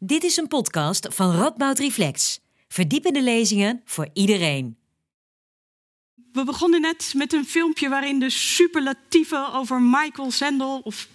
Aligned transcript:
Dit 0.00 0.24
is 0.24 0.36
een 0.36 0.48
podcast 0.48 1.06
van 1.10 1.36
Radboud 1.36 1.78
Reflex. 1.78 2.40
Verdiepende 2.68 3.22
lezingen 3.22 3.82
voor 3.84 4.08
iedereen. 4.12 4.76
We 6.32 6.44
begonnen 6.44 6.80
net 6.80 7.12
met 7.16 7.32
een 7.32 7.44
filmpje 7.44 7.88
waarin 7.88 8.18
de 8.18 8.30
superlatieven 8.30 9.52
over 9.52 9.82
Michael 9.82 10.30
Sandel 10.30 10.80
of 10.84 11.08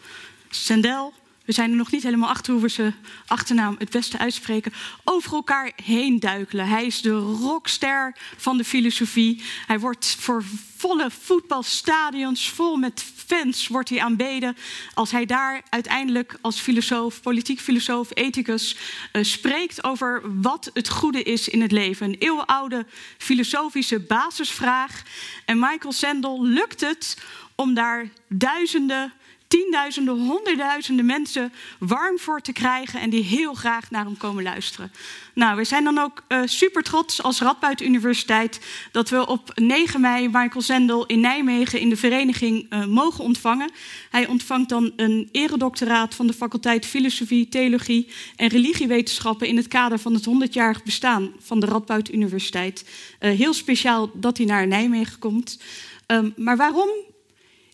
Sandel 0.49 1.13
we 1.45 1.51
zijn 1.51 1.69
er 1.69 1.75
nog 1.75 1.91
niet 1.91 2.03
helemaal 2.03 2.29
achter 2.29 2.53
hoe 2.53 2.61
we 2.61 2.67
zijn 2.67 2.95
achternaam 3.27 3.75
het 3.79 3.89
beste 3.89 4.17
uitspreken, 4.17 4.73
over 5.03 5.33
elkaar 5.33 5.71
heen 5.83 6.19
duikelen. 6.19 6.67
Hij 6.67 6.85
is 6.85 7.01
de 7.01 7.13
rockster 7.19 8.15
van 8.37 8.57
de 8.57 8.63
filosofie. 8.63 9.43
Hij 9.67 9.79
wordt 9.79 10.15
voor 10.19 10.43
volle 10.77 11.11
voetbalstadions, 11.11 12.49
vol 12.49 12.75
met 12.75 13.05
fans, 13.27 13.67
wordt 13.67 13.89
hij 13.89 14.01
aanbeden. 14.01 14.57
Als 14.93 15.11
hij 15.11 15.25
daar 15.25 15.61
uiteindelijk 15.69 16.37
als 16.41 16.59
filosoof, 16.59 17.21
politiek 17.21 17.59
filosoof, 17.59 18.09
ethicus, 18.13 18.75
uh, 19.13 19.23
spreekt 19.23 19.83
over 19.83 20.21
wat 20.41 20.69
het 20.73 20.89
goede 20.89 21.23
is 21.23 21.49
in 21.49 21.61
het 21.61 21.71
leven. 21.71 22.07
Een 22.07 22.15
eeuwenoude 22.19 22.85
filosofische 23.17 23.99
basisvraag. 23.99 25.01
En 25.45 25.59
Michael 25.59 25.93
Sandel 25.93 26.45
lukt 26.45 26.81
het 26.81 27.17
om 27.55 27.73
daar 27.73 28.09
duizenden 28.27 29.13
tienduizenden, 29.53 30.19
honderdduizenden 30.19 31.05
mensen 31.05 31.53
warm 31.79 32.19
voor 32.19 32.41
te 32.41 32.51
krijgen 32.51 32.99
en 32.99 33.09
die 33.09 33.23
heel 33.23 33.53
graag 33.53 33.91
naar 33.91 34.05
hem 34.05 34.17
komen 34.17 34.43
luisteren. 34.43 34.91
Nou, 35.33 35.57
we 35.57 35.63
zijn 35.63 35.83
dan 35.83 35.97
ook 35.97 36.23
uh, 36.27 36.41
super 36.45 36.83
trots 36.83 37.23
als 37.23 37.41
Radboud 37.41 37.81
Universiteit 37.81 38.59
dat 38.91 39.09
we 39.09 39.27
op 39.27 39.51
9 39.55 40.01
mei 40.01 40.29
Michael 40.29 40.61
Zendel 40.61 41.05
in 41.05 41.19
Nijmegen 41.19 41.79
in 41.79 41.89
de 41.89 41.95
vereniging 41.95 42.73
uh, 42.73 42.85
mogen 42.85 43.23
ontvangen. 43.23 43.71
Hij 44.09 44.27
ontvangt 44.27 44.69
dan 44.69 44.93
een 44.95 45.29
eredoctoraat 45.31 46.15
van 46.15 46.27
de 46.27 46.33
faculteit 46.33 46.85
Filosofie, 46.85 47.49
Theologie 47.49 48.07
en 48.35 48.47
Religiewetenschappen 48.47 49.47
in 49.47 49.57
het 49.57 49.67
kader 49.67 49.99
van 49.99 50.13
het 50.13 50.27
100-jarig 50.27 50.83
bestaan 50.83 51.31
van 51.39 51.59
de 51.59 51.65
Radboud 51.65 52.11
Universiteit. 52.11 52.85
Uh, 53.19 53.37
heel 53.37 53.53
speciaal 53.53 54.11
dat 54.13 54.37
hij 54.37 54.45
naar 54.45 54.67
Nijmegen 54.67 55.19
komt. 55.19 55.59
Um, 56.07 56.33
maar 56.37 56.57
waarom 56.57 56.89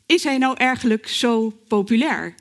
is 0.09 0.23
hij 0.23 0.37
nou 0.37 0.55
eigenlijk 0.57 1.07
zo 1.07 1.53
populair? 1.67 2.35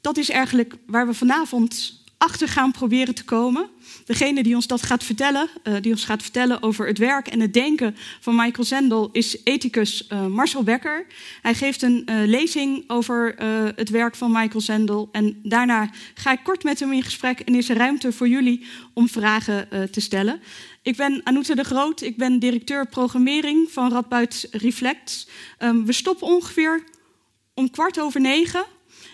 Dat 0.00 0.16
is 0.16 0.30
eigenlijk 0.30 0.74
waar 0.86 1.06
we 1.06 1.14
vanavond 1.14 2.04
achter 2.18 2.48
gaan 2.48 2.70
proberen 2.70 3.14
te 3.14 3.24
komen. 3.24 3.68
Degene 4.04 4.42
die 4.42 4.54
ons 4.54 4.66
dat 4.66 4.82
gaat 4.82 5.04
vertellen, 5.04 5.48
uh, 5.64 5.74
die 5.80 5.92
ons 5.92 6.04
gaat 6.04 6.22
vertellen 6.22 6.62
over 6.62 6.86
het 6.86 6.98
werk 6.98 7.28
en 7.28 7.40
het 7.40 7.54
denken 7.54 7.96
van 8.20 8.36
Michael 8.36 8.64
Zendel, 8.64 9.08
is 9.12 9.42
ethicus 9.44 10.06
uh, 10.12 10.26
Marcel 10.26 10.62
Becker. 10.62 11.06
Hij 11.42 11.54
geeft 11.54 11.82
een 11.82 12.06
uh, 12.10 12.26
lezing 12.26 12.84
over 12.86 13.34
het 13.76 13.90
werk 13.90 14.16
van 14.16 14.32
Michael 14.32 14.60
Zendel. 14.60 15.08
En 15.12 15.40
daarna 15.42 15.90
ga 16.14 16.32
ik 16.32 16.40
kort 16.42 16.64
met 16.64 16.80
hem 16.80 16.92
in 16.92 17.02
gesprek 17.02 17.40
en 17.40 17.54
is 17.54 17.68
er 17.68 17.76
ruimte 17.76 18.12
voor 18.12 18.28
jullie 18.28 18.66
om 18.92 19.08
vragen 19.08 19.68
te 19.90 20.00
stellen. 20.00 20.40
Ik 20.86 20.96
ben 20.96 21.20
Anoute 21.24 21.54
de 21.54 21.64
Groot, 21.64 22.00
ik 22.00 22.16
ben 22.16 22.38
directeur 22.38 22.86
programmering 22.86 23.70
van 23.70 23.92
Radboud 23.92 24.48
Reflect. 24.50 25.28
Um, 25.58 25.86
we 25.86 25.92
stoppen 25.92 26.26
ongeveer 26.26 26.84
om 27.54 27.70
kwart 27.70 28.00
over 28.00 28.20
negen. 28.20 28.64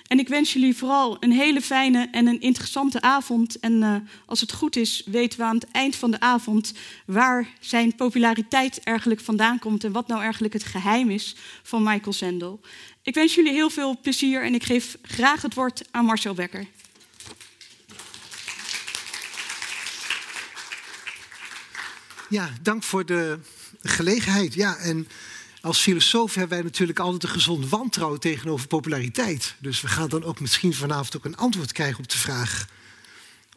En 0.07 0.19
ik 0.19 0.29
wens 0.29 0.53
jullie 0.53 0.77
vooral 0.77 1.17
een 1.21 1.33
hele 1.33 1.61
fijne 1.61 2.09
en 2.11 2.27
een 2.27 2.41
interessante 2.41 3.01
avond. 3.01 3.61
En 3.61 3.73
uh, 3.73 3.97
als 4.27 4.41
het 4.41 4.53
goed 4.53 4.77
is, 4.77 5.03
weten 5.07 5.39
we 5.39 5.45
aan 5.45 5.55
het 5.55 5.71
eind 5.71 5.97
van 5.97 6.11
de 6.11 6.21
avond 6.21 6.73
waar 7.07 7.49
zijn 7.61 7.95
populariteit 7.95 8.81
eigenlijk 8.83 9.21
vandaan 9.21 9.59
komt 9.59 9.85
en 9.85 9.93
wat 9.93 10.07
nou 10.07 10.23
eigenlijk 10.23 10.53
het 10.53 10.65
geheim 10.65 11.11
is 11.11 11.37
van 11.63 11.83
Michael 11.83 12.13
Zendel. 12.13 12.61
Ik 13.03 13.15
wens 13.15 13.35
jullie 13.35 13.53
heel 13.53 13.71
veel 13.71 13.99
plezier 14.03 14.45
en 14.45 14.55
ik 14.55 14.63
geef 14.63 14.99
graag 15.03 15.43
het 15.43 15.55
woord 15.55 15.83
aan 15.91 16.05
Marcel 16.05 16.35
Becker. 16.35 16.67
Ja, 22.33 22.51
dank 22.63 22.83
voor 22.83 23.07
de 23.07 23.39
gelegenheid. 23.83 24.55
Ja, 24.55 24.77
en 24.77 25.09
als 25.61 25.81
filosoof 25.81 26.35
hebben 26.35 26.57
wij 26.57 26.67
natuurlijk 26.67 26.99
altijd 26.99 27.23
een 27.23 27.29
gezond 27.29 27.69
wantrouwen 27.69 28.21
tegenover 28.21 28.67
populariteit. 28.67 29.55
Dus 29.59 29.81
we 29.81 29.89
gaan 29.89 30.09
dan 30.09 30.25
ook 30.25 30.41
misschien 30.41 30.75
vanavond 30.75 31.17
ook 31.17 31.25
een 31.25 31.37
antwoord 31.37 31.73
krijgen 31.73 31.99
op 31.99 32.09
de 32.09 32.19
vraag 32.19 32.67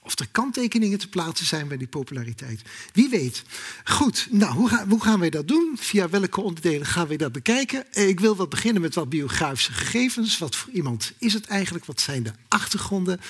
of 0.05 0.19
er 0.19 0.27
kanttekeningen 0.31 0.99
te 0.99 1.09
plaatsen 1.09 1.45
zijn 1.45 1.67
bij 1.67 1.77
die 1.77 1.87
populariteit. 1.87 2.61
Wie 2.93 3.09
weet. 3.09 3.43
Goed, 3.83 4.27
nou, 4.31 4.53
hoe, 4.53 4.85
hoe 4.89 5.01
gaan 5.01 5.19
wij 5.19 5.29
dat 5.29 5.47
doen? 5.47 5.77
Via 5.79 6.09
welke 6.09 6.41
onderdelen 6.41 6.87
gaan 6.87 7.07
we 7.07 7.15
dat 7.15 7.31
bekijken? 7.31 7.93
Eh, 7.93 8.07
ik 8.07 8.19
wil 8.19 8.37
wel 8.37 8.47
beginnen 8.47 8.81
met 8.81 8.95
wat 8.95 9.09
biografische 9.09 9.73
gegevens. 9.73 10.37
Wat 10.37 10.55
voor 10.55 10.73
iemand 10.73 11.13
is 11.19 11.33
het 11.33 11.45
eigenlijk? 11.45 11.85
Wat 11.85 12.01
zijn 12.01 12.23
de 12.23 12.31
achtergronden? 12.47 13.21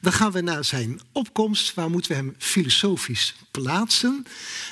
Dan 0.00 0.12
gaan 0.12 0.32
we 0.32 0.40
naar 0.40 0.64
zijn 0.64 1.00
opkomst. 1.12 1.74
Waar 1.74 1.90
moeten 1.90 2.10
we 2.10 2.16
hem 2.16 2.34
filosofisch 2.38 3.36
plaatsen? 3.50 4.26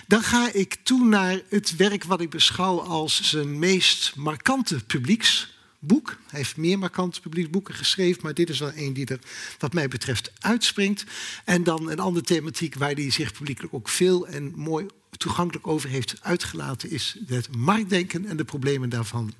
Dan 0.06 0.22
ga 0.22 0.52
ik 0.52 0.76
toe 0.82 1.04
naar 1.04 1.40
het 1.48 1.76
werk 1.76 2.04
wat 2.04 2.20
ik 2.20 2.30
beschouw 2.30 2.80
als 2.80 3.22
zijn 3.22 3.58
meest 3.58 4.16
markante 4.16 4.84
publieks 4.84 5.57
boek. 5.78 6.18
Hij 6.26 6.38
heeft 6.38 6.56
meer 6.56 6.78
markante 6.78 7.20
publieksboeken 7.20 7.74
geschreven, 7.74 8.22
maar 8.22 8.34
dit 8.34 8.50
is 8.50 8.58
wel 8.58 8.72
een 8.74 8.92
die 8.92 9.06
er, 9.06 9.18
wat 9.58 9.72
mij 9.72 9.88
betreft, 9.88 10.32
uitspringt. 10.38 11.04
En 11.44 11.64
dan 11.64 11.90
een 11.90 11.98
andere 11.98 12.26
thematiek 12.26 12.74
waar 12.74 12.92
hij 12.92 13.10
zich 13.10 13.32
publiekelijk 13.32 13.74
ook 13.74 13.88
veel 13.88 14.26
en 14.26 14.52
mooi 14.56 14.86
toegankelijk 15.16 15.66
over 15.66 15.88
heeft 15.88 16.16
uitgelaten, 16.22 16.90
is 16.90 17.18
het 17.26 17.56
marktdenken 17.56 18.26
en 18.26 18.36
de 18.36 18.44
problemen 18.44 18.88
daarvan. 18.88 19.32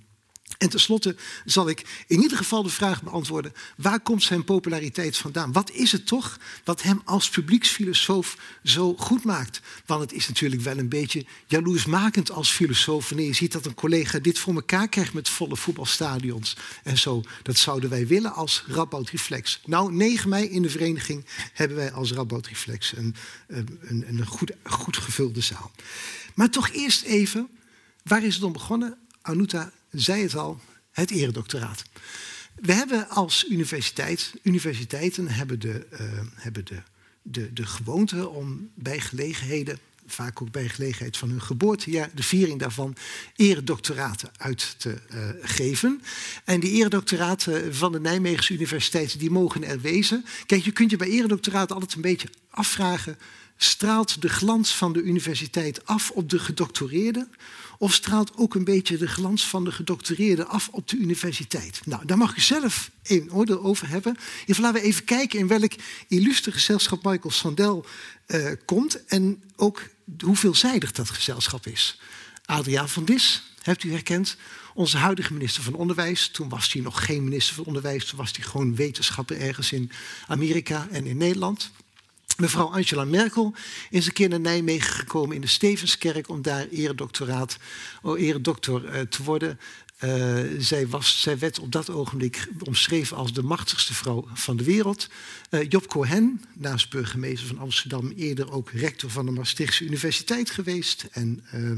En 0.58 0.68
tenslotte 0.68 1.16
zal 1.44 1.68
ik 1.68 2.04
in 2.06 2.22
ieder 2.22 2.38
geval 2.38 2.62
de 2.62 2.68
vraag 2.68 3.02
beantwoorden: 3.02 3.52
waar 3.76 4.00
komt 4.00 4.22
zijn 4.22 4.44
populariteit 4.44 5.16
vandaan? 5.16 5.52
Wat 5.52 5.70
is 5.70 5.92
het 5.92 6.06
toch 6.06 6.38
wat 6.64 6.82
hem 6.82 7.02
als 7.04 7.28
publieksfilosoof 7.28 8.36
zo 8.62 8.94
goed 8.94 9.24
maakt? 9.24 9.60
Want 9.86 10.00
het 10.00 10.12
is 10.12 10.28
natuurlijk 10.28 10.62
wel 10.62 10.78
een 10.78 10.88
beetje 10.88 11.24
jaloersmakend 11.46 12.30
als 12.30 12.50
filosoof 12.50 13.08
wanneer 13.08 13.26
je 13.26 13.32
ziet 13.32 13.52
dat 13.52 13.66
een 13.66 13.74
collega 13.74 14.18
dit 14.18 14.38
voor 14.38 14.54
elkaar 14.54 14.88
krijgt 14.88 15.12
met 15.12 15.28
volle 15.28 15.56
voetbalstadions 15.56 16.56
en 16.82 16.98
zo. 16.98 17.22
Dat 17.42 17.56
zouden 17.56 17.90
wij 17.90 18.06
willen 18.06 18.32
als 18.32 18.64
Radboud 18.66 19.10
Reflex. 19.10 19.60
Nou, 19.64 19.92
9 19.92 20.28
mei 20.28 20.48
in 20.48 20.62
de 20.62 20.70
vereniging 20.70 21.24
hebben 21.52 21.76
wij 21.76 21.92
als 21.92 22.12
Radboud 22.12 22.46
Reflex 22.46 22.96
een, 22.96 23.14
een, 23.46 24.04
een 24.08 24.26
goed, 24.26 24.52
goed 24.64 24.96
gevulde 24.96 25.40
zaal. 25.40 25.70
Maar 26.34 26.50
toch 26.50 26.70
eerst 26.70 27.02
even, 27.02 27.48
waar 28.02 28.24
is 28.24 28.34
het 28.34 28.44
om 28.44 28.52
begonnen? 28.52 28.98
Anuta 29.22 29.72
zei 29.90 30.22
het 30.22 30.36
al, 30.36 30.60
het 30.90 31.10
eredoctoraat. 31.10 31.84
We 32.54 32.72
hebben 32.72 33.08
als 33.08 33.46
universiteit, 33.48 34.34
universiteiten 34.42 35.28
hebben 35.28 35.60
de, 35.60 35.86
uh, 35.92 35.98
hebben 36.34 36.64
de, 36.64 36.82
de, 37.22 37.52
de 37.52 37.66
gewoonte 37.66 38.28
om 38.28 38.70
bij 38.74 39.00
gelegenheden, 39.00 39.78
vaak 40.06 40.42
ook 40.42 40.50
bij 40.50 40.68
gelegenheid 40.68 41.16
van 41.16 41.28
hun 41.28 41.42
geboortejaar, 41.42 42.10
de 42.14 42.22
viering 42.22 42.58
daarvan, 42.58 42.96
eredoctoraten 43.36 44.30
uit 44.36 44.74
te 44.78 44.98
uh, 45.14 45.28
geven. 45.42 46.02
En 46.44 46.60
die 46.60 46.72
eredoctoraten 46.72 47.74
van 47.74 47.92
de 47.92 48.00
Nijmeegse 48.00 48.52
Universiteit, 48.52 49.18
die 49.18 49.30
mogen 49.30 49.64
er 49.64 49.80
wezen. 49.80 50.24
Kijk, 50.46 50.64
je 50.64 50.72
kunt 50.72 50.90
je 50.90 50.96
bij 50.96 51.08
eredoctoraten 51.08 51.74
altijd 51.74 51.94
een 51.94 52.00
beetje 52.00 52.28
afvragen, 52.50 53.18
straalt 53.56 54.22
de 54.22 54.28
glans 54.28 54.74
van 54.74 54.92
de 54.92 55.02
universiteit 55.02 55.86
af 55.86 56.10
op 56.10 56.30
de 56.30 56.38
gedoctoreerden? 56.38 57.30
Of 57.78 57.94
straalt 57.94 58.36
ook 58.36 58.54
een 58.54 58.64
beetje 58.64 58.96
de 58.96 59.08
glans 59.08 59.46
van 59.46 59.64
de 59.64 59.72
gedoctoreerde 59.72 60.44
af 60.44 60.68
op 60.72 60.88
de 60.88 60.96
universiteit? 60.96 61.80
Nou, 61.84 62.06
daar 62.06 62.18
mag 62.18 62.34
je 62.34 62.40
zelf 62.40 62.90
een 63.02 63.32
oordeel 63.32 63.62
over 63.62 63.88
hebben. 63.88 64.16
Even 64.46 64.62
laten 64.62 64.80
we 64.80 64.86
even 64.86 65.04
kijken 65.04 65.38
in 65.38 65.46
welk 65.46 65.72
illustre 66.08 66.52
gezelschap 66.52 67.04
Michael 67.04 67.30
Sandel 67.30 67.86
uh, 68.26 68.50
komt. 68.64 69.04
En 69.04 69.42
ook 69.56 69.82
hoe 70.20 70.36
veelzijdig 70.36 70.92
dat 70.92 71.10
gezelschap 71.10 71.66
is. 71.66 72.00
Adriaan 72.44 72.88
van 72.88 73.04
Dis, 73.04 73.42
hebt 73.62 73.84
u 73.84 73.92
herkend? 73.92 74.36
Onze 74.74 74.96
huidige 74.96 75.32
minister 75.32 75.62
van 75.62 75.74
Onderwijs. 75.74 76.28
Toen 76.28 76.48
was 76.48 76.72
hij 76.72 76.82
nog 76.82 77.04
geen 77.04 77.24
minister 77.24 77.54
van 77.54 77.64
Onderwijs. 77.64 78.04
Toen 78.04 78.18
was 78.18 78.32
hij 78.32 78.44
gewoon 78.44 78.74
wetenschapper 78.76 79.40
ergens 79.40 79.72
in 79.72 79.90
Amerika 80.26 80.88
en 80.90 81.06
in 81.06 81.16
Nederland. 81.16 81.70
Mevrouw 82.38 82.70
Angela 82.72 83.04
Merkel 83.04 83.54
is 83.90 84.06
een 84.06 84.12
keer 84.12 84.28
naar 84.28 84.40
Nijmegen 84.40 84.94
gekomen 84.94 85.34
in 85.34 85.40
de 85.40 85.46
Stevenskerk 85.46 86.28
om 86.28 86.42
daar 86.42 86.66
eredoctoraat, 86.68 87.56
oh, 88.02 88.20
eredoctor 88.20 88.84
uh, 88.84 89.00
te 89.00 89.22
worden. 89.22 89.58
Uh, 90.04 90.44
zij, 90.58 90.86
was, 90.86 91.20
zij 91.20 91.38
werd 91.38 91.58
op 91.58 91.72
dat 91.72 91.90
ogenblik 91.90 92.48
omschreven 92.62 93.16
als 93.16 93.32
de 93.32 93.42
machtigste 93.42 93.94
vrouw 93.94 94.28
van 94.32 94.56
de 94.56 94.64
wereld. 94.64 95.08
Uh, 95.50 95.68
Job 95.68 95.86
Cohen, 95.86 96.44
naast 96.52 96.90
burgemeester 96.90 97.46
van 97.46 97.58
Amsterdam, 97.58 98.12
eerder 98.16 98.52
ook 98.52 98.70
rector 98.70 99.10
van 99.10 99.26
de 99.26 99.32
Maastrichtse 99.32 99.84
Universiteit 99.84 100.50
geweest. 100.50 101.06
En 101.10 101.44
uh, 101.54 101.70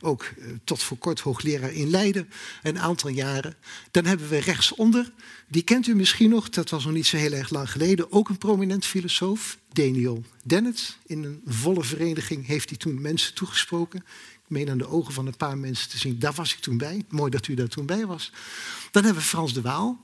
ook 0.00 0.32
tot 0.64 0.82
voor 0.82 0.96
kort 0.96 1.20
hoogleraar 1.20 1.72
in 1.72 1.90
Leiden, 1.90 2.28
een 2.62 2.78
aantal 2.78 3.10
jaren. 3.10 3.54
Dan 3.90 4.04
hebben 4.04 4.28
we 4.28 4.38
rechtsonder, 4.38 5.12
die 5.48 5.62
kent 5.62 5.86
u 5.86 5.94
misschien 5.94 6.30
nog, 6.30 6.48
dat 6.48 6.70
was 6.70 6.84
nog 6.84 6.94
niet 6.94 7.06
zo 7.06 7.16
heel 7.16 7.32
erg 7.32 7.50
lang 7.50 7.70
geleden, 7.70 8.12
ook 8.12 8.28
een 8.28 8.38
prominent 8.38 8.84
filosoof, 8.86 9.58
Daniel 9.72 10.24
Dennett. 10.44 10.98
In 11.06 11.24
een 11.24 11.40
volle 11.46 11.84
vereniging 11.84 12.46
heeft 12.46 12.68
hij 12.68 12.78
toen 12.78 13.00
mensen 13.00 13.34
toegesproken 13.34 14.04
meen 14.52 14.70
aan 14.70 14.78
de 14.78 14.88
ogen 14.88 15.12
van 15.12 15.26
een 15.26 15.36
paar 15.36 15.58
mensen 15.58 15.90
te 15.90 15.98
zien. 15.98 16.18
Daar 16.18 16.32
was 16.32 16.54
ik 16.54 16.58
toen 16.58 16.78
bij. 16.78 17.04
Mooi 17.08 17.30
dat 17.30 17.48
u 17.48 17.54
daar 17.54 17.68
toen 17.68 17.86
bij 17.86 18.06
was. 18.06 18.32
Dan 18.90 19.04
hebben 19.04 19.22
we 19.22 19.28
Frans 19.28 19.52
de 19.52 19.60
Waal, 19.60 20.00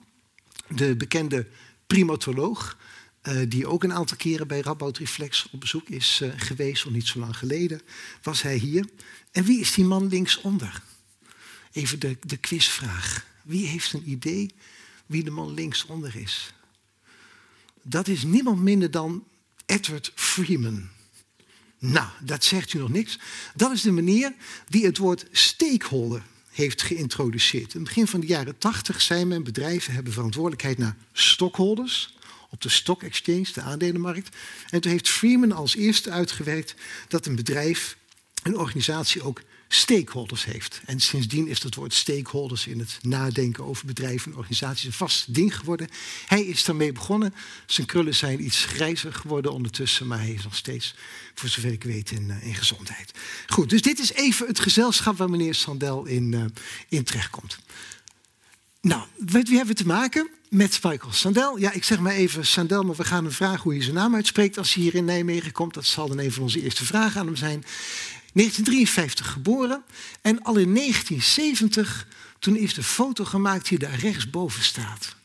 de 0.68 0.96
bekende 0.96 1.46
primatoloog. 1.86 2.76
uh, 3.22 3.40
die 3.48 3.66
ook 3.66 3.84
een 3.84 3.92
aantal 3.92 4.16
keren 4.16 4.48
bij 4.48 4.60
Radboud 4.60 4.98
Reflex 4.98 5.48
op 5.50 5.60
bezoek 5.60 5.88
is 5.88 6.20
uh, 6.22 6.32
geweest, 6.36 6.84
al 6.84 6.90
niet 6.90 7.06
zo 7.06 7.18
lang 7.18 7.36
geleden, 7.36 7.80
was 8.22 8.42
hij 8.42 8.56
hier. 8.56 8.88
En 9.32 9.44
wie 9.44 9.60
is 9.60 9.72
die 9.74 9.84
man 9.84 10.08
linksonder? 10.08 10.82
Even 11.72 11.98
de, 12.00 12.16
de 12.20 12.36
quizvraag. 12.36 13.26
Wie 13.42 13.66
heeft 13.66 13.92
een 13.92 14.10
idee 14.10 14.54
wie 15.06 15.24
de 15.24 15.30
man 15.30 15.54
linksonder 15.54 16.16
is? 16.16 16.52
Dat 17.82 18.08
is 18.08 18.22
niemand 18.22 18.60
minder 18.60 18.90
dan 18.90 19.24
Edward 19.66 20.12
Freeman. 20.14 20.88
Nou, 21.78 22.08
dat 22.20 22.44
zegt 22.44 22.72
u 22.72 22.78
nog 22.78 22.88
niks. 22.88 23.18
Dat 23.54 23.72
is 23.72 23.82
de 23.82 23.92
meneer 23.92 24.32
die 24.68 24.86
het 24.86 24.98
woord 24.98 25.26
stakeholder 25.32 26.22
heeft 26.50 26.82
geïntroduceerd. 26.82 27.74
In 27.74 27.80
het 27.80 27.88
begin 27.88 28.06
van 28.06 28.20
de 28.20 28.26
jaren 28.26 28.58
80 28.58 29.00
zei 29.00 29.24
men 29.24 29.44
bedrijven 29.44 29.94
hebben 29.94 30.12
verantwoordelijkheid 30.12 30.78
naar 30.78 30.96
stockholders 31.12 32.16
op 32.50 32.62
de 32.62 32.68
stock 32.68 33.02
exchange, 33.02 33.52
de 33.52 33.60
aandelenmarkt. 33.60 34.36
En 34.70 34.80
toen 34.80 34.90
heeft 34.90 35.08
Freeman 35.08 35.52
als 35.52 35.76
eerste 35.76 36.10
uitgewerkt 36.10 36.74
dat 37.08 37.26
een 37.26 37.36
bedrijf, 37.36 37.96
een 38.42 38.58
organisatie 38.58 39.22
ook 39.22 39.42
stakeholders 39.68 40.44
heeft. 40.44 40.80
En 40.84 41.00
sindsdien 41.00 41.48
is 41.48 41.62
het 41.62 41.74
woord 41.74 41.94
stakeholders 41.94 42.66
in 42.66 42.78
het 42.78 42.98
nadenken 43.02 43.64
over 43.64 43.86
bedrijven 43.86 44.32
en 44.32 44.38
organisaties 44.38 44.84
een 44.84 44.92
vast 44.92 45.34
ding 45.34 45.56
geworden. 45.56 45.88
Hij 46.26 46.42
is 46.42 46.64
daarmee 46.64 46.92
begonnen. 46.92 47.34
Zijn 47.66 47.86
krullen 47.86 48.14
zijn 48.14 48.44
iets 48.44 48.64
grijzer 48.64 49.12
geworden 49.12 49.52
ondertussen, 49.52 50.06
maar 50.06 50.18
hij 50.18 50.32
is 50.32 50.44
nog 50.44 50.56
steeds, 50.56 50.94
voor 51.34 51.48
zover 51.48 51.72
ik 51.72 51.84
weet, 51.84 52.10
in, 52.10 52.30
in 52.42 52.54
gezondheid. 52.54 53.12
Goed, 53.46 53.70
dus 53.70 53.82
dit 53.82 53.98
is 53.98 54.12
even 54.12 54.46
het 54.46 54.60
gezelschap 54.60 55.18
waar 55.18 55.30
meneer 55.30 55.54
Sandel 55.54 56.04
in, 56.04 56.32
uh, 56.32 56.44
in 56.88 57.04
terechtkomt. 57.04 57.58
Nou, 58.80 59.02
met 59.16 59.48
wie 59.48 59.56
hebben 59.56 59.76
we 59.76 59.82
te 59.82 59.86
maken? 59.86 60.30
Met 60.48 60.82
Michael 60.82 61.12
Sandel. 61.12 61.58
Ja, 61.58 61.72
ik 61.72 61.84
zeg 61.84 61.98
maar 61.98 62.12
even 62.12 62.46
Sandel, 62.46 62.82
maar 62.82 62.96
we 62.96 63.04
gaan 63.04 63.24
hem 63.24 63.32
vragen 63.32 63.62
hoe 63.62 63.72
hij 63.72 63.82
zijn 63.82 63.94
naam 63.94 64.14
uitspreekt 64.14 64.58
als 64.58 64.74
hij 64.74 64.82
hier 64.82 64.94
in 64.94 65.04
Nijmegen 65.04 65.52
komt. 65.52 65.74
Dat 65.74 65.84
zal 65.84 66.08
dan 66.08 66.18
een 66.18 66.32
van 66.32 66.42
onze 66.42 66.62
eerste 66.62 66.84
vragen 66.84 67.20
aan 67.20 67.26
hem 67.26 67.36
zijn. 67.36 67.64
1953 68.38 69.32
geboren 69.32 69.82
en 70.20 70.42
al 70.42 70.56
in 70.56 70.74
1970, 70.74 72.06
toen 72.38 72.56
is 72.56 72.74
de 72.74 72.82
foto 72.82 73.24
gemaakt 73.24 73.68
die 73.68 73.78
daar 73.78 73.98
rechtsboven 73.98 74.62
staat. 74.62 75.16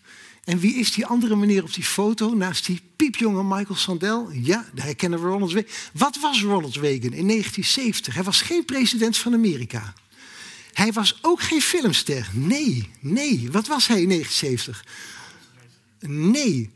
En 0.44 0.60
wie 0.60 0.76
is 0.76 0.92
die 0.92 1.06
andere 1.06 1.36
meneer 1.36 1.64
op 1.64 1.74
die 1.74 1.84
foto 1.84 2.34
naast 2.36 2.66
die 2.66 2.82
piepjonge 2.96 3.44
Michael 3.44 3.76
Sandel? 3.76 4.32
Ja, 4.32 4.70
de 4.74 4.82
herkennen 4.82 5.22
we 5.22 5.28
Ronald 5.28 5.52
Reagan. 5.52 5.72
Wat 5.94 6.20
was 6.20 6.42
Ronald 6.42 6.76
Reagan 6.76 7.14
in 7.14 7.28
1970? 7.28 8.14
Hij 8.14 8.24
was 8.24 8.42
geen 8.42 8.66
president 8.66 9.18
van 9.18 9.34
Amerika. 9.34 9.94
Hij 10.74 10.92
was 10.92 11.20
ook 11.22 11.42
geen 11.42 11.62
filmster. 11.62 12.30
Nee, 12.34 12.90
nee. 13.00 13.52
Wat 13.52 13.68
was 13.68 13.88
hij 13.88 14.02
in 14.02 14.10
1970? 14.10 14.86
Nee. 16.10 16.70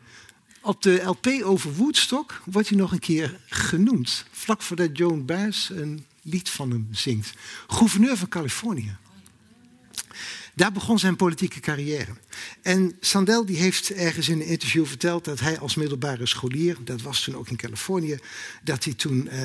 Op 0.62 0.81
de 0.81 1.01
LP 1.04 1.28
over 1.44 1.74
Woodstock 1.74 2.42
wordt 2.45 2.69
hij 2.69 2.78
nog 2.78 2.92
een 2.92 3.00
keer 3.00 3.39
genoemd. 3.45 4.25
Vlak 4.31 4.62
voordat 4.62 4.98
Joan 4.98 5.25
Baez 5.25 5.69
een 5.69 6.06
lied 6.27 6.50
van 6.50 6.71
hem 6.71 6.88
zingt. 6.91 7.33
Gouverneur 7.68 8.18
van 8.18 8.27
Californië. 8.27 8.95
Daar 10.57 10.71
begon 10.71 11.00
zijn 11.00 11.15
politieke 11.15 11.59
carrière. 11.59 12.15
En 12.62 12.97
Sandel 13.00 13.45
die 13.45 13.57
heeft 13.57 13.91
ergens 13.91 14.29
in 14.29 14.39
een 14.39 14.47
interview 14.47 14.85
verteld 14.85 15.25
dat 15.25 15.39
hij 15.39 15.59
als 15.59 15.75
middelbare 15.75 16.25
scholier, 16.25 16.77
dat 16.83 17.01
was 17.01 17.24
toen 17.24 17.35
ook 17.35 17.50
in 17.50 17.56
Californië, 17.56 18.18
dat 18.63 18.83
hij 18.83 18.94
toen 18.94 19.29
uh, 19.31 19.39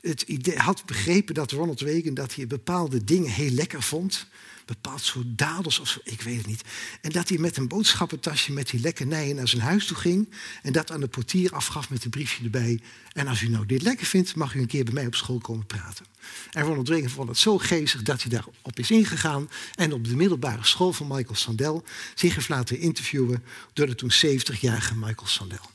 het 0.00 0.22
idee 0.22 0.56
had 0.56 0.84
begrepen 0.86 1.34
dat 1.34 1.50
Ronald 1.50 1.80
Reagan 1.80 2.14
dat 2.14 2.34
hij 2.34 2.46
bepaalde 2.46 3.04
dingen 3.04 3.30
heel 3.30 3.50
lekker 3.50 3.82
vond 3.82 4.26
bepaald 4.64 5.00
soort 5.00 5.38
dadels 5.38 5.78
of 5.78 5.88
zo, 5.88 5.98
ik 6.04 6.22
weet 6.22 6.36
het 6.36 6.46
niet. 6.46 6.62
En 7.00 7.10
dat 7.10 7.28
hij 7.28 7.38
met 7.38 7.56
een 7.56 7.68
boodschappentasje 7.68 8.52
met 8.52 8.70
die 8.70 8.80
lekkernijen 8.80 9.36
naar 9.36 9.48
zijn 9.48 9.62
huis 9.62 9.86
toe 9.86 9.96
ging. 9.96 10.34
En 10.62 10.72
dat 10.72 10.90
aan 10.90 11.00
de 11.00 11.08
portier 11.08 11.52
afgaf 11.52 11.90
met 11.90 12.04
een 12.04 12.10
briefje 12.10 12.44
erbij. 12.44 12.80
En 13.12 13.26
als 13.26 13.42
u 13.42 13.48
nou 13.48 13.66
dit 13.66 13.82
lekker 13.82 14.06
vindt, 14.06 14.34
mag 14.34 14.54
u 14.54 14.60
een 14.60 14.66
keer 14.66 14.84
bij 14.84 14.94
mij 14.94 15.06
op 15.06 15.14
school 15.14 15.38
komen 15.38 15.66
praten. 15.66 16.06
En 16.50 16.62
Ronald 16.62 16.88
Reagan 16.88 17.10
vond 17.10 17.28
het 17.28 17.38
zo 17.38 17.58
geestig 17.58 18.02
dat 18.02 18.22
hij 18.22 18.30
daarop 18.30 18.78
is 18.78 18.90
ingegaan. 18.90 19.50
En 19.74 19.92
op 19.92 20.04
de 20.04 20.16
middelbare 20.16 20.64
school 20.64 20.92
van 20.92 21.06
Michael 21.06 21.34
Sandel 21.34 21.84
zich 22.14 22.34
heeft 22.34 22.48
laten 22.48 22.78
interviewen 22.78 23.44
door 23.72 23.86
de 23.86 23.94
toen 23.94 24.12
70-jarige 24.12 24.94
Michael 24.94 25.26
Sandel. 25.26 25.70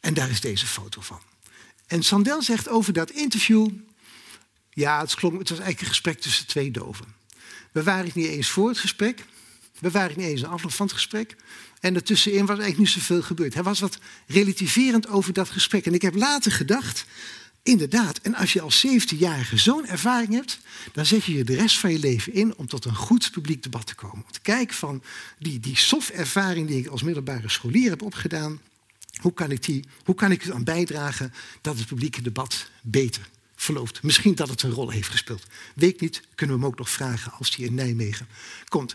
En 0.00 0.14
daar 0.14 0.30
is 0.30 0.40
deze 0.40 0.66
foto 0.66 1.00
van. 1.00 1.20
En 1.86 2.02
Sandel 2.02 2.42
zegt 2.42 2.68
over 2.68 2.92
dat 2.92 3.10
interview. 3.10 3.68
Ja, 4.70 5.00
het, 5.00 5.14
klonk, 5.14 5.38
het 5.38 5.48
was 5.48 5.58
eigenlijk 5.58 5.80
een 5.80 5.94
gesprek 5.94 6.20
tussen 6.20 6.46
twee 6.46 6.70
doven. 6.70 7.17
We 7.78 7.84
waren 7.84 8.10
niet 8.14 8.26
eens 8.26 8.48
voor 8.48 8.68
het 8.68 8.78
gesprek. 8.78 9.24
We 9.78 9.90
waren 9.90 10.18
niet 10.18 10.26
eens 10.26 10.42
een 10.42 10.48
afloop 10.48 10.72
van 10.72 10.86
het 10.86 10.94
gesprek. 10.94 11.36
En 11.80 11.94
ertussenin 11.94 12.46
was 12.46 12.58
eigenlijk 12.58 12.78
niet 12.78 12.88
zoveel 12.88 13.22
gebeurd. 13.22 13.54
Hij 13.54 13.62
was 13.62 13.80
wat 13.80 13.98
relativerend 14.26 15.08
over 15.08 15.32
dat 15.32 15.50
gesprek. 15.50 15.86
En 15.86 15.94
ik 15.94 16.02
heb 16.02 16.14
later 16.14 16.52
gedacht, 16.52 17.04
inderdaad, 17.62 18.18
en 18.18 18.34
als 18.34 18.52
je 18.52 18.60
als 18.60 18.86
17-jarige 18.86 19.58
zo'n 19.58 19.86
ervaring 19.86 20.32
hebt, 20.32 20.58
dan 20.92 21.06
zet 21.06 21.24
je 21.24 21.34
je 21.34 21.44
de 21.44 21.54
rest 21.54 21.78
van 21.78 21.92
je 21.92 21.98
leven 21.98 22.32
in 22.32 22.56
om 22.56 22.66
tot 22.66 22.84
een 22.84 22.94
goed 22.94 23.30
publiek 23.30 23.62
debat 23.62 23.86
te 23.86 23.94
komen. 23.94 24.24
Om 24.24 24.32
te 24.32 24.40
kijken 24.40 24.76
van 24.76 25.02
die, 25.38 25.60
die 25.60 25.76
soft-ervaring 25.76 26.68
die 26.68 26.78
ik 26.78 26.86
als 26.86 27.02
middelbare 27.02 27.48
scholier 27.48 27.90
heb 27.90 28.02
opgedaan, 28.02 28.60
hoe 29.20 29.34
kan 29.34 29.50
ik, 29.50 29.64
die, 29.64 29.84
hoe 30.04 30.14
kan 30.14 30.30
ik 30.30 30.44
er 30.44 30.54
aan 30.54 30.64
bijdragen 30.64 31.32
dat 31.60 31.78
het 31.78 31.86
publieke 31.86 32.22
debat 32.22 32.70
beter 32.82 33.28
verloopt. 33.60 34.02
Misschien 34.02 34.34
dat 34.34 34.48
het 34.48 34.62
een 34.62 34.70
rol 34.70 34.90
heeft 34.90 35.08
gespeeld. 35.08 35.46
Weet 35.74 36.00
niet, 36.00 36.22
kunnen 36.34 36.56
we 36.56 36.62
hem 36.62 36.70
ook 36.70 36.78
nog 36.78 36.90
vragen 36.90 37.32
als 37.32 37.56
hij 37.56 37.66
in 37.66 37.74
Nijmegen 37.74 38.28
komt. 38.68 38.94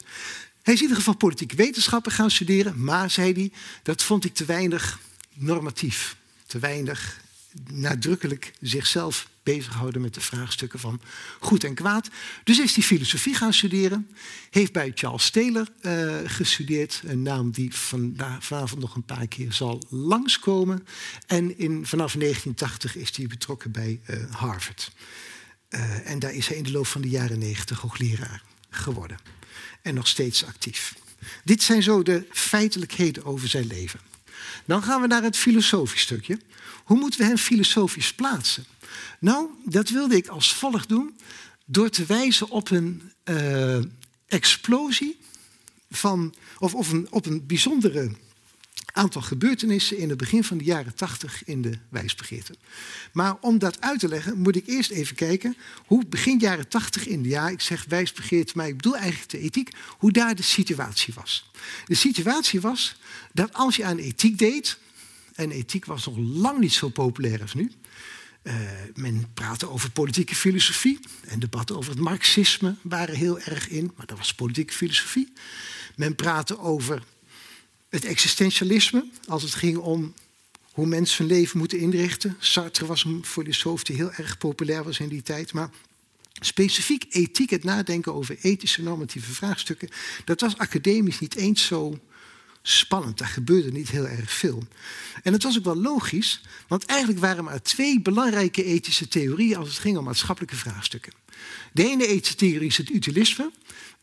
Hij 0.61 0.73
is 0.73 0.79
in 0.79 0.81
ieder 0.81 0.97
geval 0.97 1.15
politieke 1.15 1.55
wetenschappen 1.55 2.11
gaan 2.11 2.31
studeren, 2.31 2.83
maar 2.83 3.09
zei 3.09 3.33
hij, 3.33 3.51
dat 3.83 4.03
vond 4.03 4.25
ik 4.25 4.33
te 4.33 4.45
weinig 4.45 4.99
normatief. 5.33 6.15
Te 6.45 6.59
weinig 6.59 7.21
nadrukkelijk 7.71 8.53
zichzelf 8.61 9.27
bezighouden 9.43 10.01
met 10.01 10.13
de 10.13 10.21
vraagstukken 10.21 10.79
van 10.79 11.01
goed 11.39 11.63
en 11.63 11.73
kwaad. 11.73 12.09
Dus 12.43 12.59
is 12.59 12.75
hij 12.75 12.83
filosofie 12.83 13.35
gaan 13.35 13.53
studeren. 13.53 14.09
Heeft 14.49 14.71
bij 14.71 14.91
Charles 14.95 15.29
Taylor 15.29 15.67
uh, 15.81 16.15
gestudeerd. 16.25 17.01
Een 17.05 17.21
naam 17.21 17.51
die 17.51 17.73
vanavond 18.39 18.81
nog 18.81 18.95
een 18.95 19.05
paar 19.05 19.27
keer 19.27 19.53
zal 19.53 19.83
langskomen. 19.89 20.87
En 21.27 21.57
in, 21.57 21.85
vanaf 21.85 22.13
1980 22.13 22.95
is 22.95 23.17
hij 23.17 23.27
betrokken 23.27 23.71
bij 23.71 23.99
uh, 24.09 24.31
Harvard. 24.31 24.91
Uh, 25.69 26.09
en 26.09 26.19
daar 26.19 26.33
is 26.33 26.47
hij 26.47 26.57
in 26.57 26.63
de 26.63 26.71
loop 26.71 26.87
van 26.87 27.01
de 27.01 27.09
jaren 27.09 27.39
90 27.39 27.79
hoogleraar 27.79 28.43
geworden. 28.69 29.17
En 29.81 29.93
nog 29.93 30.07
steeds 30.07 30.45
actief. 30.45 30.95
Dit 31.43 31.63
zijn 31.63 31.83
zo 31.83 32.03
de 32.03 32.25
feitelijkheden 32.31 33.25
over 33.25 33.47
zijn 33.47 33.67
leven. 33.67 33.99
Dan 34.65 34.83
gaan 34.83 35.01
we 35.01 35.07
naar 35.07 35.23
het 35.23 35.37
filosofisch 35.37 36.01
stukje. 36.01 36.39
Hoe 36.83 36.97
moeten 36.97 37.19
we 37.19 37.25
hem 37.25 37.37
filosofisch 37.37 38.13
plaatsen? 38.13 38.65
Nou, 39.19 39.47
dat 39.65 39.89
wilde 39.89 40.15
ik 40.15 40.27
als 40.27 40.53
volgt 40.53 40.89
doen 40.89 41.17
door 41.65 41.89
te 41.89 42.05
wijzen 42.05 42.49
op 42.49 42.69
een 42.69 43.11
uh, 43.29 43.77
explosie 44.27 45.19
van, 45.89 46.33
of, 46.59 46.75
of 46.75 46.91
een, 46.91 47.07
op 47.09 47.25
een 47.25 47.45
bijzondere 47.45 48.11
aantal 48.91 49.21
gebeurtenissen 49.21 49.97
in 49.97 50.09
het 50.09 50.17
begin 50.17 50.43
van 50.43 50.57
de 50.57 50.63
jaren 50.63 50.95
tachtig 50.95 51.43
in 51.43 51.61
de 51.61 51.77
wijsbegeerte. 51.89 52.55
Maar 53.11 53.35
om 53.41 53.59
dat 53.59 53.81
uit 53.81 53.99
te 53.99 54.07
leggen 54.07 54.37
moet 54.37 54.55
ik 54.55 54.67
eerst 54.67 54.91
even 54.91 55.15
kijken 55.15 55.57
hoe 55.85 56.05
begin 56.05 56.39
jaren 56.39 56.67
tachtig 56.67 57.07
in 57.07 57.21
de 57.21 57.29
jaar, 57.29 57.51
ik 57.51 57.61
zeg 57.61 57.85
wijsbegeerte, 57.87 58.53
maar 58.55 58.67
ik 58.67 58.75
bedoel 58.75 58.97
eigenlijk 58.97 59.29
de 59.29 59.39
ethiek, 59.39 59.71
hoe 59.97 60.11
daar 60.11 60.35
de 60.35 60.43
situatie 60.43 61.13
was. 61.13 61.51
De 61.85 61.95
situatie 61.95 62.61
was 62.61 62.95
dat 63.33 63.53
als 63.53 63.75
je 63.75 63.85
aan 63.85 63.97
ethiek 63.97 64.37
deed, 64.37 64.77
en 65.33 65.51
ethiek 65.51 65.85
was 65.85 66.05
nog 66.05 66.17
lang 66.17 66.59
niet 66.59 66.73
zo 66.73 66.89
populair 66.89 67.41
als 67.41 67.53
nu, 67.53 67.71
uh, 68.43 68.53
men 68.95 69.27
praatte 69.33 69.69
over 69.69 69.91
politieke 69.91 70.35
filosofie 70.35 70.99
en 71.25 71.39
debatten 71.39 71.77
over 71.77 71.91
het 71.91 71.99
marxisme 71.99 72.75
waren 72.81 73.15
heel 73.15 73.39
erg 73.39 73.69
in, 73.69 73.91
maar 73.95 74.05
dat 74.05 74.17
was 74.17 74.35
politieke 74.35 74.73
filosofie. 74.73 75.33
Men 75.95 76.15
praatte 76.15 76.59
over 76.59 77.03
het 77.93 78.05
existentialisme 78.05 79.05
als 79.27 79.43
het 79.43 79.53
ging 79.53 79.77
om 79.77 80.13
hoe 80.71 80.85
mensen 80.85 81.25
hun 81.25 81.35
leven 81.35 81.57
moeten 81.57 81.79
inrichten. 81.79 82.35
Sartre 82.39 82.85
was 82.85 83.03
een 83.03 83.25
filosoof 83.25 83.83
die 83.83 83.95
heel 83.95 84.11
erg 84.11 84.37
populair 84.37 84.83
was 84.83 84.99
in 84.99 85.07
die 85.07 85.21
tijd, 85.21 85.53
maar 85.53 85.69
specifiek 86.33 87.05
ethiek, 87.09 87.49
het 87.49 87.63
nadenken 87.63 88.13
over 88.13 88.37
ethische 88.41 88.83
normatieve 88.83 89.33
vraagstukken, 89.33 89.89
dat 90.25 90.41
was 90.41 90.57
academisch 90.57 91.19
niet 91.19 91.35
eens 91.35 91.65
zo 91.65 91.99
spannend. 92.61 93.17
Daar 93.17 93.27
gebeurde 93.27 93.71
niet 93.71 93.89
heel 93.89 94.07
erg 94.07 94.31
veel. 94.31 94.63
En 95.23 95.33
het 95.33 95.43
was 95.43 95.57
ook 95.57 95.63
wel 95.63 95.81
logisch, 95.81 96.41
want 96.67 96.85
eigenlijk 96.85 97.19
waren 97.19 97.37
er 97.37 97.43
maar 97.43 97.61
twee 97.61 98.01
belangrijke 98.01 98.63
ethische 98.63 99.07
theorieën 99.07 99.57
als 99.57 99.67
het 99.67 99.77
ging 99.77 99.97
om 99.97 100.03
maatschappelijke 100.03 100.55
vraagstukken. 100.55 101.13
De 101.71 101.83
ene 101.83 102.07
ethische 102.07 102.35
theorie 102.35 102.67
is 102.67 102.77
het 102.77 102.89
utilisme. 102.89 103.51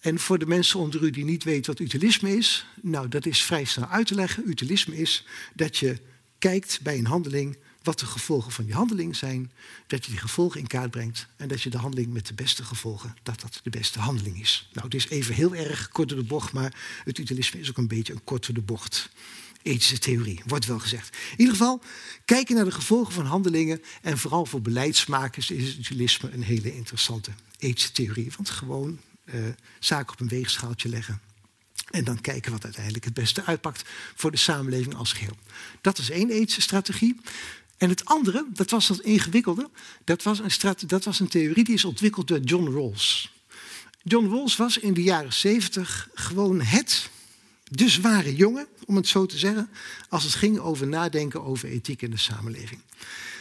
En 0.00 0.18
voor 0.18 0.38
de 0.38 0.46
mensen 0.46 0.78
onder 0.78 1.02
u 1.02 1.10
die 1.10 1.24
niet 1.24 1.44
weten 1.44 1.72
wat 1.72 1.80
utilisme 1.80 2.36
is, 2.36 2.66
nou 2.82 3.08
dat 3.08 3.26
is 3.26 3.42
vrij 3.42 3.64
snel 3.64 3.86
uit 3.86 4.06
te 4.06 4.14
leggen. 4.14 4.48
Utilisme 4.48 4.96
is 4.96 5.26
dat 5.54 5.76
je 5.76 6.00
kijkt 6.38 6.80
bij 6.82 6.98
een 6.98 7.06
handeling 7.06 7.56
wat 7.82 7.98
de 7.98 8.06
gevolgen 8.06 8.52
van 8.52 8.64
die 8.64 8.74
handeling 8.74 9.16
zijn, 9.16 9.52
dat 9.86 10.04
je 10.04 10.10
die 10.10 10.20
gevolgen 10.20 10.60
in 10.60 10.66
kaart 10.66 10.90
brengt 10.90 11.26
en 11.36 11.48
dat 11.48 11.62
je 11.62 11.70
de 11.70 11.78
handeling 11.78 12.12
met 12.12 12.26
de 12.26 12.34
beste 12.34 12.64
gevolgen, 12.64 13.14
dat 13.22 13.40
dat 13.40 13.60
de 13.62 13.70
beste 13.70 13.98
handeling 13.98 14.40
is. 14.40 14.68
Nou, 14.72 14.84
het 14.84 14.94
is 14.94 15.08
even 15.08 15.34
heel 15.34 15.54
erg 15.54 15.88
kort 15.88 16.08
door 16.08 16.18
de 16.18 16.24
bocht, 16.24 16.52
maar 16.52 16.74
het 17.04 17.18
utilisme 17.18 17.60
is 17.60 17.68
ook 17.68 17.76
een 17.76 17.88
beetje 17.88 18.12
een 18.12 18.24
kort 18.24 18.46
door 18.46 18.54
de 18.54 18.60
bocht 18.60 19.10
ethische 19.62 19.98
theorie, 19.98 20.40
wordt 20.46 20.66
wel 20.66 20.78
gezegd. 20.78 21.16
In 21.30 21.40
ieder 21.40 21.54
geval, 21.54 21.82
kijken 22.24 22.54
naar 22.54 22.64
de 22.64 22.70
gevolgen 22.70 23.12
van 23.12 23.24
handelingen 23.24 23.82
en 24.02 24.18
vooral 24.18 24.46
voor 24.46 24.62
beleidsmakers 24.62 25.50
is 25.50 25.68
het 25.68 25.78
utilisme 25.78 26.30
een 26.30 26.42
hele 26.42 26.74
interessante 26.74 27.30
ethische 27.58 27.92
theorie. 27.92 28.32
Want 28.36 28.50
gewoon 28.50 28.98
uh, 29.34 29.44
zaken 29.78 30.12
op 30.12 30.20
een 30.20 30.28
weegschaaltje 30.28 30.88
leggen 30.88 31.20
en 31.90 32.04
dan 32.04 32.20
kijken 32.20 32.52
wat 32.52 32.64
uiteindelijk 32.64 33.04
het 33.04 33.14
beste 33.14 33.44
uitpakt 33.44 33.82
voor 34.14 34.30
de 34.30 34.36
samenleving 34.36 34.94
als 34.94 35.12
geheel. 35.12 35.36
Dat 35.80 35.98
is 35.98 36.10
één 36.10 36.30
ethische 36.30 36.60
strategie. 36.60 37.20
En 37.76 37.88
het 37.88 38.04
andere, 38.04 38.46
dat 38.52 38.70
was 38.70 38.86
dat 38.86 39.00
ingewikkelde, 39.00 39.70
dat 40.04 40.22
was 40.22 40.38
een, 40.38 40.74
dat 40.86 41.04
was 41.04 41.20
een 41.20 41.28
theorie 41.28 41.64
die 41.64 41.74
is 41.74 41.84
ontwikkeld 41.84 42.28
door 42.28 42.38
John 42.38 42.70
Rawls. 42.70 43.32
John 44.02 44.26
Rawls 44.26 44.56
was 44.56 44.78
in 44.78 44.94
de 44.94 45.02
jaren 45.02 45.32
zeventig 45.32 46.08
gewoon 46.14 46.60
het, 46.60 47.10
de 47.64 47.88
zware 47.88 48.34
jongen, 48.34 48.66
om 48.86 48.96
het 48.96 49.08
zo 49.08 49.26
te 49.26 49.38
zeggen, 49.38 49.70
als 50.08 50.24
het 50.24 50.34
ging 50.34 50.58
over 50.58 50.86
nadenken 50.86 51.44
over 51.44 51.68
ethiek 51.68 52.02
in 52.02 52.10
de 52.10 52.16
samenleving. 52.16 52.80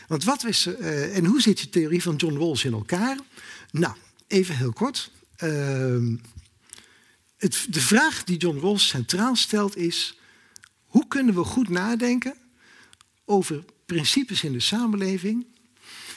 Want 0.07 0.23
wat 0.23 0.45
is, 0.45 0.67
uh, 0.67 1.17
en 1.17 1.25
hoe 1.25 1.41
zit 1.41 1.57
die 1.57 1.69
theorie 1.69 2.01
van 2.01 2.15
John 2.15 2.37
Rawls 2.37 2.63
in 2.63 2.73
elkaar? 2.73 3.17
Nou, 3.71 3.95
even 4.27 4.57
heel 4.57 4.73
kort. 4.73 5.11
Uh, 5.43 6.17
het, 7.37 7.65
de 7.69 7.81
vraag 7.81 8.23
die 8.23 8.37
John 8.37 8.59
Rawls 8.59 8.87
centraal 8.87 9.35
stelt 9.35 9.77
is: 9.77 10.17
hoe 10.85 11.07
kunnen 11.07 11.35
we 11.35 11.43
goed 11.43 11.69
nadenken 11.69 12.35
over 13.25 13.63
principes 13.85 14.43
in 14.43 14.51
de 14.51 14.59
samenleving, 14.59 15.45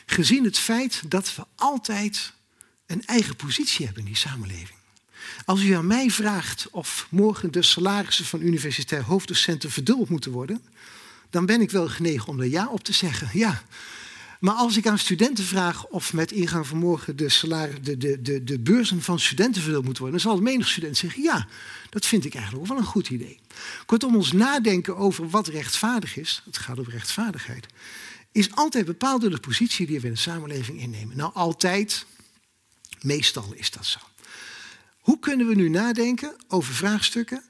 gezien 0.07 0.45
het 0.45 0.59
feit 0.59 1.03
dat 1.09 1.35
we 1.35 1.45
altijd 1.57 2.33
een 2.87 3.05
eigen 3.05 3.37
positie 3.37 3.85
hebben 3.85 4.03
in 4.03 4.09
die 4.09 4.19
samenleving? 4.19 4.79
Als 5.45 5.63
u 5.63 5.73
aan 5.73 5.87
mij 5.87 6.11
vraagt 6.11 6.69
of 6.71 7.07
morgen 7.11 7.53
de 7.53 7.63
salarissen 7.63 8.25
van 8.25 8.41
universitair 8.41 9.03
hoofddocenten 9.03 9.71
verdubbeld 9.71 10.09
moeten 10.09 10.33
worden, 10.33 10.63
dan 11.31 11.47
ben 11.47 11.61
ik 11.61 11.71
wel 11.71 11.89
genegen 11.89 12.29
om 12.29 12.37
daar 12.37 12.47
ja 12.47 12.69
op 12.69 12.85
te 12.85 12.93
zeggen. 12.93 13.29
Ja, 13.33 13.63
maar 14.43 14.55
als 14.55 14.77
ik 14.77 14.87
aan 14.87 14.99
studenten 14.99 15.45
vraag 15.45 15.87
of 15.87 16.13
met 16.13 16.33
ingang 16.33 16.67
van 16.67 16.79
morgen 16.79 17.17
de, 17.17 17.29
salaris, 17.29 17.75
de, 17.83 17.97
de, 17.97 18.23
de, 18.23 18.45
de 18.45 18.59
beurzen 18.59 19.03
van 19.03 19.19
studenten 19.19 19.63
verdeeld 19.63 19.85
moeten 19.85 20.03
worden, 20.03 20.21
dan 20.23 20.33
zal 20.33 20.43
menig 20.43 20.69
student 20.69 20.97
zeggen: 20.97 21.23
ja, 21.23 21.47
dat 21.91 22.07
vind 22.07 22.25
ik 22.25 22.35
eigenlijk 22.35 22.67
wel 22.67 22.77
een 22.77 22.85
goed 22.85 23.11
idee. 23.11 23.41
Kortom, 23.87 24.17
ons 24.17 24.33
nadenken 24.33 24.97
over 24.97 25.29
wat 25.29 25.47
rechtvaardig 25.49 26.17
is, 26.17 26.43
het 26.45 26.59
gaat 26.59 26.79
over 26.79 26.93
rechtvaardigheid, 26.93 27.67
is 28.33 28.55
altijd 28.55 28.85
bepaald 28.85 29.21
door 29.21 29.31
de 29.31 29.41
positie 29.41 29.87
die 29.87 30.01
we 30.01 30.07
in 30.07 30.13
de 30.13 30.19
samenleving 30.19 30.81
innemen. 30.81 31.17
Nou, 31.17 31.35
altijd, 31.35 32.07
meestal 33.01 33.53
is 33.55 33.71
dat 33.71 33.87
zo. 33.87 33.99
Hoe 34.99 35.19
kunnen 35.19 35.47
we 35.47 35.55
nu 35.55 35.69
nadenken 35.69 36.37
over 36.49 36.75
vraagstukken 36.75 37.43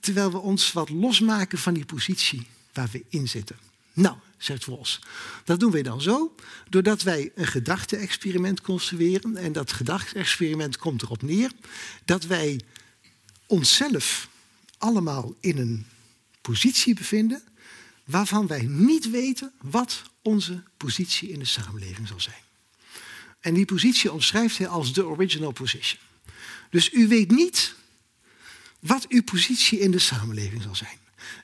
terwijl 0.00 0.30
we 0.30 0.38
ons 0.38 0.72
wat 0.72 0.88
losmaken 0.88 1.58
van 1.58 1.74
die 1.74 1.84
positie 1.84 2.46
waar 2.72 2.88
we 2.92 3.04
in 3.08 3.28
zitten? 3.28 3.56
Nou, 3.92 4.16
zegt 4.42 4.64
Vos. 4.64 5.00
Dat 5.44 5.60
doen 5.60 5.70
wij 5.70 5.82
dan 5.82 6.00
zo, 6.00 6.34
doordat 6.68 7.02
wij 7.02 7.32
een 7.34 7.46
gedachte-experiment 7.46 8.60
construeren. 8.60 9.36
En 9.36 9.52
dat 9.52 9.72
gedachte-experiment 9.72 10.76
komt 10.76 11.02
erop 11.02 11.22
neer 11.22 11.50
dat 12.04 12.24
wij 12.24 12.60
onszelf 13.46 14.28
allemaal 14.78 15.34
in 15.40 15.58
een 15.58 15.86
positie 16.40 16.94
bevinden 16.94 17.42
waarvan 18.04 18.46
wij 18.46 18.62
niet 18.62 19.10
weten 19.10 19.52
wat 19.60 20.02
onze 20.22 20.62
positie 20.76 21.28
in 21.28 21.38
de 21.38 21.44
samenleving 21.44 22.08
zal 22.08 22.20
zijn. 22.20 22.42
En 23.40 23.54
die 23.54 23.64
positie 23.64 24.12
omschrijft 24.12 24.58
hij 24.58 24.68
als 24.68 24.92
de 24.92 25.06
original 25.06 25.52
position. 25.52 26.00
Dus 26.70 26.92
u 26.92 27.08
weet 27.08 27.30
niet 27.30 27.74
wat 28.80 29.08
uw 29.08 29.22
positie 29.22 29.78
in 29.78 29.90
de 29.90 29.98
samenleving 29.98 30.62
zal 30.62 30.74
zijn. 30.74 30.98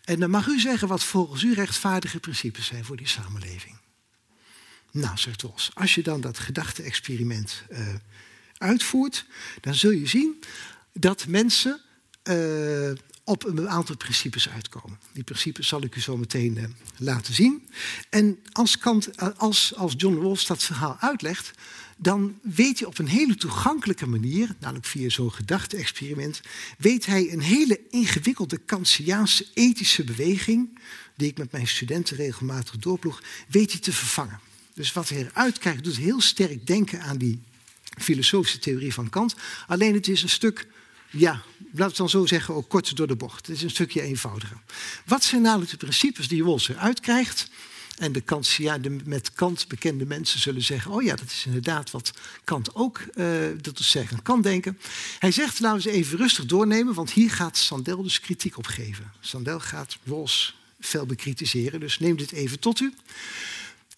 En 0.05 0.21
dan 0.21 0.31
mag 0.31 0.47
u 0.47 0.61
zeggen 0.61 0.89
wat 0.89 1.05
volgens 1.05 1.43
u 1.43 1.55
rechtvaardige 1.55 2.21
principes 2.21 2.67
zijn 2.67 2.85
voor 2.85 2.97
die 2.97 3.09
samenleving. 3.09 3.77
Nou, 4.91 5.19
zegt 5.19 5.45
als 5.75 5.95
je 5.95 6.03
dan 6.03 6.21
dat 6.21 6.39
gedachte-experiment 6.39 7.63
uh, 7.71 7.79
uitvoert, 8.59 9.25
dan 9.61 9.75
zul 9.75 9.91
je 9.91 10.07
zien 10.07 10.43
dat 10.93 11.27
mensen 11.27 11.81
uh, 12.25 12.91
op 13.25 13.45
een 13.45 13.69
aantal 13.69 13.97
principes 13.97 14.49
uitkomen. 14.49 14.99
Die 15.13 15.25
principes 15.25 15.69
zal 15.69 15.83
ik 15.83 15.95
u 15.95 16.01
zo 16.01 16.17
meteen 16.17 16.57
uh, 16.57 16.65
laten 16.97 17.35
zien. 17.35 17.69
En 18.11 18.39
als, 18.53 18.79
Kant, 18.79 19.37
als, 19.37 19.75
als 19.75 19.95
John 19.97 20.21
Rawls 20.21 20.47
dat 20.47 20.63
verhaal 20.63 20.97
uitlegt, 21.01 21.51
dan 21.97 22.39
weet 22.43 22.79
hij 22.79 22.89
op 22.89 22.99
een 22.99 23.09
hele 23.09 23.35
toegankelijke 23.35 24.07
manier, 24.07 24.57
namelijk 24.61 24.87
via 24.87 25.09
zo'n 25.09 25.33
gedachte-experiment, 25.33 26.41
weet 26.79 27.07
hij 27.07 27.33
een 27.33 27.41
hele 27.41 27.81
ingewikkelde 27.91 28.59
Kantiaanse 28.59 29.47
ethische 29.55 30.05
beweging, 30.05 30.79
die 31.15 31.29
ik 31.29 31.39
met 31.39 31.53
mijn 31.53 31.67
studenten 31.67 32.17
regelmatig 32.17 32.77
doorploeg, 32.77 33.23
weet 33.49 33.73
hij 33.73 33.81
te 33.81 33.93
vervangen. 33.93 34.41
Dus 34.75 34.93
wat 34.93 35.09
hij 35.09 35.19
eruit 35.19 35.59
krijgt, 35.59 35.85
doet 35.85 35.97
heel 35.97 36.21
sterk 36.21 36.67
denken 36.67 37.01
aan 37.01 37.17
die 37.17 37.41
filosofische 37.99 38.59
theorie 38.59 38.95
van 38.95 39.11
Kant. 39.11 39.35
Alleen 39.67 39.95
het 39.95 40.09
is 40.09 40.23
een 40.23 40.29
stuk, 40.29 40.67
ja, 41.11 41.43
laat 41.73 41.89
het 41.89 41.97
dan 41.97 42.09
zo 42.09 42.27
zeggen, 42.27 42.55
ook 42.55 42.69
kort 42.69 42.97
door 42.97 43.07
de 43.07 43.17
bocht. 43.17 43.47
Het 43.47 43.57
is 43.57 43.63
een 43.63 43.71
stukje 43.71 44.03
eenvoudiger. 44.03 44.61
Wat 45.05 45.25
zijn 45.25 45.43
namelijk 45.43 45.71
de 45.71 45.77
principes 45.77 46.29
die 46.29 46.43
Rawls 46.43 46.69
eruit 46.69 47.01
krijgt? 47.01 47.51
En 47.97 48.13
de, 48.13 48.21
Kant, 48.21 48.49
ja, 48.49 48.79
de 48.79 48.97
met 49.05 49.33
Kant 49.33 49.69
bekende 49.69 50.07
mensen 50.07 50.41
zullen 50.41 50.63
zeggen: 50.63 50.91
Oh 50.91 51.03
ja, 51.03 51.17
dat 51.17 51.27
is 51.27 51.47
inderdaad 51.47 51.91
wat 51.91 52.13
Kant 52.45 52.75
ook 52.75 53.01
uh, 53.15 53.37
dat 53.61 53.79
zeggen 53.79 54.23
kan 54.23 54.43
denken. 54.43 54.79
Hij 55.19 55.31
zegt: 55.31 55.61
Laten 55.61 55.83
we 55.83 55.89
eens 55.89 55.97
even 55.97 56.19
rustig 56.19 56.47
doornemen, 56.47 56.95
want 56.95 57.11
hier 57.11 57.31
gaat 57.31 57.57
Sandel 57.57 58.03
dus 58.03 58.21
kritiek 58.21 58.59
op 58.59 58.67
geven. 58.67 59.13
Sandel 59.21 59.61
gaat 59.61 59.99
Rawls 60.05 60.57
fel 60.81 61.07
bekritiseren, 61.07 61.81
dus 61.81 61.99
neem 61.99 62.17
dit 62.17 62.33
even 62.33 62.59
tot 62.59 62.81
u. 62.81 62.95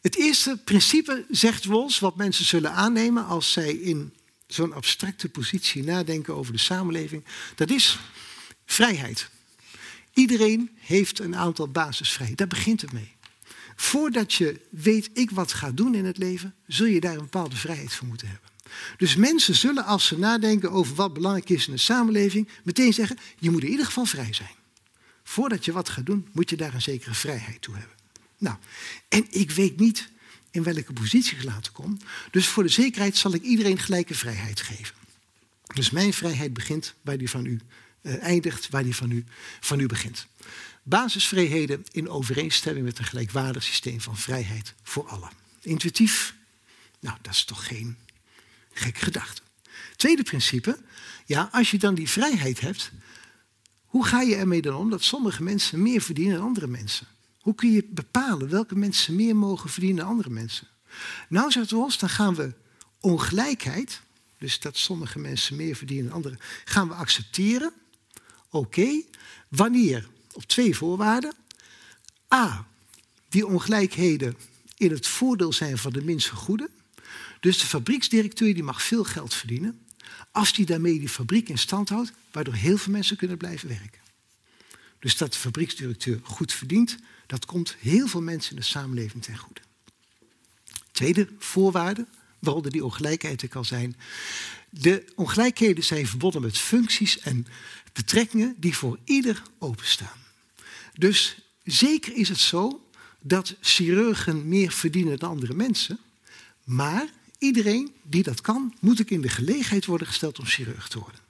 Het 0.00 0.16
eerste 0.16 0.58
principe, 0.64 1.24
zegt 1.30 1.64
Rawls, 1.64 1.98
wat 1.98 2.16
mensen 2.16 2.44
zullen 2.44 2.72
aannemen 2.72 3.26
als 3.26 3.52
zij 3.52 3.72
in 3.72 4.12
zo'n 4.46 4.72
abstracte 4.72 5.28
positie 5.28 5.84
nadenken 5.84 6.34
over 6.34 6.52
de 6.52 6.58
samenleving, 6.58 7.24
dat 7.54 7.70
is 7.70 7.98
vrijheid. 8.66 9.30
Iedereen 10.14 10.70
heeft 10.78 11.18
een 11.18 11.36
aantal 11.36 11.68
basisvrijheden. 11.68 12.36
Daar 12.36 12.58
begint 12.58 12.80
het 12.80 12.92
mee. 12.92 13.16
Voordat 13.80 14.34
je 14.34 14.60
weet 14.70 15.10
ik 15.12 15.30
wat 15.30 15.52
ga 15.52 15.70
doen 15.70 15.94
in 15.94 16.04
het 16.04 16.18
leven, 16.18 16.54
zul 16.66 16.86
je 16.86 17.00
daar 17.00 17.12
een 17.12 17.18
bepaalde 17.18 17.56
vrijheid 17.56 17.92
voor 17.92 18.06
moeten 18.06 18.28
hebben. 18.28 18.50
Dus 18.96 19.16
mensen 19.16 19.54
zullen 19.54 19.84
als 19.84 20.06
ze 20.06 20.18
nadenken 20.18 20.70
over 20.70 20.94
wat 20.94 21.12
belangrijk 21.12 21.48
is 21.48 21.66
in 21.66 21.72
de 21.72 21.78
samenleving, 21.78 22.48
meteen 22.64 22.92
zeggen, 22.92 23.18
je 23.38 23.50
moet 23.50 23.62
in 23.62 23.70
ieder 23.70 23.86
geval 23.86 24.04
vrij 24.04 24.32
zijn. 24.32 24.54
Voordat 25.22 25.64
je 25.64 25.72
wat 25.72 25.88
gaat 25.88 26.06
doen, 26.06 26.28
moet 26.32 26.50
je 26.50 26.56
daar 26.56 26.74
een 26.74 26.82
zekere 26.82 27.14
vrijheid 27.14 27.62
toe 27.62 27.76
hebben. 27.76 27.96
Nou, 28.38 28.56
en 29.08 29.26
ik 29.30 29.50
weet 29.50 29.78
niet 29.78 30.08
in 30.50 30.62
welke 30.62 30.92
positie 30.92 31.36
ik 31.36 31.44
later 31.44 31.72
kom. 31.72 31.98
Dus 32.30 32.46
voor 32.46 32.62
de 32.62 32.68
zekerheid 32.68 33.16
zal 33.16 33.34
ik 33.34 33.42
iedereen 33.42 33.78
gelijke 33.78 34.14
vrijheid 34.14 34.60
geven. 34.60 34.94
Dus 35.74 35.90
mijn 35.90 36.12
vrijheid 36.12 36.52
begint 36.52 36.94
waar 37.02 37.18
die 37.18 37.30
van 37.30 37.44
u 37.44 37.60
uh, 38.02 38.22
eindigt, 38.22 38.68
waar 38.68 38.84
die 38.84 38.96
van 38.96 39.10
u, 39.10 39.24
van 39.60 39.80
u 39.80 39.86
begint 39.86 40.26
basisvrijheden 40.88 41.84
in 41.90 42.08
overeenstemming 42.08 42.84
met 42.84 42.98
een 42.98 43.04
gelijkwaardig 43.04 43.62
systeem 43.62 44.00
van 44.00 44.16
vrijheid 44.16 44.74
voor 44.82 45.08
allen. 45.08 45.30
Intuïtief, 45.60 46.34
nou, 47.00 47.18
dat 47.22 47.32
is 47.32 47.44
toch 47.44 47.66
geen 47.66 47.96
gekke 48.72 49.00
gedachte. 49.00 49.42
Tweede 49.96 50.22
principe, 50.22 50.78
ja, 51.26 51.48
als 51.52 51.70
je 51.70 51.78
dan 51.78 51.94
die 51.94 52.08
vrijheid 52.08 52.60
hebt, 52.60 52.92
hoe 53.84 54.04
ga 54.04 54.20
je 54.20 54.34
ermee 54.34 54.62
dan 54.62 54.74
om 54.74 54.90
dat 54.90 55.02
sommige 55.02 55.42
mensen 55.42 55.82
meer 55.82 56.00
verdienen 56.00 56.36
dan 56.36 56.46
andere 56.46 56.66
mensen? 56.66 57.06
Hoe 57.38 57.54
kun 57.54 57.72
je 57.72 57.84
bepalen 57.90 58.48
welke 58.48 58.74
mensen 58.74 59.16
meer 59.16 59.36
mogen 59.36 59.70
verdienen 59.70 60.02
dan 60.02 60.12
andere 60.12 60.30
mensen? 60.30 60.66
Nou, 61.28 61.50
zegt 61.50 61.70
Ros, 61.70 61.98
dan 61.98 62.08
gaan 62.08 62.34
we 62.34 62.54
ongelijkheid, 63.00 64.00
dus 64.38 64.60
dat 64.60 64.76
sommige 64.76 65.18
mensen 65.18 65.56
meer 65.56 65.76
verdienen 65.76 66.04
dan 66.04 66.14
anderen, 66.14 66.38
gaan 66.64 66.88
we 66.88 66.94
accepteren. 66.94 67.72
Oké, 68.50 69.02
wanneer 69.48 70.08
op 70.38 70.44
twee 70.44 70.76
voorwaarden. 70.76 71.34
A, 72.34 72.66
die 73.28 73.46
ongelijkheden 73.46 74.36
in 74.76 74.90
het 74.90 75.06
voordeel 75.06 75.52
zijn 75.52 75.78
van 75.78 75.92
de 75.92 76.04
minste 76.04 76.34
goede. 76.34 76.70
Dus 77.40 77.58
de 77.58 77.66
fabrieksdirecteur 77.66 78.54
die 78.54 78.62
mag 78.62 78.82
veel 78.82 79.04
geld 79.04 79.34
verdienen. 79.34 79.86
Als 80.32 80.52
die 80.52 80.66
daarmee 80.66 80.98
die 80.98 81.08
fabriek 81.08 81.48
in 81.48 81.58
stand 81.58 81.88
houdt, 81.88 82.12
waardoor 82.32 82.54
heel 82.54 82.78
veel 82.78 82.92
mensen 82.92 83.16
kunnen 83.16 83.36
blijven 83.36 83.68
werken. 83.68 84.00
Dus 84.98 85.16
dat 85.16 85.32
de 85.32 85.38
fabrieksdirecteur 85.38 86.20
goed 86.22 86.52
verdient, 86.52 86.96
dat 87.26 87.44
komt 87.44 87.76
heel 87.78 88.08
veel 88.08 88.22
mensen 88.22 88.50
in 88.50 88.56
de 88.56 88.66
samenleving 88.66 89.22
ten 89.22 89.36
goede. 89.36 89.60
Tweede 90.90 91.28
voorwaarde, 91.38 92.06
waaronder 92.38 92.72
die 92.72 92.84
ongelijkheid 92.84 93.42
er 93.42 93.48
kan 93.48 93.64
zijn. 93.64 93.96
De 94.70 95.04
ongelijkheden 95.14 95.84
zijn 95.84 96.06
verbonden 96.06 96.42
met 96.42 96.58
functies 96.58 97.18
en 97.18 97.46
betrekkingen 97.92 98.54
die 98.56 98.76
voor 98.76 98.98
ieder 99.04 99.42
openstaan. 99.58 100.26
Dus 100.98 101.38
zeker 101.64 102.16
is 102.16 102.28
het 102.28 102.38
zo 102.38 102.88
dat 103.20 103.54
chirurgen 103.60 104.48
meer 104.48 104.72
verdienen 104.72 105.18
dan 105.18 105.30
andere 105.30 105.54
mensen. 105.54 105.98
Maar 106.64 107.06
iedereen 107.38 107.92
die 108.02 108.22
dat 108.22 108.40
kan, 108.40 108.74
moet 108.80 109.00
ook 109.00 109.10
in 109.10 109.20
de 109.20 109.28
gelegenheid 109.28 109.84
worden 109.84 110.06
gesteld 110.06 110.38
om 110.38 110.44
chirurg 110.44 110.88
te 110.88 110.98
worden. 110.98 111.20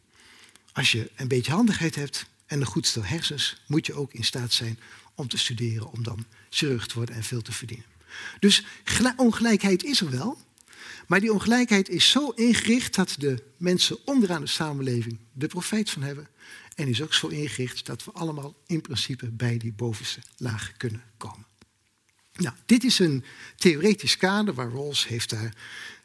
Als 0.72 0.92
je 0.92 1.10
een 1.16 1.28
beetje 1.28 1.52
handigheid 1.52 1.94
hebt, 1.94 2.26
en 2.46 2.60
een 2.60 2.66
goed 2.66 2.86
stel 2.86 3.04
hersens 3.04 3.60
moet 3.66 3.86
je 3.86 3.94
ook 3.94 4.12
in 4.12 4.24
staat 4.24 4.52
zijn 4.52 4.78
om 5.14 5.28
te 5.28 5.38
studeren, 5.38 5.92
om 5.92 6.02
dan 6.02 6.24
chirurg 6.50 6.86
te 6.86 6.94
worden 6.94 7.14
en 7.14 7.24
veel 7.24 7.42
te 7.42 7.52
verdienen. 7.52 7.86
Dus 8.40 8.64
ongelijkheid 9.16 9.84
is 9.84 10.00
er 10.00 10.10
wel, 10.10 10.38
maar 11.06 11.20
die 11.20 11.32
ongelijkheid 11.32 11.88
is 11.88 12.10
zo 12.10 12.28
ingericht 12.28 12.94
dat 12.94 13.14
de 13.18 13.42
mensen 13.56 13.98
onderaan 14.04 14.40
de 14.40 14.46
samenleving 14.46 15.18
de 15.32 15.46
profijt 15.46 15.90
van 15.90 16.02
hebben. 16.02 16.28
En 16.78 16.88
is 16.88 17.02
ook 17.02 17.14
zo 17.14 17.26
ingericht 17.26 17.86
dat 17.86 18.04
we 18.04 18.12
allemaal 18.12 18.54
in 18.66 18.80
principe 18.80 19.30
bij 19.30 19.58
die 19.58 19.72
bovenste 19.72 20.20
laag 20.36 20.72
kunnen 20.76 21.02
komen. 21.16 21.46
Nou, 22.36 22.54
dit 22.66 22.84
is 22.84 22.98
een 22.98 23.24
theoretisch 23.56 24.16
kader 24.16 24.54
waar 24.54 24.70
Rawls 24.70 25.06
heeft 25.06 25.30
daar 25.30 25.54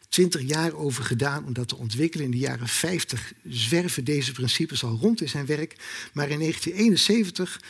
twintig 0.10 0.42
jaar 0.42 0.74
over 0.74 1.04
gedaan 1.04 1.46
om 1.46 1.54
dat 1.54 1.68
te 1.68 1.76
ontwikkelen. 1.76 2.26
In 2.26 2.32
de 2.32 2.38
jaren 2.38 2.68
50 2.68 3.34
zwerven 3.44 4.04
deze 4.04 4.32
principes 4.32 4.84
al 4.84 4.98
rond 5.02 5.22
in 5.22 5.30
zijn 5.30 5.46
werk. 5.46 5.76
Maar 6.14 6.30
in 6.30 6.40
1971 6.40 7.62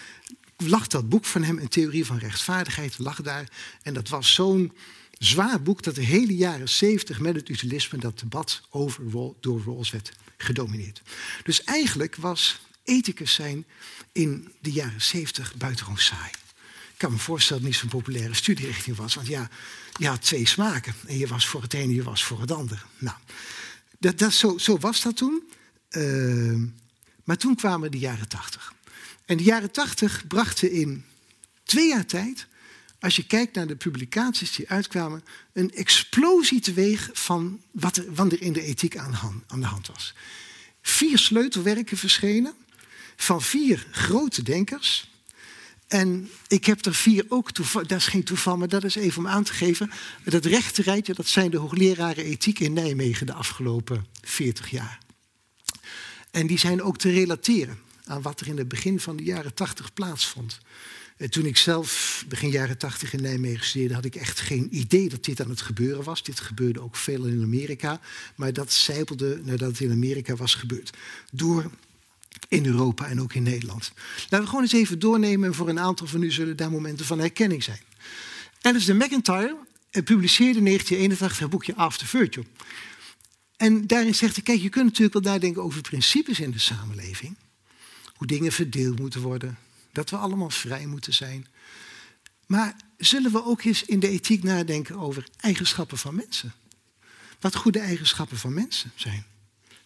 lag 0.58 0.88
dat 0.88 1.10
boek 1.10 1.26
van 1.26 1.44
hem, 1.44 1.58
Een 1.58 1.68
Theorie 1.68 2.06
van 2.06 2.18
Rechtvaardigheid, 2.18 3.00
lag 3.00 3.22
daar. 3.22 3.50
En 3.82 3.94
dat 3.94 4.10
was 4.10 4.34
zo'n 4.34 4.74
zwaar 5.18 5.62
boek 5.62 5.84
dat 5.84 5.96
de 5.96 6.04
hele 6.04 6.36
jaren 6.36 6.70
70 6.70 7.20
met 7.20 7.36
het 7.36 7.50
utilisme 7.50 7.98
dat 7.98 8.20
debat 8.20 8.62
over 8.70 9.04
door 9.40 9.62
Rawls 9.66 9.92
werd 9.92 10.12
gedomineerd. 10.38 11.02
Dus 11.44 11.64
eigenlijk 11.64 12.16
was 12.16 12.62
ethicus 12.84 13.34
zijn 13.34 13.66
in 14.12 14.52
de 14.62 14.72
jaren 14.72 15.02
70 15.02 15.56
buitengewoon 15.56 16.00
saai. 16.00 16.30
Ik 16.92 17.00
kan 17.00 17.12
me 17.12 17.18
voorstellen 17.18 17.64
dat 17.64 17.72
het 17.72 17.82
niet 17.82 17.92
zo'n 17.92 18.00
populaire 18.00 18.34
studierichting 18.34 18.96
was. 18.96 19.16
Want 19.16 19.28
ja, 19.28 19.50
je 19.98 20.08
had 20.08 20.22
twee 20.22 20.48
smaken. 20.48 20.94
En 21.06 21.18
je 21.18 21.28
was 21.28 21.48
voor 21.48 21.62
het 21.62 21.74
ene, 21.74 21.94
je 21.94 22.04
was 22.04 22.24
voor 22.24 22.42
het 22.42 22.52
ander. 22.52 22.86
Nou, 22.98 23.18
dat, 24.00 24.18
dat, 24.20 24.34
zo, 24.34 24.58
zo 24.58 24.78
was 24.78 25.02
dat 25.02 25.18
toen. 25.18 25.44
Uh, 25.90 26.62
maar 27.24 27.38
toen 27.38 27.56
kwamen 27.56 27.92
de 27.92 28.00
jaren 28.00 28.28
80. 28.28 28.74
En 29.26 29.38
de 29.38 29.44
jaren 29.44 29.72
80 29.72 30.28
brachten 30.28 30.72
in 30.72 31.06
twee 31.64 31.88
jaar 31.88 32.06
tijd, 32.06 32.48
als 33.00 33.16
je 33.16 33.26
kijkt 33.26 33.56
naar 33.56 33.68
de 33.68 33.76
publicaties 33.76 34.56
die 34.56 34.70
uitkwamen, 34.70 35.24
een 35.54 35.72
explosie 35.72 36.60
teweeg 36.60 37.10
van 37.14 37.62
wat 37.72 37.98
er, 37.98 38.06
er 38.16 38.42
in 38.42 38.54
de 38.54 38.62
ethiek 38.62 38.98
aan, 38.98 39.44
aan 39.48 39.60
de 39.60 39.66
hand 39.66 39.88
was. 39.88 40.14
Vier 40.82 41.18
sleutelwerken 41.18 41.98
verschenen 41.98 42.54
van 43.16 43.42
vier 43.42 43.86
grote 43.92 44.44
denkers. 44.44 45.12
En 45.88 46.30
ik 46.48 46.66
heb 46.66 46.86
er 46.86 46.96
vier 46.96 47.26
ook 47.28 47.52
toeval, 47.52 47.88
dat 47.88 47.98
is 47.98 48.08
geen 48.08 48.24
toeval, 48.24 48.58
maar 48.58 48.68
dat 48.68 48.84
is 48.84 48.96
even 48.96 49.18
om 49.18 49.28
aan 49.28 49.44
te 49.44 49.54
geven. 49.54 49.92
Dat 50.24 50.46
rechterrijtje, 50.46 51.14
dat 51.14 51.28
zijn 51.28 51.52
de 51.52 51.58
hoogleraren 51.58 52.26
ethiek 52.26 52.60
in 52.60 52.74
Nijmegen 52.74 53.26
de 53.26 53.34
afgelopen 53.34 54.06
40 54.22 54.70
jaar. 54.70 55.00
En 56.32 56.48
die 56.48 56.60
zijn 56.60 56.82
ook 56.82 56.98
te 56.98 57.12
relateren 57.12 57.80
aan 58.06 58.22
wat 58.22 58.40
er 58.40 58.48
in 58.48 58.58
het 58.58 58.68
begin 58.68 59.00
van 59.00 59.16
de 59.16 59.24
jaren 59.24 59.54
80 59.54 59.94
plaatsvond. 59.94 60.60
En 61.18 61.30
toen 61.30 61.46
ik 61.46 61.58
zelf 61.58 62.24
begin 62.28 62.50
jaren 62.50 62.78
80 62.78 63.14
in 63.14 63.22
Nijmegen 63.22 63.66
studeerde, 63.66 63.94
had 63.94 64.06
ik 64.06 64.16
echt 64.16 64.40
geen 64.40 64.68
idee 64.72 65.10
dat 65.10 65.24
dit 65.24 65.42
aan 65.42 65.50
het 65.50 65.62
gebeuren 65.62 66.04
was. 66.04 66.24
Dit 66.24 66.40
gebeurde 66.40 66.82
ook 66.82 66.96
veel 66.96 67.26
in 67.26 67.42
Amerika, 67.42 68.00
maar 68.36 68.54
dat 68.54 68.72
zijpelde 68.72 69.42
nadat 69.44 69.70
het 69.70 69.80
in 69.80 69.92
Amerika 69.92 70.36
was 70.36 70.56
gebeurd. 70.56 70.98
Door 71.32 71.72
in 72.48 72.66
Europa 72.66 73.06
en 73.06 73.22
ook 73.22 73.34
in 73.34 73.44
Nederland. 73.44 73.92
Laten 74.22 74.40
we 74.40 74.46
gewoon 74.46 74.62
eens 74.62 74.74
even 74.74 75.00
doornemen 75.00 75.48
en 75.48 75.56
voor 75.56 75.70
een 75.70 75.80
aantal 75.80 76.08
van 76.08 76.24
u 76.24 76.32
zullen 76.32 76.58
daar 76.58 76.72
momenten 76.72 77.06
van 77.06 77.20
herkenning 77.20 77.64
zijn. 77.64 77.82
Alice 78.62 78.86
de 78.86 78.94
McIntyre 78.94 79.58
publiceerde 80.02 80.58
in 80.58 80.66
1981 80.66 81.40
het 81.40 81.50
boekje 81.50 81.76
After 81.76 82.08
Virtue. 82.08 82.44
En 83.58 83.88
daarin 83.88 84.16
zegt 84.16 84.36
hij, 84.36 84.44
kijk, 84.44 84.62
je 84.62 84.70
kunt 84.70 84.86
natuurlijk 84.86 85.14
wel 85.14 85.34
nadenken 85.34 85.64
over 85.64 85.82
principes 85.82 86.40
in 86.40 86.52
de 86.52 86.60
samenleving. 86.60 87.36
Hoe 88.16 88.28
dingen 88.28 88.52
verdeeld 88.52 89.00
moeten 89.00 89.22
worden. 89.22 89.58
Dat 89.92 90.10
we 90.10 90.16
allemaal 90.18 90.50
vrij 90.50 90.86
moeten 90.86 91.14
zijn. 91.14 91.48
Maar 92.46 92.76
zullen 92.98 93.32
we 93.32 93.46
ook 93.46 93.64
eens 93.64 93.84
in 93.84 94.00
de 94.00 94.10
ethiek 94.10 94.44
nadenken 94.44 95.00
over 95.00 95.28
eigenschappen 95.40 95.98
van 95.98 96.16
mensen? 96.16 96.54
Wat 97.40 97.56
goede 97.56 97.80
eigenschappen 97.80 98.38
van 98.38 98.54
mensen 98.54 98.92
zijn. 98.96 99.26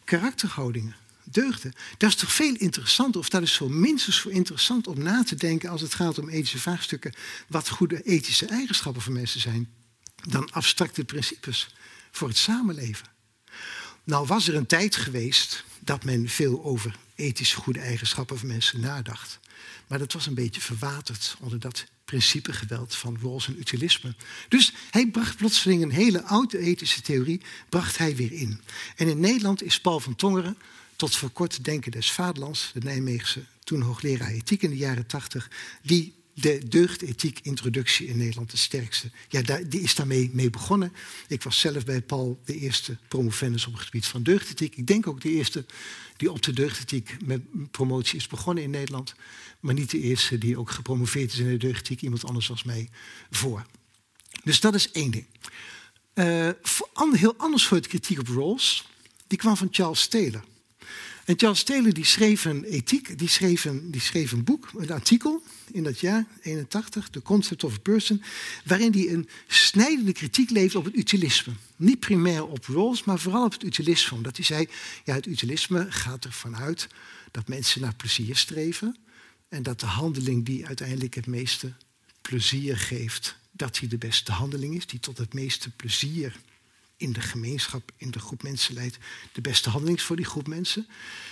Karakterhoudingen 0.03 0.95
deugden. 1.31 1.73
Dat 1.97 2.09
is 2.09 2.15
toch 2.15 2.31
veel 2.31 2.55
interessanter, 2.55 3.19
of 3.19 3.29
dat 3.29 3.41
is 3.41 3.53
zo 3.53 3.69
minstens 3.69 4.21
zo 4.21 4.29
interessant 4.29 4.87
om 4.87 5.03
na 5.03 5.23
te 5.23 5.35
denken 5.35 5.69
als 5.69 5.81
het 5.81 5.93
gaat 5.93 6.19
om 6.19 6.29
ethische 6.29 6.59
vraagstukken, 6.59 7.13
wat 7.47 7.69
goede 7.69 8.01
ethische 8.03 8.45
eigenschappen 8.45 9.01
van 9.01 9.13
mensen 9.13 9.39
zijn, 9.39 9.69
dan 10.29 10.51
abstracte 10.51 11.03
principes 11.03 11.75
voor 12.11 12.27
het 12.27 12.37
samenleven. 12.37 13.07
Nou 14.03 14.27
was 14.27 14.47
er 14.47 14.55
een 14.55 14.65
tijd 14.65 14.95
geweest 14.95 15.63
dat 15.79 16.03
men 16.03 16.29
veel 16.29 16.63
over 16.63 16.95
ethische 17.15 17.55
goede 17.55 17.79
eigenschappen 17.79 18.39
van 18.39 18.47
mensen 18.47 18.79
nadacht. 18.79 19.39
Maar 19.87 19.99
dat 19.99 20.13
was 20.13 20.25
een 20.25 20.33
beetje 20.33 20.61
verwaterd 20.61 21.35
onder 21.39 21.59
dat 21.59 21.85
principegeweld 22.05 22.95
van 22.95 23.17
Rawls 23.21 23.47
en 23.47 23.59
utilisme. 23.59 24.15
Dus 24.47 24.73
hij 24.91 25.07
bracht 25.07 25.37
plotseling 25.37 25.83
een 25.83 25.91
hele 25.91 26.23
oude 26.23 26.57
ethische 26.57 27.01
theorie 27.01 27.41
bracht 27.69 27.97
hij 27.97 28.15
weer 28.15 28.31
in. 28.31 28.61
En 28.95 29.07
in 29.07 29.19
Nederland 29.19 29.63
is 29.63 29.81
Paul 29.81 29.99
van 29.99 30.15
Tongeren 30.15 30.57
tot 30.97 31.15
voor 31.15 31.29
kort 31.29 31.63
denken 31.63 31.91
des 31.91 32.11
vaderlands, 32.11 32.71
de 32.73 32.79
Nijmeegse, 32.79 33.43
toen 33.63 33.81
hoogleraar 33.81 34.31
ethiek 34.31 34.61
in 34.61 34.69
de 34.69 34.77
jaren 34.77 35.05
tachtig, 35.05 35.51
die 35.81 36.15
de 36.33 36.67
deugdethiek 36.67 37.39
introductie 37.41 38.07
in 38.07 38.17
Nederland 38.17 38.51
de 38.51 38.57
sterkste. 38.57 39.11
Ja, 39.29 39.41
die 39.67 39.81
is 39.81 39.95
daarmee 39.95 40.29
mee 40.33 40.49
begonnen. 40.49 40.93
Ik 41.27 41.43
was 41.43 41.59
zelf 41.59 41.85
bij 41.85 42.01
Paul 42.01 42.41
de 42.45 42.57
eerste 42.57 42.97
promovendus 43.07 43.67
op 43.67 43.73
het 43.73 43.81
gebied 43.81 44.05
van 44.05 44.23
deugdethiek. 44.23 44.75
Ik 44.75 44.87
denk 44.87 45.07
ook 45.07 45.21
de 45.21 45.29
eerste 45.29 45.65
die 46.17 46.31
op 46.31 46.41
de 46.41 46.53
deugdethiek 46.53 47.17
met 47.25 47.71
promotie 47.71 48.17
is 48.17 48.27
begonnen 48.27 48.63
in 48.63 48.69
Nederland. 48.69 49.15
Maar 49.59 49.73
niet 49.73 49.91
de 49.91 50.01
eerste 50.01 50.37
die 50.37 50.59
ook 50.59 50.71
gepromoveerd 50.71 51.31
is 51.31 51.39
in 51.39 51.47
de 51.47 51.57
deugdethiek. 51.57 52.01
Iemand 52.01 52.25
anders 52.25 52.47
was 52.47 52.63
mij 52.63 52.89
voor. 53.29 53.65
Dus 54.43 54.59
dat 54.59 54.75
is 54.75 54.91
één 54.91 55.11
ding. 55.11 55.25
Uh, 56.13 56.45
een 56.93 57.15
heel 57.15 57.35
ander 57.37 57.59
soort 57.59 57.87
kritiek 57.87 58.19
op 58.19 58.27
Rawls, 58.27 58.87
die 59.27 59.37
kwam 59.37 59.57
van 59.57 59.67
Charles 59.71 60.07
Taylor. 60.07 60.43
En 61.27 61.37
Charles 61.37 61.63
Taylor 61.63 61.93
die 61.93 62.05
schreef 62.05 62.45
een 62.45 62.63
ethiek, 62.63 63.17
die 63.17 63.27
schreef 63.27 63.65
een, 63.65 63.91
die 63.91 64.01
schreef 64.01 64.31
een 64.31 64.43
boek, 64.43 64.69
een 64.77 64.91
artikel 64.91 65.43
in 65.71 65.83
dat 65.83 65.99
jaar, 65.99 66.25
81, 66.41 67.09
The 67.09 67.21
Concept 67.21 67.63
of 67.63 67.73
a 67.73 67.79
Person, 67.79 68.21
waarin 68.65 68.91
hij 68.91 69.09
een 69.09 69.29
snijdende 69.47 70.11
kritiek 70.11 70.49
leverde 70.49 70.77
op 70.77 70.85
het 70.85 70.95
utilisme. 70.95 71.53
Niet 71.75 71.99
primair 71.99 72.45
op 72.45 72.65
Rawls, 72.65 73.03
maar 73.03 73.19
vooral 73.19 73.45
op 73.45 73.51
het 73.51 73.63
utilisme. 73.63 74.17
Omdat 74.17 74.35
hij 74.35 74.45
zei, 74.45 74.67
ja, 75.03 75.13
het 75.13 75.25
utilisme 75.25 75.85
gaat 75.89 76.25
ervan 76.25 76.55
uit 76.55 76.87
dat 77.31 77.47
mensen 77.47 77.81
naar 77.81 77.95
plezier 77.95 78.35
streven 78.35 78.97
en 79.49 79.63
dat 79.63 79.79
de 79.79 79.85
handeling 79.85 80.45
die 80.45 80.65
uiteindelijk 80.65 81.15
het 81.15 81.27
meeste 81.27 81.73
plezier 82.21 82.77
geeft, 82.77 83.37
dat 83.51 83.75
die 83.79 83.89
de 83.89 83.97
beste 83.97 84.31
handeling 84.31 84.75
is, 84.75 84.85
die 84.85 84.99
tot 84.99 85.17
het 85.17 85.33
meeste 85.33 85.69
plezier 85.69 86.39
in 86.97 87.13
de 87.13 87.21
gemeenschap, 87.21 87.91
in 87.97 88.11
de 88.11 88.19
groep 88.19 88.43
mensen 88.43 88.73
leidt, 88.73 88.97
de 89.31 89.41
beste 89.41 89.69
handeling 89.69 90.01
voor 90.01 90.15
die 90.15 90.25
groep 90.25 90.47
mensen. 90.47 90.87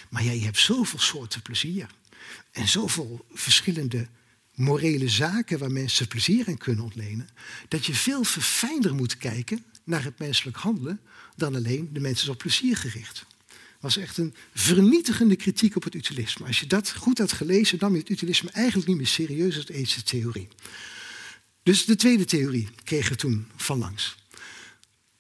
Maar 0.10 0.23
ja, 0.23 0.32
je 0.32 0.43
hebt 0.43 0.60
zoveel 0.60 0.99
soorten 0.99 1.41
plezier. 1.41 1.89
En 2.51 2.67
zoveel 2.67 3.25
verschillende 3.34 4.08
morele 4.54 5.10
zaken 5.10 5.60
waar 5.60 5.71
mensen 5.71 6.08
plezier 6.08 6.47
aan 6.47 6.58
kunnen 6.58 6.84
ontlenen, 6.84 7.30
dat 7.67 7.86
je 7.86 7.93
veel 7.93 8.23
verfijnder 8.23 8.95
moet 8.95 9.17
kijken 9.17 9.65
naar 9.84 10.04
het 10.04 10.19
menselijk 10.19 10.58
handelen 10.58 10.99
dan 11.36 11.56
alleen 11.56 11.89
de 11.93 11.99
mensen 11.99 12.32
op 12.32 12.38
plezier 12.38 12.78
gericht. 12.78 13.25
was 13.80 13.97
echt 13.97 14.17
een 14.17 14.36
vernietigende 14.54 15.36
kritiek 15.36 15.75
op 15.75 15.84
het 15.84 15.95
utilisme. 15.95 16.45
Als 16.45 16.60
je 16.60 16.67
dat 16.67 16.93
goed 16.95 17.17
had 17.17 17.32
gelezen, 17.32 17.78
nam 17.80 17.93
je 17.93 17.99
het 17.99 18.10
utilisme 18.10 18.49
eigenlijk 18.49 18.88
niet 18.88 18.97
meer 18.97 19.08
serieus 19.08 19.56
als 19.56 19.67
ethische 19.67 20.04
theorie. 20.04 20.47
Dus 21.63 21.86
de 21.86 21.95
tweede 21.95 22.25
theorie 22.25 22.67
kreeg 22.84 23.10
er 23.10 23.17
toen 23.17 23.47
van 23.56 23.78
langs. 23.78 24.15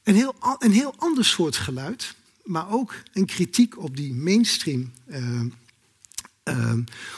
Een 0.05 0.15
heel, 0.15 0.35
een 0.59 0.71
heel 0.71 0.93
ander 0.97 1.25
soort 1.25 1.55
geluid, 1.55 2.15
maar 2.43 2.71
ook 2.71 2.95
een 3.13 3.25
kritiek 3.25 3.77
op 3.77 3.97
die 3.97 4.13
mainstream. 4.13 4.91
Uh, 5.07 5.41
uh, 6.49 6.73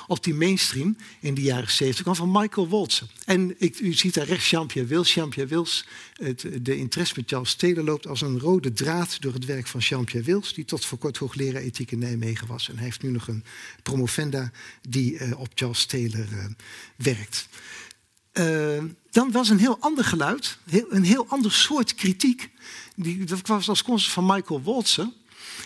op 0.07 0.23
die 0.23 0.33
mainstream 0.33 0.97
in 1.19 1.33
de 1.33 1.41
jaren 1.41 1.71
70 1.71 2.03
kwam 2.03 2.15
van 2.15 2.31
Michael 2.31 2.67
Walzer. 2.67 3.07
En 3.25 3.55
ik, 3.57 3.79
u 3.79 3.93
ziet 3.93 4.13
daar 4.13 4.25
rechts 4.25 4.49
Jean-Pierre 4.49 4.89
Wils. 4.89 5.13
Jean-Pierre 5.13 5.55
Wils, 5.55 5.85
het, 6.13 6.47
de 6.61 6.77
interesse 6.77 7.13
met 7.17 7.29
Charles 7.29 7.55
Taylor 7.55 7.83
loopt 7.83 8.07
als 8.07 8.21
een 8.21 8.39
rode 8.39 8.73
draad 8.73 9.21
door 9.21 9.33
het 9.33 9.45
werk 9.45 9.67
van 9.67 9.79
Jean-Pierre 9.79 10.31
Wils, 10.31 10.53
die 10.53 10.65
tot 10.65 10.85
voor 10.85 10.97
kort 10.97 11.17
hoogleraar 11.17 11.61
ethiek 11.61 11.91
in 11.91 11.99
Nijmegen 11.99 12.47
was. 12.47 12.69
En 12.69 12.75
hij 12.75 12.83
heeft 12.83 13.01
nu 13.01 13.09
nog 13.09 13.27
een 13.27 13.43
promovenda 13.83 14.51
die 14.89 15.13
uh, 15.13 15.39
op 15.39 15.49
Charles 15.55 15.85
Taylor 15.85 16.27
werkt. 16.95 17.47
Dan 19.11 19.31
was 19.31 19.49
een 19.49 19.59
heel 19.59 19.77
ander 19.79 20.03
geluid, 20.03 20.57
een 20.89 21.03
heel 21.03 21.27
ander 21.27 21.51
soort 21.51 21.95
kritiek 21.95 22.49
die, 22.95 23.23
dat 23.23 23.47
was 23.47 23.69
als 23.69 23.83
concept 23.83 24.13
van 24.13 24.25
Michael 24.25 24.61
Walzer 24.61 25.09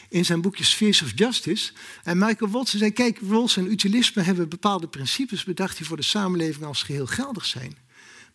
in 0.09 0.25
zijn 0.25 0.41
boekje 0.41 0.63
Spheres 0.63 1.01
of 1.01 1.11
Justice. 1.15 1.71
En 2.03 2.17
Michael 2.17 2.51
Walzer 2.51 2.79
zei, 2.79 2.91
kijk, 2.91 3.19
Rawls 3.29 3.57
en 3.57 3.71
utilisme 3.71 4.21
hebben 4.21 4.49
bepaalde 4.49 4.87
principes 4.87 5.43
bedacht 5.43 5.77
die 5.77 5.85
voor 5.85 5.97
de 5.97 6.03
samenleving 6.03 6.65
als 6.65 6.83
geheel 6.83 7.07
geldig 7.07 7.45
zijn. 7.45 7.77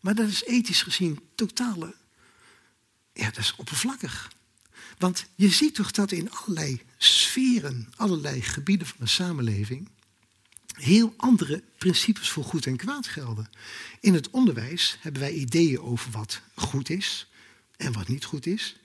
Maar 0.00 0.14
dat 0.14 0.28
is 0.28 0.44
ethisch 0.44 0.82
gezien 0.82 1.20
totale, 1.34 1.94
ja, 3.12 3.24
dat 3.24 3.38
is 3.38 3.54
oppervlakkig. 3.56 4.32
Want 4.98 5.26
je 5.34 5.48
ziet 5.48 5.74
toch 5.74 5.90
dat 5.90 6.12
in 6.12 6.30
allerlei 6.30 6.82
sferen, 6.98 7.88
allerlei 7.96 8.42
gebieden 8.42 8.86
van 8.86 8.96
de 8.98 9.06
samenleving, 9.06 9.88
heel 10.76 11.14
andere 11.16 11.62
principes 11.78 12.30
voor 12.30 12.44
goed 12.44 12.66
en 12.66 12.76
kwaad 12.76 13.06
gelden. 13.06 13.50
In 14.00 14.14
het 14.14 14.30
onderwijs 14.30 14.96
hebben 15.00 15.22
wij 15.22 15.32
ideeën 15.32 15.80
over 15.80 16.10
wat 16.10 16.40
goed 16.54 16.90
is 16.90 17.28
en 17.76 17.92
wat 17.92 18.08
niet 18.08 18.24
goed 18.24 18.46
is. 18.46 18.76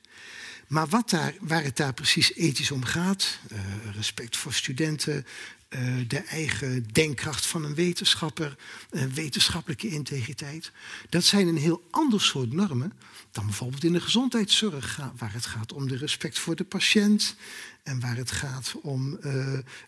Maar 0.72 0.88
wat 0.88 1.10
daar, 1.10 1.34
waar 1.40 1.64
het 1.64 1.78
daar 1.78 1.94
precies 1.94 2.34
ethisch 2.34 2.72
om 2.72 2.84
gaat, 2.84 3.40
uh, 3.52 3.60
respect 3.96 4.38
voor 4.38 4.54
studenten, 4.54 5.26
uh, 5.70 5.80
de 6.08 6.18
eigen 6.18 6.88
denkkracht 6.92 7.46
van 7.46 7.64
een 7.64 7.76
wetenschapper, 7.76 8.56
uh, 8.92 9.04
wetenschappelijke 9.04 9.88
integriteit, 9.88 10.72
dat 11.10 11.24
zijn 11.24 11.48
een 11.48 11.58
heel 11.58 11.88
ander 11.90 12.22
soort 12.22 12.54
normen 12.54 12.94
dan 13.32 13.46
bijvoorbeeld 13.46 13.84
in 13.84 13.94
de 13.94 14.02
gezondheidszorg, 14.02 15.00
waar 15.18 15.34
het 15.34 15.46
gaat 15.46 15.74
om 15.74 15.88
de 15.88 15.98
respect 15.98 16.40
voor 16.40 16.56
de 16.56 16.64
patiënt 16.64 17.36
en 17.84 18.00
waar 18.00 18.16
het 18.16 18.32
gaat 18.32 18.76
om 18.82 19.20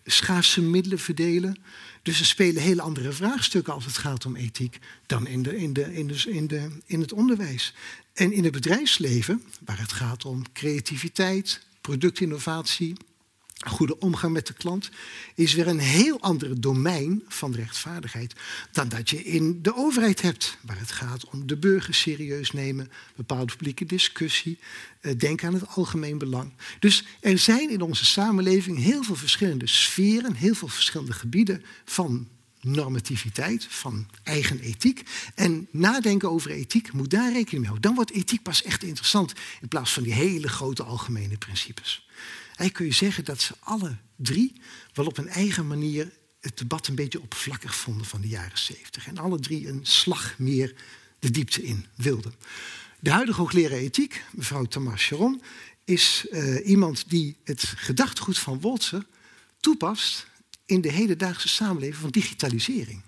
schaarse 0.05 0.61
middelen 0.61 0.99
verdelen. 0.99 1.57
Dus 2.01 2.19
er 2.19 2.25
spelen 2.25 2.61
hele 2.61 2.81
andere 2.81 3.11
vraagstukken 3.11 3.73
als 3.73 3.85
het 3.85 3.97
gaat 3.97 4.25
om 4.25 4.35
ethiek 4.35 4.79
dan 5.05 5.27
in, 5.27 5.43
de, 5.43 5.57
in, 5.57 5.73
de, 5.73 5.93
in, 5.93 6.07
de, 6.07 6.31
in, 6.31 6.47
de, 6.47 6.69
in 6.85 7.01
het 7.01 7.13
onderwijs. 7.13 7.73
En 8.13 8.31
in 8.31 8.43
het 8.43 8.53
bedrijfsleven, 8.53 9.43
waar 9.65 9.79
het 9.79 9.91
gaat 9.91 10.25
om 10.25 10.51
creativiteit, 10.51 11.61
productinnovatie, 11.81 12.95
goede 13.67 13.99
omgang 13.99 14.33
met 14.33 14.47
de 14.47 14.53
klant, 14.53 14.89
is 15.35 15.53
weer 15.53 15.67
een 15.67 15.79
heel 15.79 16.21
ander 16.21 16.61
domein 16.61 17.23
van 17.27 17.53
rechtvaardigheid 17.55 18.33
dan 18.71 18.89
dat 18.89 19.09
je 19.09 19.23
in 19.23 19.61
de 19.61 19.75
overheid 19.75 20.21
hebt, 20.21 20.57
waar 20.61 20.79
het 20.79 20.91
gaat 20.91 21.29
om 21.29 21.47
de 21.47 21.57
burger 21.57 21.93
serieus 21.93 22.51
nemen, 22.51 22.91
bepaalde 23.15 23.45
publieke 23.45 23.85
discussie, 23.85 24.59
eh, 25.01 25.17
denk 25.17 25.43
aan 25.43 25.53
het 25.53 25.67
algemeen 25.67 26.17
belang. 26.17 26.51
Dus 26.79 27.05
er 27.19 27.37
zijn 27.37 27.69
in 27.69 27.81
onze 27.81 28.05
samenleving 28.05 28.77
heel 28.77 29.03
veel 29.03 29.15
verschillende 29.15 29.67
sferen, 29.67 30.33
heel 30.33 30.55
veel 30.55 30.67
verschillende 30.67 31.13
gebieden 31.13 31.63
van 31.85 32.27
normativiteit, 32.63 33.65
van 33.69 34.07
eigen 34.23 34.59
ethiek. 34.59 35.03
En 35.35 35.67
nadenken 35.71 36.29
over 36.29 36.51
ethiek 36.51 36.93
moet 36.93 37.09
daar 37.09 37.31
rekening 37.31 37.51
mee 37.51 37.65
houden. 37.65 37.81
Dan 37.81 37.95
wordt 37.95 38.11
ethiek 38.11 38.43
pas 38.43 38.63
echt 38.63 38.83
interessant 38.83 39.33
in 39.61 39.67
plaats 39.67 39.93
van 39.93 40.03
die 40.03 40.13
hele 40.13 40.47
grote 40.47 40.83
algemene 40.83 41.37
principes. 41.37 42.07
Eigenlijk 42.45 42.73
kun 42.73 42.85
je 42.85 42.91
zeggen 42.91 43.25
dat 43.25 43.41
ze 43.41 43.53
alle 43.59 43.97
drie 44.15 44.61
wel 44.93 45.05
op 45.05 45.17
een 45.17 45.27
eigen 45.27 45.67
manier 45.67 46.11
het 46.41 46.57
debat 46.57 46.87
een 46.87 46.95
beetje 46.95 47.21
oppervlakkig 47.21 47.75
vonden 47.75 48.05
van 48.05 48.21
de 48.21 48.27
jaren 48.27 48.57
70. 48.57 49.07
En 49.07 49.17
alle 49.17 49.39
drie 49.39 49.67
een 49.67 49.79
slag 49.83 50.33
meer 50.37 50.75
de 51.19 51.31
diepte 51.31 51.63
in 51.63 51.85
wilden. 51.95 52.33
De 52.99 53.11
huidige 53.11 53.39
hoogleraar 53.39 53.77
ethiek, 53.77 54.23
mevrouw 54.31 54.65
Tamar 54.65 54.99
Sharon, 54.99 55.41
is 55.83 56.25
uh, 56.31 56.67
iemand 56.67 57.09
die 57.09 57.37
het 57.43 57.73
gedachtegoed 57.75 58.37
van 58.37 58.59
Woltse 58.59 59.05
toepast 59.59 60.27
in 60.65 60.81
de 60.81 60.91
hedendaagse 60.91 61.47
samenleving 61.47 61.97
van 61.97 62.09
digitalisering. 62.09 63.01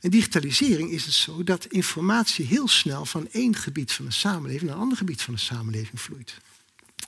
En 0.00 0.10
digitalisering 0.10 0.90
is 0.90 1.04
het 1.04 1.14
zo 1.14 1.44
dat 1.44 1.66
informatie 1.66 2.46
heel 2.46 2.68
snel 2.68 3.04
van 3.04 3.28
één 3.30 3.56
gebied 3.56 3.92
van 3.92 4.04
de 4.04 4.10
samenleving 4.10 4.62
naar 4.62 4.74
een 4.74 4.82
ander 4.82 4.98
gebied 4.98 5.22
van 5.22 5.34
de 5.34 5.40
samenleving 5.40 6.00
vloeit. 6.00 6.40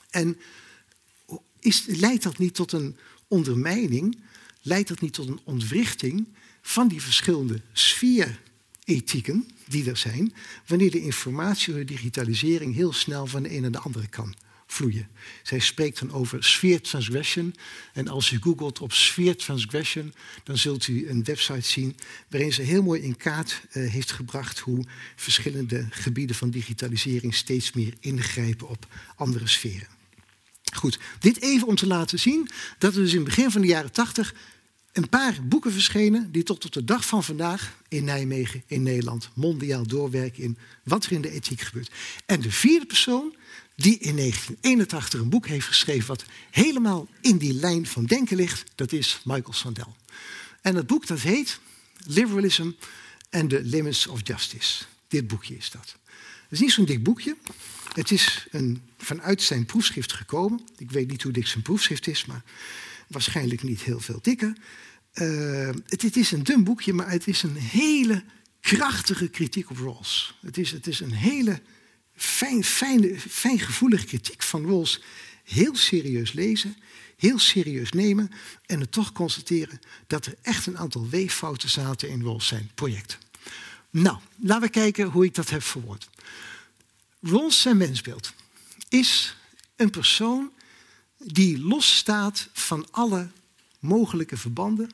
En 0.09 0.39
is, 1.59 1.83
leidt 1.85 2.23
dat 2.23 2.37
niet 2.37 2.55
tot 2.55 2.71
een 2.71 2.97
ondermijning? 3.27 4.19
Leidt 4.61 4.87
dat 4.87 5.01
niet 5.01 5.13
tot 5.13 5.27
een 5.27 5.39
ontwrichting 5.43 6.27
van 6.61 6.87
die 6.87 7.01
verschillende 7.01 7.61
sfeerethieken 7.73 9.49
die 9.67 9.89
er 9.89 9.97
zijn, 9.97 10.33
wanneer 10.67 10.91
de 10.91 11.01
informatie 11.01 11.73
door 11.73 11.85
de 11.85 11.93
digitalisering 11.93 12.75
heel 12.75 12.93
snel 12.93 13.27
van 13.27 13.43
de 13.43 13.55
een 13.55 13.61
naar 13.61 13.71
de 13.71 13.79
andere 13.79 14.07
kan 14.07 14.35
vloeien? 14.67 15.07
Zij 15.43 15.59
spreekt 15.59 15.99
dan 15.99 16.11
over 16.11 16.43
sphere 16.43 16.81
transgression. 16.81 17.55
En 17.93 18.07
als 18.07 18.31
u 18.31 18.37
googelt 18.41 18.79
op 18.79 18.93
sphere 18.93 19.35
transgression, 19.35 20.13
dan 20.43 20.57
zult 20.57 20.87
u 20.87 21.09
een 21.09 21.23
website 21.23 21.67
zien 21.67 21.95
waarin 22.29 22.53
ze 22.53 22.61
heel 22.61 22.83
mooi 22.83 23.01
in 23.01 23.17
kaart 23.17 23.61
uh, 23.73 23.91
heeft 23.91 24.11
gebracht 24.11 24.59
hoe 24.59 24.85
verschillende 25.15 25.87
gebieden 25.89 26.35
van 26.35 26.49
digitalisering 26.49 27.35
steeds 27.35 27.73
meer 27.73 27.93
ingrijpen 27.99 28.69
op 28.69 28.87
andere 29.15 29.47
sferen. 29.47 29.87
Goed, 30.73 30.99
dit 31.19 31.41
even 31.41 31.67
om 31.67 31.75
te 31.75 31.87
laten 31.87 32.19
zien 32.19 32.49
dat 32.77 32.95
er 32.95 33.01
dus 33.01 33.11
in 33.11 33.17
het 33.17 33.25
begin 33.25 33.51
van 33.51 33.61
de 33.61 33.67
jaren 33.67 33.91
tachtig 33.91 34.33
een 34.97 35.09
paar 35.09 35.37
boeken 35.43 35.71
verschenen 35.71 36.31
die 36.31 36.43
tot 36.43 36.65
op 36.65 36.71
de 36.71 36.83
dag 36.83 37.05
van 37.05 37.23
vandaag 37.23 37.77
in 37.87 38.03
Nijmegen, 38.03 38.63
in 38.67 38.83
Nederland, 38.83 39.29
mondiaal 39.33 39.87
doorwerken 39.87 40.43
in 40.43 40.57
wat 40.83 41.05
er 41.05 41.11
in 41.11 41.21
de 41.21 41.31
ethiek 41.31 41.61
gebeurt. 41.61 41.91
En 42.25 42.41
de 42.41 42.51
vierde 42.51 42.85
persoon 42.85 43.35
die 43.77 43.97
in 43.97 44.15
1981 44.15 45.19
een 45.19 45.29
boek 45.29 45.47
heeft 45.47 45.67
geschreven 45.67 46.07
wat 46.07 46.25
helemaal 46.51 47.07
in 47.21 47.37
die 47.37 47.53
lijn 47.53 47.87
van 47.87 48.05
denken 48.05 48.35
ligt, 48.35 48.63
dat 48.75 48.91
is 48.91 49.21
Michael 49.23 49.53
Sandel. 49.53 49.95
En 50.61 50.73
dat 50.73 50.87
boek 50.87 51.07
dat 51.07 51.19
heet 51.19 51.59
Liberalism 52.05 52.71
and 53.29 53.49
the 53.49 53.61
Limits 53.63 54.07
of 54.07 54.19
Justice. 54.23 54.83
Dit 55.07 55.27
boekje 55.27 55.57
is 55.57 55.71
dat. 55.71 55.95
Het 56.43 56.51
is 56.51 56.59
niet 56.59 56.71
zo'n 56.71 56.85
dik 56.85 57.03
boekje. 57.03 57.35
Het 57.93 58.11
is 58.11 58.47
een, 58.51 58.81
vanuit 58.97 59.41
zijn 59.41 59.65
proefschrift 59.65 60.13
gekomen. 60.13 60.61
Ik 60.77 60.91
weet 60.91 61.09
niet 61.09 61.23
hoe 61.23 61.31
dik 61.31 61.47
zijn 61.47 61.63
proefschrift 61.63 62.07
is, 62.07 62.25
maar 62.25 62.43
waarschijnlijk 63.07 63.63
niet 63.63 63.81
heel 63.81 63.99
veel 63.99 64.19
dikker. 64.21 64.57
Uh, 65.13 65.69
het, 65.85 66.01
het, 66.01 66.15
is 66.15 66.31
een 66.31 66.43
dun 66.43 66.63
boekje, 66.63 66.93
maar 66.93 67.09
het 67.09 67.27
is 67.27 67.43
een 67.43 67.55
hele 67.55 68.23
krachtige 68.61 69.27
kritiek 69.27 69.69
op 69.69 69.77
Rawls. 69.77 70.37
Het 70.41 70.57
is, 70.57 70.71
het 70.71 70.87
is 70.87 70.99
een 70.99 71.13
hele 71.13 71.61
fijn, 72.17 72.63
fijne, 72.63 73.19
fijngevoelige 73.19 74.05
kritiek 74.05 74.43
van 74.43 74.65
Rawls. 74.65 75.01
Heel 75.43 75.75
serieus 75.75 76.31
lezen, 76.31 76.77
heel 77.17 77.39
serieus 77.39 77.91
nemen 77.91 78.31
en 78.65 78.79
het 78.79 78.91
toch 78.91 79.11
constateren 79.11 79.79
dat 80.07 80.25
er 80.25 80.35
echt 80.41 80.65
een 80.65 80.77
aantal 80.77 81.09
weeffouten 81.09 81.69
zaten 81.69 82.09
in 82.09 82.21
Rawls 82.21 82.47
zijn 82.47 82.71
project. 82.75 83.17
Nou, 83.89 84.17
laten 84.35 84.63
we 84.63 84.69
kijken 84.69 85.05
hoe 85.05 85.25
ik 85.25 85.35
dat 85.35 85.49
heb 85.49 85.63
verwoord. 85.63 86.09
Rawls 87.21 87.61
zijn 87.61 87.77
mensbeeld 87.77 88.33
is 88.89 89.35
een 89.75 89.89
persoon 89.89 90.51
die 91.17 91.59
losstaat 91.59 92.49
van 92.53 92.87
alle 92.91 93.29
mogelijke 93.79 94.37
verbanden 94.37 94.91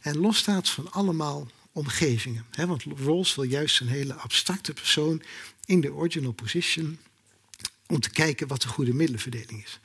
en 0.00 0.18
losstaat 0.18 0.68
van 0.68 0.92
allemaal 0.92 1.48
omgevingen. 1.72 2.46
want 2.56 2.84
Rawls 2.96 3.34
wil 3.34 3.44
juist 3.44 3.80
een 3.80 3.88
hele 3.88 4.14
abstracte 4.14 4.72
persoon 4.72 5.22
in 5.64 5.80
de 5.80 5.92
original 5.92 6.32
position 6.32 6.98
om 7.86 8.00
te 8.00 8.10
kijken 8.10 8.46
wat 8.46 8.62
de 8.62 8.68
goede 8.68 8.94
middelenverdeling 8.94 9.64
is. 9.64 9.80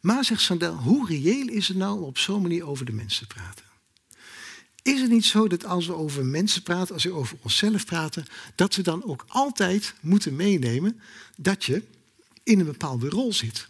Maar 0.00 0.24
zegt 0.24 0.40
Sandel, 0.40 0.74
hoe 0.74 1.06
reëel 1.06 1.48
is 1.48 1.68
het 1.68 1.76
nou 1.76 1.98
om 1.98 2.02
op 2.02 2.18
zo'n 2.18 2.42
manier 2.42 2.66
over 2.66 2.84
de 2.84 2.92
mensen 2.92 3.28
te 3.28 3.34
praten? 3.34 3.64
Is 4.82 5.00
het 5.00 5.10
niet 5.10 5.24
zo 5.24 5.48
dat 5.48 5.64
als 5.64 5.86
we 5.86 5.94
over 5.94 6.24
mensen 6.24 6.62
praten, 6.62 6.94
als 6.94 7.04
we 7.04 7.12
over 7.12 7.36
onszelf 7.40 7.84
praten, 7.84 8.26
dat 8.54 8.74
we 8.74 8.82
dan 8.82 9.04
ook 9.04 9.24
altijd 9.28 9.94
moeten 10.00 10.36
meenemen 10.36 11.00
dat 11.36 11.64
je 11.64 11.82
in 12.42 12.60
een 12.60 12.66
bepaalde 12.66 13.08
rol 13.08 13.32
zit? 13.32 13.68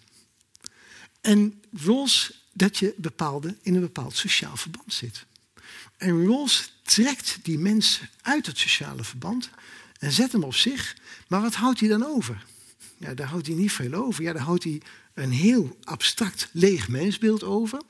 En 1.21 1.63
roles 1.73 2.45
dat 2.53 2.79
je 2.79 2.95
bepaalde, 2.97 3.57
in 3.63 3.75
een 3.75 3.81
bepaald 3.81 4.17
sociaal 4.17 4.57
verband 4.57 4.93
zit. 4.93 5.27
En 6.01 6.27
roles 6.27 6.73
trekt 6.83 7.39
die 7.43 7.59
mensen 7.59 8.09
uit 8.23 8.47
het 8.47 8.59
sociale 8.59 9.05
verband 9.05 9.51
en 9.99 10.13
zet 10.13 10.33
hem 10.33 10.43
op 10.43 10.55
zich. 10.55 10.97
Maar 11.29 11.41
wat 11.41 11.55
houdt 11.55 11.81
hij 11.81 11.89
dan 11.89 12.07
over? 12.07 12.45
Ja, 12.97 13.15
daar 13.15 13.27
houdt 13.27 13.47
hij 13.47 13.57
niet 13.57 13.73
veel 13.73 13.95
over. 13.95 14.23
Ja, 14.23 14.33
daar 14.33 14.43
houdt 14.43 14.65
hij 14.65 14.83
een 15.15 15.33
heel 15.33 15.79
abstract 15.85 16.49
leeg 16.53 16.89
mensbeeld 16.89 17.45
over. 17.45 17.81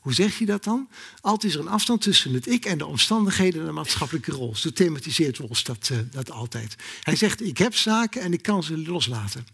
Hoe 0.00 0.14
zeg 0.14 0.38
je 0.38 0.46
dat 0.46 0.64
dan? 0.64 0.88
Altijd 1.20 1.52
is 1.52 1.58
er 1.58 1.64
een 1.64 1.72
afstand 1.72 2.02
tussen 2.02 2.32
het 2.32 2.46
ik 2.46 2.64
en 2.64 2.78
de 2.78 2.86
omstandigheden 2.86 3.60
en 3.60 3.66
de 3.66 3.72
maatschappelijke 3.72 4.32
rol. 4.32 4.56
Zo 4.56 4.70
thematiseert 4.70 5.38
Ros 5.38 5.64
dat, 5.64 5.88
uh, 5.92 5.98
dat 6.10 6.30
altijd. 6.30 6.76
Hij 7.02 7.16
zegt, 7.16 7.42
ik 7.42 7.58
heb 7.58 7.74
zaken 7.74 8.22
en 8.22 8.32
ik 8.32 8.42
kan 8.42 8.62
ze 8.62 8.78
loslaten. 8.78 9.46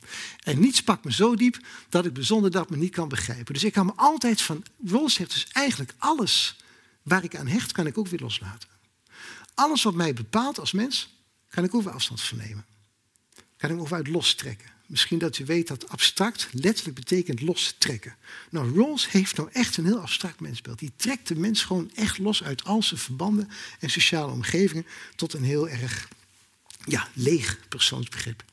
En 0.42 0.60
niets 0.60 0.82
pakt 0.82 1.04
me 1.04 1.12
zo 1.12 1.34
diep 1.34 1.58
dat 1.88 2.04
ik 2.04 2.12
bijzonder 2.12 2.50
dat 2.50 2.70
me 2.70 2.76
niet 2.76 2.92
kan 2.92 3.08
begrijpen. 3.08 3.54
Dus 3.54 3.64
ik 3.64 3.72
kan 3.72 3.86
me 3.86 3.92
altijd 3.96 4.42
van... 4.42 4.64
Ros 4.86 5.14
zegt 5.14 5.32
dus 5.32 5.46
eigenlijk 5.52 5.94
alles 5.98 6.56
waar 7.06 7.24
ik 7.24 7.36
aan 7.36 7.46
hecht, 7.46 7.72
kan 7.72 7.86
ik 7.86 7.98
ook 7.98 8.08
weer 8.08 8.20
loslaten. 8.20 8.68
Alles 9.54 9.82
wat 9.82 9.94
mij 9.94 10.14
bepaalt 10.14 10.58
als 10.58 10.72
mens, 10.72 11.08
kan 11.48 11.64
ik 11.64 11.74
ook 11.74 11.82
weer 11.82 11.92
afstand 11.92 12.20
van 12.20 12.38
nemen. 12.38 12.64
Kan 13.56 13.70
ik 13.70 13.78
ook 13.78 13.92
uit 13.92 14.08
lostrekken. 14.08 14.68
Misschien 14.86 15.18
dat 15.18 15.38
u 15.38 15.44
weet 15.44 15.68
dat 15.68 15.88
abstract 15.88 16.48
letterlijk 16.52 16.96
betekent 16.96 17.40
lostrekken. 17.40 18.16
Nou, 18.50 18.74
Rawls 18.78 19.10
heeft 19.10 19.36
nou 19.36 19.48
echt 19.52 19.76
een 19.76 19.84
heel 19.84 20.00
abstract 20.00 20.40
mensbeeld. 20.40 20.78
Die 20.78 20.92
trekt 20.96 21.28
de 21.28 21.34
mens 21.34 21.64
gewoon 21.64 21.90
echt 21.94 22.18
los 22.18 22.42
uit 22.42 22.64
al 22.64 22.82
zijn 22.82 23.00
verbanden 23.00 23.48
en 23.80 23.90
sociale 23.90 24.32
omgevingen 24.32 24.86
tot 25.16 25.32
een 25.32 25.44
heel 25.44 25.68
erg 25.68 26.08
ja, 26.84 27.08
leeg 27.12 27.58
persoonsbegrip. 27.68 28.44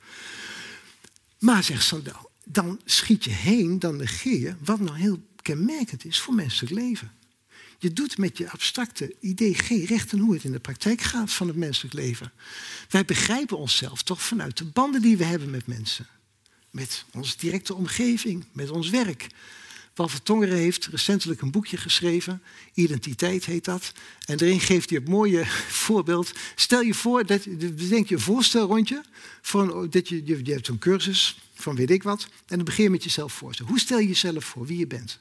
Maar, 1.39 1.63
zegt 1.63 1.83
Sandel, 1.83 2.29
dan 2.45 2.81
schiet 2.85 3.23
je 3.23 3.31
heen, 3.31 3.79
dan 3.79 3.95
negeer 3.95 4.39
je 4.39 4.55
wat 4.59 4.79
nou 4.79 4.97
heel 4.97 5.27
kenmerkend 5.41 6.05
is 6.05 6.19
voor 6.19 6.33
menselijk 6.33 6.73
leven. 6.73 7.11
Je 7.83 7.93
doet 7.93 8.17
met 8.17 8.37
je 8.37 8.49
abstracte 8.49 9.15
idee 9.19 9.53
geen 9.53 9.85
recht 9.85 10.13
aan 10.13 10.19
hoe 10.19 10.33
het 10.33 10.43
in 10.43 10.51
de 10.51 10.59
praktijk 10.59 11.01
gaat 11.01 11.31
van 11.31 11.47
het 11.47 11.55
menselijk 11.55 11.93
leven. 11.93 12.31
Wij 12.89 13.05
begrijpen 13.05 13.57
onszelf 13.57 14.03
toch 14.03 14.21
vanuit 14.21 14.57
de 14.57 14.65
banden 14.65 15.01
die 15.01 15.17
we 15.17 15.23
hebben 15.23 15.49
met 15.49 15.67
mensen 15.67 16.07
met 16.73 17.05
onze 17.11 17.37
directe 17.37 17.75
omgeving, 17.75 18.45
met 18.51 18.69
ons 18.69 18.89
werk. 18.89 19.27
Walter 19.93 20.21
Tongeren 20.21 20.57
heeft 20.57 20.85
recentelijk 20.85 21.41
een 21.41 21.51
boekje 21.51 21.77
geschreven. 21.77 22.41
Identiteit 22.73 23.45
heet 23.45 23.65
dat. 23.65 23.91
En 24.25 24.37
daarin 24.37 24.59
geeft 24.59 24.89
hij 24.89 24.99
het 24.99 25.07
mooie 25.07 25.45
voorbeeld. 25.85 26.31
Stel 26.55 26.81
je 26.81 26.93
voor, 26.93 27.25
dat, 27.25 27.43
bedenk 27.57 28.07
je 28.07 28.15
een 28.15 28.21
voorstelrondje. 28.21 29.03
Voor 29.41 29.61
een, 29.61 29.89
dat 29.89 30.09
je, 30.09 30.25
je, 30.25 30.53
hebt 30.53 30.67
een 30.67 30.77
cursus 30.77 31.37
van 31.53 31.75
weet 31.75 31.91
ik 31.91 32.03
wat. 32.03 32.23
En 32.23 32.55
dan 32.55 32.65
begin 32.65 32.83
je 32.83 32.89
met 32.89 33.03
jezelf 33.03 33.33
voorstellen. 33.33 33.71
Hoe 33.71 33.79
stel 33.79 33.99
je 33.99 34.07
jezelf 34.07 34.45
voor, 34.45 34.65
wie 34.65 34.77
je 34.77 34.87
bent? 34.87 35.19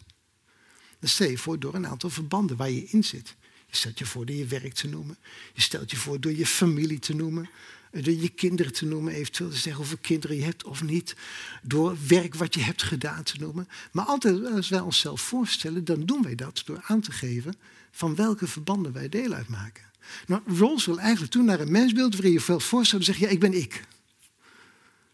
Dan 1.03 1.11
stel 1.11 1.29
je 1.29 1.39
voor 1.39 1.59
door 1.59 1.75
een 1.75 1.87
aantal 1.87 2.11
verbanden 2.11 2.57
waar 2.57 2.71
je 2.71 2.85
in 2.85 3.05
zit. 3.05 3.35
Je 3.67 3.77
stelt 3.77 3.99
je 3.99 4.07
voor 4.07 4.27
door 4.27 4.37
je 4.37 4.47
werk 4.47 4.75
te 4.75 4.89
noemen. 4.89 5.17
Je 5.53 5.61
stelt 5.61 5.91
je 5.91 5.97
voor 5.97 6.21
door 6.21 6.33
je 6.33 6.47
familie 6.47 6.99
te 6.99 7.15
noemen. 7.15 7.49
Door 7.91 8.15
je 8.15 8.29
kinderen 8.29 8.73
te 8.73 8.85
noemen, 8.85 9.13
eventueel 9.13 9.51
te 9.51 9.57
zeggen 9.57 9.75
hoeveel 9.75 9.99
kinderen 10.01 10.37
je 10.37 10.43
hebt 10.43 10.65
of 10.65 10.83
niet. 10.83 11.17
Door 11.63 11.97
werk 12.07 12.35
wat 12.35 12.55
je 12.55 12.61
hebt 12.61 12.83
gedaan 12.83 13.23
te 13.23 13.37
noemen. 13.39 13.69
Maar 13.93 14.05
altijd 14.05 14.47
als 14.47 14.69
wij 14.69 14.81
onszelf 14.81 15.21
voorstellen, 15.21 15.85
dan 15.85 16.07
doen 16.07 16.23
wij 16.23 16.35
dat 16.35 16.63
door 16.65 16.81
aan 16.83 17.01
te 17.01 17.13
geven 17.13 17.55
van 17.91 18.15
welke 18.15 18.47
verbanden 18.47 18.93
wij 18.93 19.09
deel 19.09 19.33
uitmaken. 19.33 19.85
Nou, 20.27 20.43
Rawls 20.47 20.87
wil 20.87 20.99
eigenlijk 20.99 21.33
toen 21.33 21.45
naar 21.45 21.61
een 21.61 21.73
mensbeeld 21.73 22.15
waarin 22.15 22.33
je 22.33 22.41
veel 22.41 22.61
voorstelt, 22.61 23.05
dan 23.05 23.15
zeg 23.15 23.23
je, 23.23 23.29
ja, 23.29 23.33
ik 23.33 23.41
ben 23.41 23.55
ik. 23.55 23.85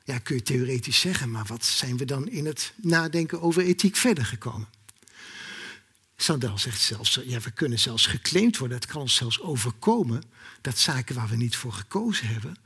Ja, 0.04 0.18
kun 0.18 0.36
je 0.36 0.42
theoretisch 0.42 1.00
zeggen, 1.00 1.30
maar 1.30 1.46
wat 1.46 1.64
zijn 1.64 1.96
we 1.96 2.04
dan 2.04 2.28
in 2.28 2.46
het 2.46 2.72
nadenken 2.76 3.42
over 3.42 3.62
ethiek 3.62 3.96
verder 3.96 4.26
gekomen? 4.26 4.77
Sandel 6.20 6.58
zegt 6.58 6.80
zelfs, 6.80 7.20
ja, 7.24 7.40
we 7.40 7.50
kunnen 7.50 7.78
zelfs 7.78 8.06
geclaimd 8.06 8.58
worden, 8.58 8.76
het 8.76 8.86
kan 8.86 9.00
ons 9.00 9.14
zelfs 9.14 9.40
overkomen, 9.40 10.22
dat 10.60 10.78
zaken 10.78 11.14
waar 11.14 11.28
we 11.28 11.36
niet 11.36 11.56
voor 11.56 11.72
gekozen 11.72 12.26
hebben, 12.26 12.56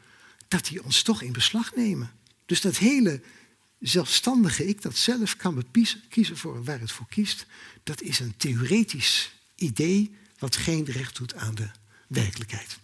dat 0.49 0.65
die 0.65 0.85
ons 0.85 1.03
toch 1.03 1.23
in 1.23 1.33
beslag 1.33 1.75
nemen. 1.75 2.11
Dus 2.47 2.61
dat 2.61 2.77
hele 2.77 3.21
zelfstandige 3.79 4.67
ik, 4.67 4.83
dat 4.83 4.97
zelf 4.97 5.37
kan 5.37 5.65
kiezen 6.09 6.37
voor 6.37 6.65
waar 6.65 6.81
het 6.81 6.93
voor 6.93 7.07
kiest, 7.09 7.47
dat 7.83 8.03
is 8.03 8.19
een 8.19 8.37
theoretisch 8.37 9.33
idee 9.57 10.15
wat 10.39 10.57
geen 10.57 10.85
recht 10.85 11.17
doet 11.17 11.35
aan 11.35 11.55
de 11.55 11.71
werkelijkheid. 12.07 12.79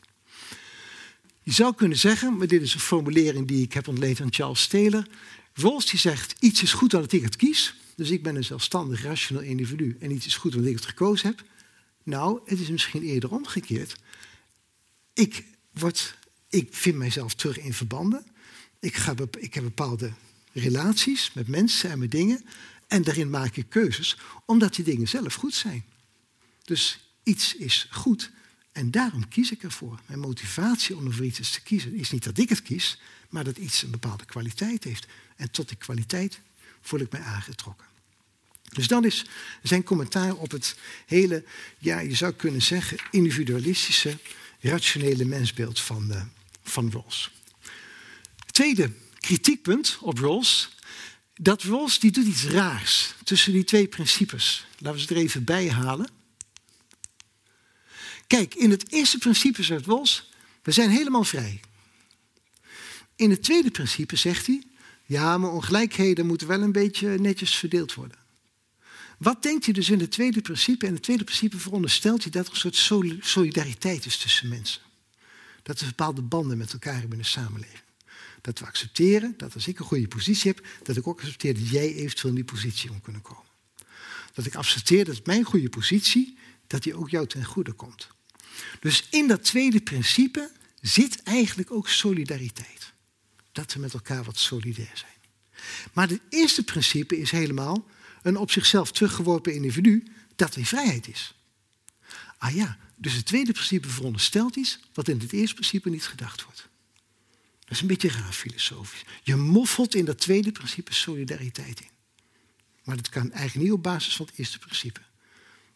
Je 1.42 1.52
zou 1.52 1.74
kunnen 1.74 1.98
zeggen, 1.98 2.36
maar 2.36 2.46
dit 2.46 2.62
is 2.62 2.74
een 2.74 2.80
formulering 2.80 3.48
die 3.48 3.62
ik 3.62 3.72
heb 3.72 3.88
ontleend 3.88 4.20
aan 4.20 4.32
Charles 4.32 4.66
Taylor. 4.66 5.06
Rawls 5.54 5.86
die 5.86 5.98
zegt, 5.98 6.34
iets 6.40 6.62
is 6.62 6.72
goed 6.72 6.94
omdat 6.94 7.12
ik 7.12 7.22
het 7.22 7.36
kies. 7.36 7.74
Dus 7.98 8.10
ik 8.10 8.22
ben 8.22 8.36
een 8.36 8.44
zelfstandig, 8.44 9.02
rationeel 9.02 9.42
individu. 9.42 9.96
En 10.00 10.10
iets 10.10 10.26
is 10.26 10.36
goed 10.36 10.54
omdat 10.54 10.70
ik 10.70 10.76
het 10.76 10.86
gekozen 10.86 11.28
heb. 11.28 11.44
Nou, 12.02 12.40
het 12.44 12.60
is 12.60 12.68
misschien 12.68 13.02
eerder 13.02 13.30
omgekeerd. 13.30 13.96
Ik, 15.12 15.44
word, 15.72 16.18
ik 16.48 16.74
vind 16.74 16.96
mijzelf 16.96 17.34
terug 17.34 17.58
in 17.58 17.74
verbanden. 17.74 18.26
Ik, 18.80 18.94
ga, 18.94 19.14
ik 19.38 19.54
heb 19.54 19.62
bepaalde 19.64 20.12
relaties 20.52 21.32
met 21.32 21.48
mensen 21.48 21.90
en 21.90 21.98
met 21.98 22.10
dingen. 22.10 22.44
En 22.86 23.02
daarin 23.02 23.30
maak 23.30 23.56
ik 23.56 23.66
keuzes, 23.68 24.16
omdat 24.44 24.74
die 24.74 24.84
dingen 24.84 25.08
zelf 25.08 25.34
goed 25.34 25.54
zijn. 25.54 25.84
Dus 26.64 27.12
iets 27.22 27.54
is 27.54 27.88
goed 27.90 28.30
en 28.72 28.90
daarom 28.90 29.28
kies 29.28 29.52
ik 29.52 29.62
ervoor. 29.62 30.00
Mijn 30.06 30.20
motivatie 30.20 30.96
om 30.96 31.12
voor 31.12 31.24
iets 31.24 31.52
te 31.52 31.62
kiezen 31.62 31.94
is 31.94 32.10
niet 32.10 32.24
dat 32.24 32.38
ik 32.38 32.48
het 32.48 32.62
kies, 32.62 33.00
maar 33.28 33.44
dat 33.44 33.56
iets 33.56 33.82
een 33.82 33.90
bepaalde 33.90 34.24
kwaliteit 34.24 34.84
heeft. 34.84 35.06
En 35.36 35.50
tot 35.50 35.68
die 35.68 35.76
kwaliteit 35.76 36.40
voel 36.80 37.00
ik 37.00 37.12
mij 37.12 37.20
aangetrokken. 37.20 37.86
Dus 38.68 38.86
dat 38.86 39.04
is 39.04 39.24
zijn 39.62 39.82
commentaar 39.82 40.34
op 40.34 40.50
het 40.50 40.76
hele, 41.06 41.44
ja, 41.78 41.98
je 41.98 42.14
zou 42.14 42.32
kunnen 42.32 42.62
zeggen, 42.62 42.98
individualistische, 43.10 44.18
rationele 44.60 45.24
mensbeeld 45.24 45.80
van, 45.80 46.10
uh, 46.10 46.22
van 46.62 46.90
Rawls. 46.90 47.30
Tweede 48.50 48.92
kritiekpunt 49.18 49.98
op 50.00 50.18
Rawls, 50.18 50.76
dat 51.34 51.62
Rawls 51.62 51.98
die 51.98 52.10
doet 52.10 52.26
iets 52.26 52.44
raars 52.44 53.14
tussen 53.24 53.52
die 53.52 53.64
twee 53.64 53.86
principes. 53.86 54.66
Laten 54.78 55.00
we 55.00 55.06
ze 55.06 55.14
er 55.14 55.20
even 55.20 55.44
bij 55.44 55.70
halen. 55.70 56.08
Kijk, 58.26 58.54
in 58.54 58.70
het 58.70 58.92
eerste 58.92 59.18
principe 59.18 59.62
zegt 59.62 59.86
Rawls, 59.86 60.30
we 60.62 60.72
zijn 60.72 60.90
helemaal 60.90 61.24
vrij. 61.24 61.60
In 63.16 63.30
het 63.30 63.42
tweede 63.42 63.70
principe 63.70 64.16
zegt 64.16 64.46
hij, 64.46 64.62
ja, 65.08 65.38
maar 65.38 65.50
ongelijkheden 65.50 66.26
moeten 66.26 66.46
wel 66.46 66.62
een 66.62 66.72
beetje 66.72 67.18
netjes 67.18 67.56
verdeeld 67.56 67.94
worden. 67.94 68.18
Wat 69.18 69.42
denkt 69.42 69.64
hij 69.64 69.74
dus 69.74 69.90
in 69.90 70.00
het 70.00 70.10
tweede 70.10 70.40
principe? 70.40 70.86
En 70.86 70.92
het 70.92 71.02
tweede 71.02 71.24
principe 71.24 71.58
veronderstelt 71.58 72.22
hij 72.22 72.30
dat 72.32 72.46
er 72.46 72.52
een 72.64 72.74
soort 72.74 73.24
solidariteit 73.26 74.06
is 74.06 74.16
tussen 74.16 74.48
mensen. 74.48 74.82
Dat 75.62 75.80
er 75.80 75.86
bepaalde 75.86 76.22
banden 76.22 76.58
met 76.58 76.72
elkaar 76.72 76.92
hebben 76.92 77.12
in 77.12 77.18
de 77.18 77.24
samenleving. 77.24 77.82
Dat 78.40 78.58
we 78.58 78.66
accepteren 78.66 79.34
dat 79.36 79.54
als 79.54 79.66
ik 79.66 79.78
een 79.78 79.84
goede 79.84 80.08
positie 80.08 80.52
heb, 80.52 80.66
dat 80.82 80.96
ik 80.96 81.06
ook 81.06 81.20
accepteer 81.20 81.54
dat 81.54 81.68
jij 81.68 81.94
eventueel 81.94 82.28
in 82.28 82.34
die 82.34 82.52
positie 82.52 82.90
moet 82.90 83.02
kunnen 83.02 83.22
komen. 83.22 83.50
Dat 84.34 84.46
ik 84.46 84.54
accepteer 84.54 85.04
dat 85.04 85.26
mijn 85.26 85.44
goede 85.44 85.68
positie, 85.68 86.38
dat 86.66 86.82
die 86.82 86.94
ook 86.94 87.10
jou 87.10 87.26
ten 87.26 87.44
goede 87.44 87.72
komt. 87.72 88.08
Dus 88.80 89.06
in 89.10 89.26
dat 89.26 89.44
tweede 89.44 89.80
principe 89.80 90.50
zit 90.80 91.22
eigenlijk 91.22 91.70
ook 91.70 91.88
solidariteit. 91.88 92.77
Dat 93.58 93.72
we 93.72 93.80
met 93.80 93.94
elkaar 93.94 94.24
wat 94.24 94.38
solidair 94.38 94.90
zijn. 94.94 95.12
Maar 95.92 96.08
het 96.08 96.20
eerste 96.28 96.64
principe 96.64 97.18
is 97.18 97.30
helemaal 97.30 97.86
een 98.22 98.36
op 98.36 98.50
zichzelf 98.50 98.92
teruggeworpen 98.92 99.54
individu 99.54 100.12
dat 100.36 100.56
in 100.56 100.66
vrijheid 100.66 101.08
is. 101.08 101.34
Ah 102.38 102.54
ja, 102.54 102.78
dus 102.96 103.12
het 103.12 103.24
tweede 103.24 103.52
principe 103.52 103.88
veronderstelt 103.88 104.56
iets 104.56 104.78
wat 104.94 105.08
in 105.08 105.18
het 105.18 105.32
eerste 105.32 105.54
principe 105.54 105.90
niet 105.90 106.06
gedacht 106.06 106.44
wordt. 106.44 106.68
Dat 107.60 107.70
is 107.70 107.80
een 107.80 107.86
beetje 107.86 108.08
raar 108.08 108.32
filosofisch. 108.32 109.04
Je 109.22 109.36
moffelt 109.36 109.94
in 109.94 110.04
dat 110.04 110.18
tweede 110.18 110.52
principe 110.52 110.94
solidariteit 110.94 111.80
in. 111.80 111.90
Maar 112.84 112.96
dat 112.96 113.08
kan 113.08 113.32
eigenlijk 113.32 113.64
niet 113.64 113.76
op 113.76 113.82
basis 113.82 114.16
van 114.16 114.26
het 114.26 114.38
eerste 114.38 114.58
principe. 114.58 115.00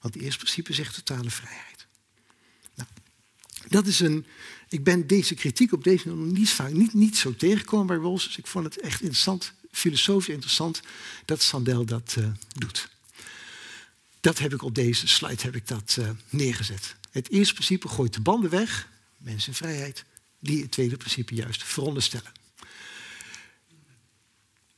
Want 0.00 0.14
het 0.14 0.22
eerste 0.22 0.38
principe 0.38 0.72
zegt 0.72 0.94
totale 0.94 1.30
vrijheid. 1.30 1.86
Nou, 2.74 2.88
dat 3.68 3.86
is 3.86 4.00
een. 4.00 4.26
Ik 4.72 4.84
ben 4.84 5.06
deze 5.06 5.34
kritiek 5.34 5.72
op 5.72 5.84
deze 5.84 6.10
niet 6.10 6.50
vaak 6.50 6.72
niet, 6.72 6.94
niet 6.94 7.16
zo 7.16 7.34
tegengekomen 7.34 7.86
bij 7.86 7.96
Rawls. 7.96 8.24
Dus 8.24 8.38
ik 8.38 8.46
vond 8.46 8.64
het 8.64 8.80
echt 8.80 9.00
interessant 9.00 9.52
filosofisch 9.70 10.34
interessant 10.34 10.80
dat 11.24 11.42
Sandel 11.42 11.84
dat 11.84 12.16
uh, 12.18 12.26
doet. 12.52 12.88
Dat 14.20 14.38
heb 14.38 14.52
ik 14.52 14.62
op 14.62 14.74
deze 14.74 15.08
slide 15.08 15.42
heb 15.42 15.54
ik 15.54 15.68
dat, 15.68 15.96
uh, 15.98 16.10
neergezet. 16.28 16.96
Het 17.10 17.30
eerste 17.30 17.54
principe 17.54 17.88
gooit 17.88 18.14
de 18.14 18.20
banden 18.20 18.50
weg, 18.50 18.88
mensenvrijheid, 19.16 20.04
die 20.38 20.62
het 20.62 20.70
tweede 20.70 20.96
principe 20.96 21.34
juist 21.34 21.64
veronderstellen. 21.64 22.32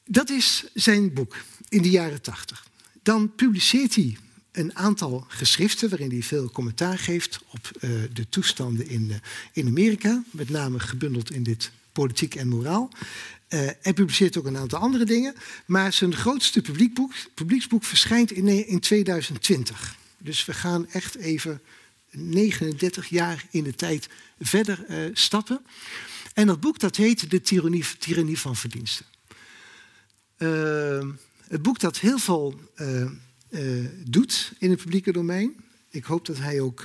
Dat 0.04 0.30
is 0.30 0.64
zijn 0.74 1.12
boek 1.12 1.36
in 1.68 1.82
de 1.82 1.90
jaren 1.90 2.22
tachtig. 2.22 2.66
Dan 3.02 3.34
publiceert 3.34 3.94
hij 3.94 4.18
een 4.54 4.76
aantal 4.76 5.24
geschriften 5.28 5.88
waarin 5.88 6.10
hij 6.10 6.22
veel 6.22 6.50
commentaar 6.50 6.98
geeft 6.98 7.40
op 7.50 7.70
uh, 7.80 7.90
de 8.12 8.28
toestanden 8.28 8.88
in, 8.88 9.12
in 9.52 9.66
Amerika, 9.66 10.22
met 10.30 10.48
name 10.48 10.80
gebundeld 10.80 11.30
in 11.30 11.42
dit 11.42 11.70
politiek 11.92 12.34
en 12.34 12.48
moraal. 12.48 12.90
Uh, 13.48 13.60
hij 13.80 13.92
publiceert 13.94 14.38
ook 14.38 14.46
een 14.46 14.56
aantal 14.56 14.78
andere 14.78 15.04
dingen. 15.04 15.34
Maar 15.66 15.92
zijn 15.92 16.14
grootste 16.14 16.62
publieksboek 17.34 17.84
verschijnt 17.84 18.30
in, 18.30 18.66
in 18.66 18.80
2020. 18.80 19.96
Dus 20.18 20.44
we 20.44 20.52
gaan 20.52 20.88
echt 20.88 21.14
even 21.14 21.60
39 22.10 23.08
jaar 23.08 23.46
in 23.50 23.64
de 23.64 23.74
tijd 23.74 24.08
verder 24.40 24.86
stappen. 25.12 25.60
En 26.34 26.46
dat 26.46 26.60
boek 26.60 26.78
dat 26.78 26.96
heet 26.96 27.30
De 27.30 27.40
Tyrannie, 27.40 27.84
Tyrannie 27.98 28.38
van 28.38 28.56
Verdiensten. 28.56 29.06
Het 31.48 31.62
boek 31.62 31.78
dat 31.78 31.98
heel 31.98 32.18
veel 32.18 32.60
doet 34.04 34.52
in 34.58 34.70
het 34.70 34.82
publieke 34.82 35.12
domein. 35.12 35.54
Ik 35.90 36.04
hoop 36.04 36.26
dat 36.26 36.38
hij 36.38 36.60
ook 36.60 36.82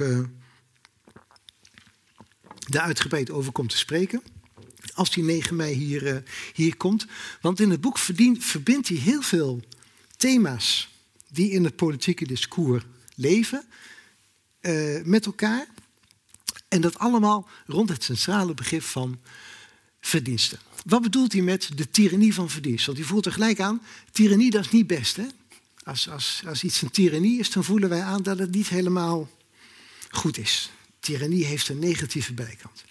daar 2.68 2.84
uitgebreid 2.84 3.32
over 3.32 3.52
komt 3.52 3.70
te 3.70 3.78
spreken 3.78 4.22
als 5.00 5.12
die 5.12 5.24
9 5.24 5.56
mei 5.56 5.74
hier, 5.74 6.04
uh, 6.04 6.18
hier 6.54 6.78
komt. 6.78 7.06
Want 7.42 7.60
in 7.60 7.70
het 7.70 7.82
boek 7.82 7.98
verbindt 7.98 8.88
hij 8.88 8.98
heel 8.98 9.22
veel 9.22 9.62
thema's 10.18 10.90
die 11.30 11.52
in 11.52 11.64
het 11.64 11.76
politieke 11.76 12.28
discours 12.28 12.84
leven 13.16 13.66
uh, 14.62 15.04
met 15.04 15.26
elkaar. 15.26 15.68
En 16.68 16.82
dat 16.82 16.98
allemaal 16.98 17.50
rond 17.66 17.90
het 17.90 18.04
centrale 18.04 18.54
begrip 18.54 18.84
van 18.84 19.20
verdiensten. 20.02 20.60
Wat 20.86 21.02
bedoelt 21.02 21.34
hij 21.34 21.42
met 21.42 21.70
de 21.76 21.90
tirannie 21.90 22.34
van 22.34 22.50
verdiensten? 22.50 22.86
Want 22.86 22.98
hij 22.98 23.08
voelt 23.08 23.26
er 23.26 23.32
gelijk 23.32 23.60
aan, 23.60 23.82
tirannie 24.12 24.52
dat 24.52 24.66
is 24.66 24.72
niet 24.72 24.88
best. 24.88 25.16
Hè? 25.16 25.26
Als, 25.90 26.10
als, 26.46 26.64
iets 26.64 26.82
een 26.82 26.92
tirannie 26.92 27.40
is, 27.40 27.52
dan 27.52 27.64
voelen 27.64 27.90
wij 27.90 28.02
aan 28.02 28.24
dat 28.24 28.40
het 28.40 28.52
niet 28.52 28.70
helemaal 28.70 29.30
goed 30.10 30.38
is. 30.38 30.72
Tirannie 31.00 31.46
heeft 31.46 31.70
een 31.70 31.80
negatieve 31.80 32.34
bijkant. 32.34 32.84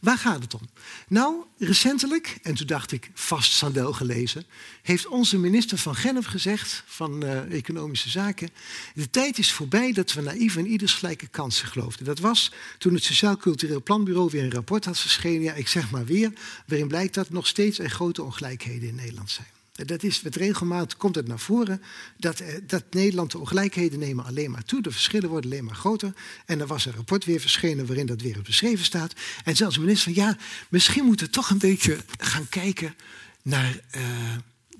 Waar 0.00 0.18
gaat 0.18 0.42
het 0.42 0.54
om? 0.54 0.68
Nou, 1.08 1.44
recentelijk, 1.58 2.38
en 2.42 2.54
toen 2.54 2.66
dacht 2.66 2.92
ik 2.92 3.10
vast 3.14 3.52
Sandel 3.52 3.92
gelezen, 3.92 4.44
heeft 4.82 5.06
onze 5.06 5.38
minister 5.38 5.78
van 5.78 5.94
Genf 5.94 6.26
gezegd, 6.26 6.82
van 6.86 7.24
uh, 7.24 7.52
Economische 7.52 8.10
Zaken, 8.10 8.50
de 8.94 9.10
tijd 9.10 9.38
is 9.38 9.52
voorbij 9.52 9.92
dat 9.92 10.12
we 10.12 10.20
naïef 10.20 10.56
in 10.56 10.66
ieders 10.66 10.94
gelijke 10.94 11.26
kansen 11.26 11.68
geloofden. 11.68 12.04
Dat 12.04 12.18
was 12.18 12.52
toen 12.78 12.94
het 12.94 13.04
Sociaal 13.04 13.36
Cultureel 13.36 13.82
Planbureau 13.82 14.30
weer 14.30 14.44
een 14.44 14.52
rapport 14.52 14.84
had 14.84 14.98
verschenen, 14.98 15.42
ja, 15.42 15.54
ik 15.54 15.68
zeg 15.68 15.90
maar 15.90 16.04
weer, 16.04 16.32
waarin 16.66 16.88
blijkt 16.88 17.14
dat 17.14 17.30
nog 17.30 17.46
steeds 17.46 17.78
er 17.78 17.90
grote 17.90 18.22
ongelijkheden 18.22 18.88
in 18.88 18.94
Nederland 18.94 19.30
zijn. 19.30 19.61
Dat 19.86 20.02
is 20.02 20.22
met 20.22 20.36
regelmaat 20.36 20.96
komt 20.96 21.14
het 21.14 21.26
naar 21.26 21.38
voren 21.38 21.82
dat, 22.16 22.40
eh, 22.40 22.54
dat 22.66 22.84
Nederland 22.90 23.30
de 23.30 23.38
ongelijkheden 23.38 23.98
nemen 23.98 24.24
alleen 24.24 24.50
maar 24.50 24.64
toe. 24.64 24.82
De 24.82 24.90
verschillen 24.90 25.28
worden 25.28 25.50
alleen 25.50 25.64
maar 25.64 25.74
groter. 25.74 26.14
En 26.46 26.60
er 26.60 26.66
was 26.66 26.84
een 26.84 26.92
rapport 26.92 27.24
weer 27.24 27.40
verschenen 27.40 27.86
waarin 27.86 28.06
dat 28.06 28.20
weer 28.20 28.42
beschreven 28.42 28.84
staat. 28.84 29.14
En 29.44 29.56
zelfs 29.56 29.74
de 29.74 29.80
minister 29.80 30.14
van 30.14 30.22
ja, 30.22 30.36
misschien 30.68 31.04
moeten 31.04 31.26
we 31.26 31.32
toch 31.32 31.50
een 31.50 31.58
beetje 31.58 31.98
gaan 32.18 32.48
kijken 32.48 32.94
naar 33.42 33.80
uh, 33.96 34.02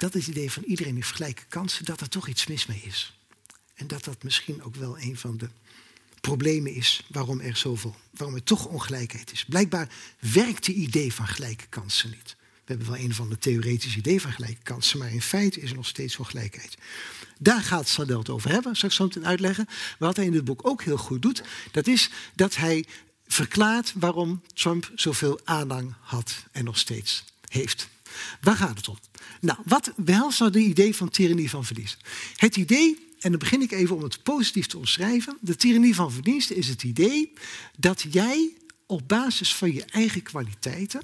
dat 0.02 0.14
is 0.14 0.26
het 0.26 0.36
idee 0.36 0.52
van 0.52 0.62
iedereen 0.62 0.94
heeft 0.94 1.10
gelijke 1.10 1.42
kansen, 1.48 1.84
dat 1.84 2.00
er 2.00 2.08
toch 2.08 2.28
iets 2.28 2.46
mis 2.46 2.66
mee 2.66 2.82
is. 2.84 3.18
En 3.74 3.86
dat 3.86 4.04
dat 4.04 4.22
misschien 4.22 4.62
ook 4.62 4.76
wel 4.76 4.98
een 4.98 5.16
van 5.16 5.36
de 5.36 5.48
problemen 6.20 6.74
is 6.74 7.02
waarom 7.08 7.40
er 7.40 7.56
zoveel, 7.56 7.96
waarom 8.10 8.36
er 8.36 8.42
toch 8.42 8.66
ongelijkheid 8.66 9.32
is. 9.32 9.44
Blijkbaar 9.44 9.88
werkt 10.18 10.66
het 10.66 10.76
idee 10.76 11.12
van 11.12 11.26
gelijke 11.26 11.66
kansen 11.66 12.10
niet. 12.10 12.36
We 12.64 12.72
hebben 12.72 12.86
wel 12.86 13.04
een 13.04 13.14
van 13.14 13.28
de 13.28 13.38
theoretische 13.38 13.98
idee 13.98 14.20
van 14.20 14.32
gelijke 14.32 14.62
kansen, 14.62 14.98
maar 14.98 15.12
in 15.12 15.22
feite 15.22 15.60
is 15.60 15.70
er 15.70 15.76
nog 15.76 15.86
steeds 15.86 16.16
ongelijkheid. 16.16 16.76
Daar 17.38 17.62
gaat 17.62 17.88
Sandel 17.88 18.18
het 18.18 18.30
over 18.30 18.50
hebben, 18.50 18.76
zal 18.76 18.88
ik 18.88 18.94
zo 18.94 19.04
meteen 19.04 19.26
uitleggen. 19.26 19.66
Wat 19.98 20.16
hij 20.16 20.24
in 20.24 20.32
dit 20.32 20.44
boek 20.44 20.68
ook 20.68 20.82
heel 20.82 20.96
goed 20.96 21.22
doet, 21.22 21.42
dat 21.70 21.86
is 21.86 22.10
dat 22.34 22.56
hij 22.56 22.84
verklaart 23.26 23.92
waarom 23.96 24.42
Trump 24.54 24.90
zoveel 24.94 25.40
aanhang 25.44 25.94
had 26.00 26.46
en 26.52 26.64
nog 26.64 26.78
steeds 26.78 27.24
heeft. 27.48 27.88
Waar 28.40 28.56
gaat 28.56 28.76
het 28.76 28.88
om? 28.88 28.98
Nou, 29.40 29.58
wat 29.64 29.92
behelst 29.96 30.38
nou 30.38 30.50
de 30.50 30.58
idee 30.58 30.96
van 30.96 31.08
tyrannie 31.08 31.50
van 31.50 31.64
verlies? 31.64 31.96
Het 32.36 32.56
idee 32.56 33.10
en 33.20 33.30
dan 33.30 33.38
begin 33.38 33.62
ik 33.62 33.72
even 33.72 33.96
om 33.96 34.02
het 34.02 34.22
positief 34.22 34.66
te 34.66 34.78
omschrijven. 34.78 35.38
De 35.40 35.56
tyrannie 35.56 35.94
van 35.94 36.12
verdiensten 36.12 36.56
is 36.56 36.68
het 36.68 36.82
idee 36.82 37.32
dat 37.76 38.04
jij 38.10 38.52
op 38.86 39.08
basis 39.08 39.54
van 39.54 39.72
je 39.72 39.84
eigen 39.84 40.22
kwaliteiten, 40.22 41.00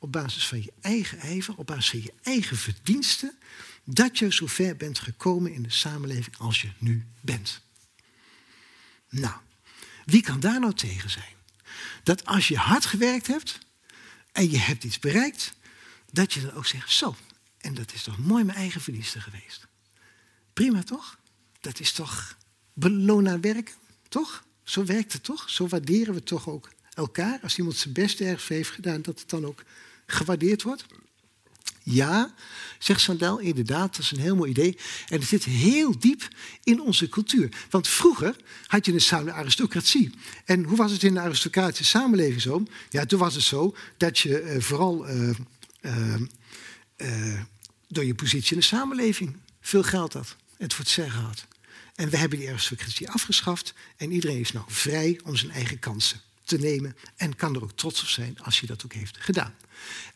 op 0.00 0.12
basis 0.12 0.46
van 0.46 0.62
je 0.62 0.72
eigen 0.80 1.18
ijver, 1.18 1.56
op 1.56 1.66
basis 1.66 1.90
van 1.90 2.02
je 2.02 2.12
eigen 2.22 2.56
verdiensten, 2.56 3.38
dat 3.84 4.18
je 4.18 4.32
zo 4.32 4.46
ver 4.46 4.76
bent 4.76 4.98
gekomen 4.98 5.52
in 5.52 5.62
de 5.62 5.70
samenleving 5.70 6.36
als 6.38 6.60
je 6.60 6.70
nu 6.78 7.06
bent. 7.20 7.60
Nou, 9.08 9.34
wie 10.04 10.22
kan 10.22 10.40
daar 10.40 10.60
nou 10.60 10.74
tegen 10.74 11.10
zijn? 11.10 11.34
Dat 12.02 12.24
als 12.24 12.48
je 12.48 12.56
hard 12.56 12.84
gewerkt 12.84 13.26
hebt 13.26 13.58
en 14.32 14.50
je 14.50 14.58
hebt 14.58 14.84
iets 14.84 14.98
bereikt, 14.98 15.54
dat 16.12 16.32
je 16.32 16.40
dan 16.40 16.52
ook 16.52 16.66
zegt, 16.66 16.90
zo, 16.90 17.16
en 17.58 17.74
dat 17.74 17.92
is 17.92 18.02
toch 18.02 18.18
mooi 18.18 18.44
mijn 18.44 18.58
eigen 18.58 18.80
verdiensten 18.80 19.22
geweest. 19.22 19.66
Prima 20.52 20.82
toch? 20.82 21.18
Dat 21.60 21.80
is 21.80 21.92
toch 21.92 22.36
beloon 22.72 23.40
werk, 23.40 23.76
toch? 24.08 24.44
Zo 24.62 24.84
werkt 24.84 25.12
het 25.12 25.24
toch? 25.24 25.50
Zo 25.50 25.68
waarderen 25.68 26.14
we 26.14 26.22
toch 26.22 26.48
ook 26.48 26.70
elkaar. 26.94 27.38
Als 27.42 27.58
iemand 27.58 27.76
zijn 27.76 27.94
best 27.94 28.20
ergens 28.20 28.48
heeft 28.48 28.70
gedaan, 28.70 29.02
dat 29.02 29.20
het 29.20 29.28
dan 29.28 29.46
ook 29.46 29.62
gewaardeerd 30.12 30.62
wordt. 30.62 30.86
Ja, 31.82 32.34
zegt 32.78 33.00
Sandel, 33.00 33.38
inderdaad, 33.38 33.96
dat 33.96 34.04
is 34.04 34.10
een 34.10 34.20
heel 34.20 34.36
mooi 34.36 34.50
idee. 34.50 34.78
En 35.08 35.18
het 35.18 35.28
zit 35.28 35.44
heel 35.44 35.98
diep 35.98 36.28
in 36.64 36.80
onze 36.80 37.08
cultuur. 37.08 37.48
Want 37.70 37.88
vroeger 37.88 38.36
had 38.66 38.86
je 38.86 38.92
een 39.10 39.32
aristocratie. 39.32 40.10
En 40.44 40.64
hoe 40.64 40.76
was 40.76 40.92
het 40.92 41.02
in 41.02 41.14
de 41.14 41.20
aristocratische 41.20 41.84
samenleving 41.84 42.40
zo? 42.40 42.62
Ja, 42.90 43.06
toen 43.06 43.18
was 43.18 43.34
het 43.34 43.44
zo 43.44 43.76
dat 43.96 44.18
je 44.18 44.42
uh, 44.42 44.60
vooral 44.60 45.08
uh, 45.08 45.30
uh, 46.96 47.40
door 47.88 48.04
je 48.04 48.14
positie 48.14 48.52
in 48.52 48.58
de 48.58 48.64
samenleving 48.64 49.36
veel 49.60 49.82
geld 49.82 50.12
had. 50.12 50.36
Het 50.56 50.74
voor 50.74 50.84
het 50.84 50.92
zeggen 50.92 51.20
had. 51.20 51.46
En 51.94 52.08
we 52.10 52.16
hebben 52.16 52.38
die 52.38 52.48
aristocratie 52.48 53.10
afgeschaft. 53.10 53.74
En 53.96 54.12
iedereen 54.12 54.40
is 54.40 54.52
nou 54.52 54.64
vrij 54.68 55.20
om 55.24 55.36
zijn 55.36 55.50
eigen 55.50 55.78
kansen 55.78 56.20
te 56.44 56.58
nemen. 56.58 56.96
En 57.16 57.36
kan 57.36 57.54
er 57.54 57.62
ook 57.62 57.72
trots 57.72 58.02
op 58.02 58.08
zijn 58.08 58.38
als 58.42 58.58
hij 58.58 58.68
dat 58.68 58.84
ook 58.84 58.92
heeft 58.92 59.16
gedaan. 59.20 59.54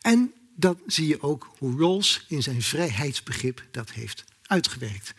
En 0.01 0.33
dan 0.57 0.79
zie 0.87 1.07
je 1.07 1.23
ook 1.23 1.49
hoe 1.59 1.79
Rawls 1.79 2.25
in 2.29 2.43
zijn 2.43 2.63
vrijheidsbegrip 2.63 3.65
dat 3.71 3.91
heeft 3.91 4.25
uitgewerkt. 4.47 5.15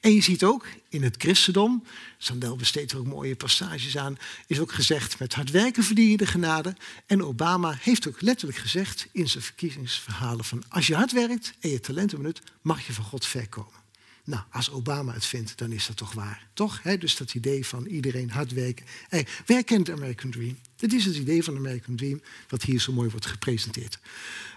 En 0.00 0.12
je 0.12 0.20
ziet 0.20 0.44
ook 0.44 0.66
in 0.88 1.02
het 1.02 1.14
christendom, 1.18 1.84
Sandel 2.18 2.56
besteedt 2.56 2.92
er 2.92 2.98
ook 2.98 3.06
mooie 3.06 3.36
passages 3.36 3.96
aan, 3.96 4.18
is 4.46 4.60
ook 4.60 4.72
gezegd 4.72 5.18
met 5.18 5.34
hard 5.34 5.50
werken 5.50 5.82
verdien 5.82 6.10
je 6.10 6.16
de 6.16 6.26
genade. 6.26 6.76
En 7.06 7.22
Obama 7.22 7.78
heeft 7.80 8.08
ook 8.08 8.20
letterlijk 8.20 8.58
gezegd 8.58 9.06
in 9.12 9.28
zijn 9.28 9.42
verkiezingsverhalen 9.42 10.44
van 10.44 10.62
als 10.68 10.86
je 10.86 10.94
hard 10.94 11.12
werkt 11.12 11.52
en 11.60 11.70
je 11.70 11.80
talenten 11.80 12.18
benut, 12.18 12.42
mag 12.62 12.86
je 12.86 12.92
van 12.92 13.04
God 13.04 13.26
verkomen. 13.26 13.85
Nou, 14.26 14.42
als 14.50 14.70
Obama 14.70 15.12
het 15.12 15.24
vindt, 15.24 15.58
dan 15.58 15.72
is 15.72 15.86
dat 15.86 15.96
toch 15.96 16.12
waar. 16.12 16.48
Toch? 16.52 16.82
Dus 16.82 17.16
dat 17.16 17.34
idee 17.34 17.66
van 17.66 17.86
iedereen 17.86 18.30
hard 18.30 18.52
werken. 18.52 18.86
Hey, 19.08 19.26
wij 19.46 19.64
kennen 19.64 19.86
de 19.86 19.92
American 19.92 20.30
Dream. 20.30 20.58
Dit 20.76 20.92
is 20.92 21.04
het 21.04 21.16
idee 21.16 21.44
van 21.44 21.54
de 21.54 21.60
American 21.60 21.96
Dream, 21.96 22.20
wat 22.48 22.62
hier 22.62 22.80
zo 22.80 22.92
mooi 22.92 23.10
wordt 23.10 23.26
gepresenteerd. 23.26 23.98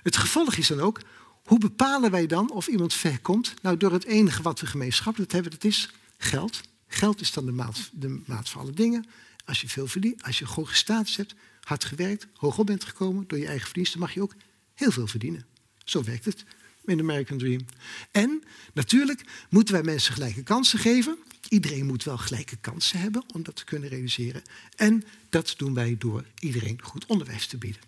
Het 0.04 0.18
gevolg 0.18 0.56
is 0.56 0.68
dan 0.68 0.80
ook, 0.80 1.02
hoe 1.44 1.60
bepalen 1.60 2.12
wij 2.12 2.28
dan 2.28 2.52
of 2.52 2.68
iemand 2.68 2.94
ver 2.94 3.20
komt? 3.20 3.54
Nou, 3.62 3.78
door 3.78 3.92
het 3.92 4.06
enige 4.06 4.42
wat 4.42 4.60
we 4.60 4.66
gemeenschappelijk 4.66 5.32
hebben, 5.32 5.52
dat 5.52 5.64
is 5.64 5.90
geld. 6.18 6.62
Geld 6.88 7.22
is 7.22 7.32
dan 7.32 7.46
de 7.46 7.52
maat, 7.52 7.90
de 7.94 8.22
van 8.26 8.62
alle 8.62 8.72
dingen. 8.72 9.06
Als 9.46 9.62
je 9.62 9.70
veel 9.70 9.88
verdient, 9.88 10.24
als 10.24 10.40
je 10.40 10.46
hoge 10.46 10.76
status 10.76 11.16
hebt, 11.16 11.36
hard 11.60 11.84
gewerkt, 11.84 12.28
hoog 12.34 12.58
op 12.58 12.66
bent 12.66 12.84
gekomen 12.84 13.24
door 13.28 13.40
je 13.40 13.48
eigen 13.48 13.66
verdiensten, 13.66 14.00
mag 14.00 14.14
je 14.14 14.22
ook 14.22 14.36
heel 14.74 14.92
veel 14.92 15.08
verdienen. 15.08 15.46
Zo 15.84 16.04
werkt 16.04 16.26
het 16.26 16.46
in 16.90 17.00
American 17.00 17.38
Dream. 17.38 17.66
En 18.12 18.44
natuurlijk 18.74 19.24
moeten 19.50 19.74
wij 19.74 19.84
mensen 19.84 20.14
gelijke 20.14 20.44
kansen 20.44 20.80
geven. 20.80 21.18
Iedereen 21.50 21.86
moet 21.86 22.04
wel 22.04 22.18
gelijke 22.18 22.56
kansen 22.56 23.00
hebben 23.00 23.24
om 23.34 23.44
dat 23.44 23.56
te 23.56 23.64
kunnen 23.64 23.90
realiseren. 23.90 24.42
En 24.76 25.04
dat 25.30 25.54
doen 25.58 25.74
wij 25.74 25.96
door 25.98 26.26
iedereen 26.40 26.82
goed 26.82 27.06
onderwijs 27.06 27.48
te 27.48 27.58
bieden. 27.58 27.82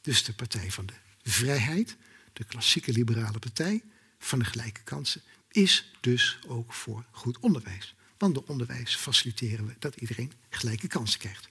Dus 0.00 0.24
de 0.24 0.32
Partij 0.32 0.70
van 0.70 0.86
de 0.86 0.94
Vrijheid, 1.22 1.96
de 2.32 2.44
klassieke 2.44 2.92
liberale 2.92 3.38
partij 3.38 3.82
van 4.18 4.38
de 4.38 4.44
gelijke 4.44 4.82
kansen, 4.84 5.22
is 5.50 5.92
dus 6.00 6.38
ook 6.46 6.72
voor 6.72 7.04
goed 7.10 7.38
onderwijs. 7.38 7.94
Want 8.18 8.34
door 8.34 8.44
onderwijs 8.46 8.96
faciliteren 8.96 9.66
we 9.66 9.74
dat 9.78 9.96
iedereen 9.96 10.32
gelijke 10.50 10.86
kansen 10.86 11.18
krijgt. 11.20 11.48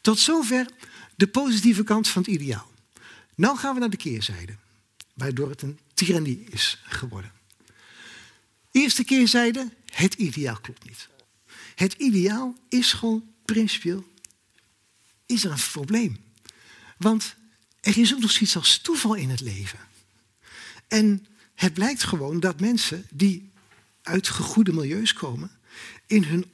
Tot 0.00 0.18
zover 0.18 0.66
de 1.14 1.26
positieve 1.26 1.84
kant 1.84 2.08
van 2.08 2.22
het 2.22 2.30
ideaal. 2.30 2.70
Nou 3.34 3.58
gaan 3.58 3.74
we 3.74 3.80
naar 3.80 3.90
de 3.90 3.96
keerzijde, 3.96 4.56
waardoor 5.14 5.50
het 5.50 5.62
een 5.62 5.78
is 6.50 6.82
geworden. 6.84 7.32
Eerste 8.70 9.04
keerzijde, 9.04 9.72
het 9.84 10.14
ideaal 10.14 10.60
klopt 10.60 10.84
niet. 10.84 11.08
Het 11.74 11.92
ideaal 11.92 12.56
is 12.68 12.92
gewoon 12.92 13.24
principieel, 13.44 14.04
is 15.26 15.44
er 15.44 15.50
een 15.50 15.70
probleem. 15.72 16.16
Want 16.98 17.34
er 17.80 17.98
is 17.98 18.14
ook 18.14 18.20
nog 18.20 18.30
zoiets 18.30 18.56
als 18.56 18.78
toeval 18.78 19.14
in 19.14 19.30
het 19.30 19.40
leven. 19.40 19.78
En 20.88 21.26
het 21.54 21.74
blijkt 21.74 22.02
gewoon 22.02 22.40
dat 22.40 22.60
mensen 22.60 23.06
die 23.10 23.50
uit 24.02 24.28
gegoede 24.28 24.72
milieus 24.72 25.12
komen, 25.12 25.50
in 26.06 26.24
hun 26.24 26.50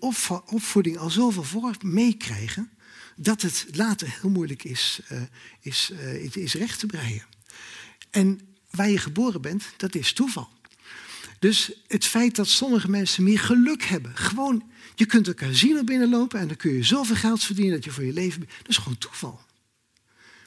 opvoeding 0.46 0.98
al 0.98 1.10
zoveel 1.10 1.44
voor 1.44 1.76
meekrijgen, 1.82 2.70
dat 3.16 3.42
het 3.42 3.66
later 3.72 4.18
heel 4.20 4.30
moeilijk 4.30 4.64
is, 4.64 5.00
uh, 5.12 5.22
is, 5.60 5.90
uh, 5.92 6.36
is 6.36 6.54
recht 6.54 6.78
te 6.78 6.86
breien. 6.86 7.26
En 8.10 8.47
waar 8.70 8.88
je 8.88 8.98
geboren 8.98 9.40
bent, 9.40 9.64
dat 9.76 9.94
is 9.94 10.12
toeval. 10.12 10.48
Dus 11.38 11.72
het 11.86 12.04
feit 12.04 12.36
dat 12.36 12.48
sommige 12.48 12.90
mensen 12.90 13.22
meer 13.24 13.38
geluk 13.38 13.82
hebben, 13.82 14.16
gewoon, 14.16 14.70
je 14.94 15.06
kunt 15.06 15.26
een 15.26 15.34
casino 15.34 15.84
binnenlopen 15.84 16.40
en 16.40 16.46
dan 16.46 16.56
kun 16.56 16.72
je 16.72 16.82
zoveel 16.82 17.16
geld 17.16 17.44
verdienen 17.44 17.74
dat 17.74 17.84
je 17.84 17.90
voor 17.90 18.04
je 18.04 18.12
leven. 18.12 18.40
Dat 18.40 18.68
is 18.68 18.76
gewoon 18.76 18.98
toeval. 18.98 19.40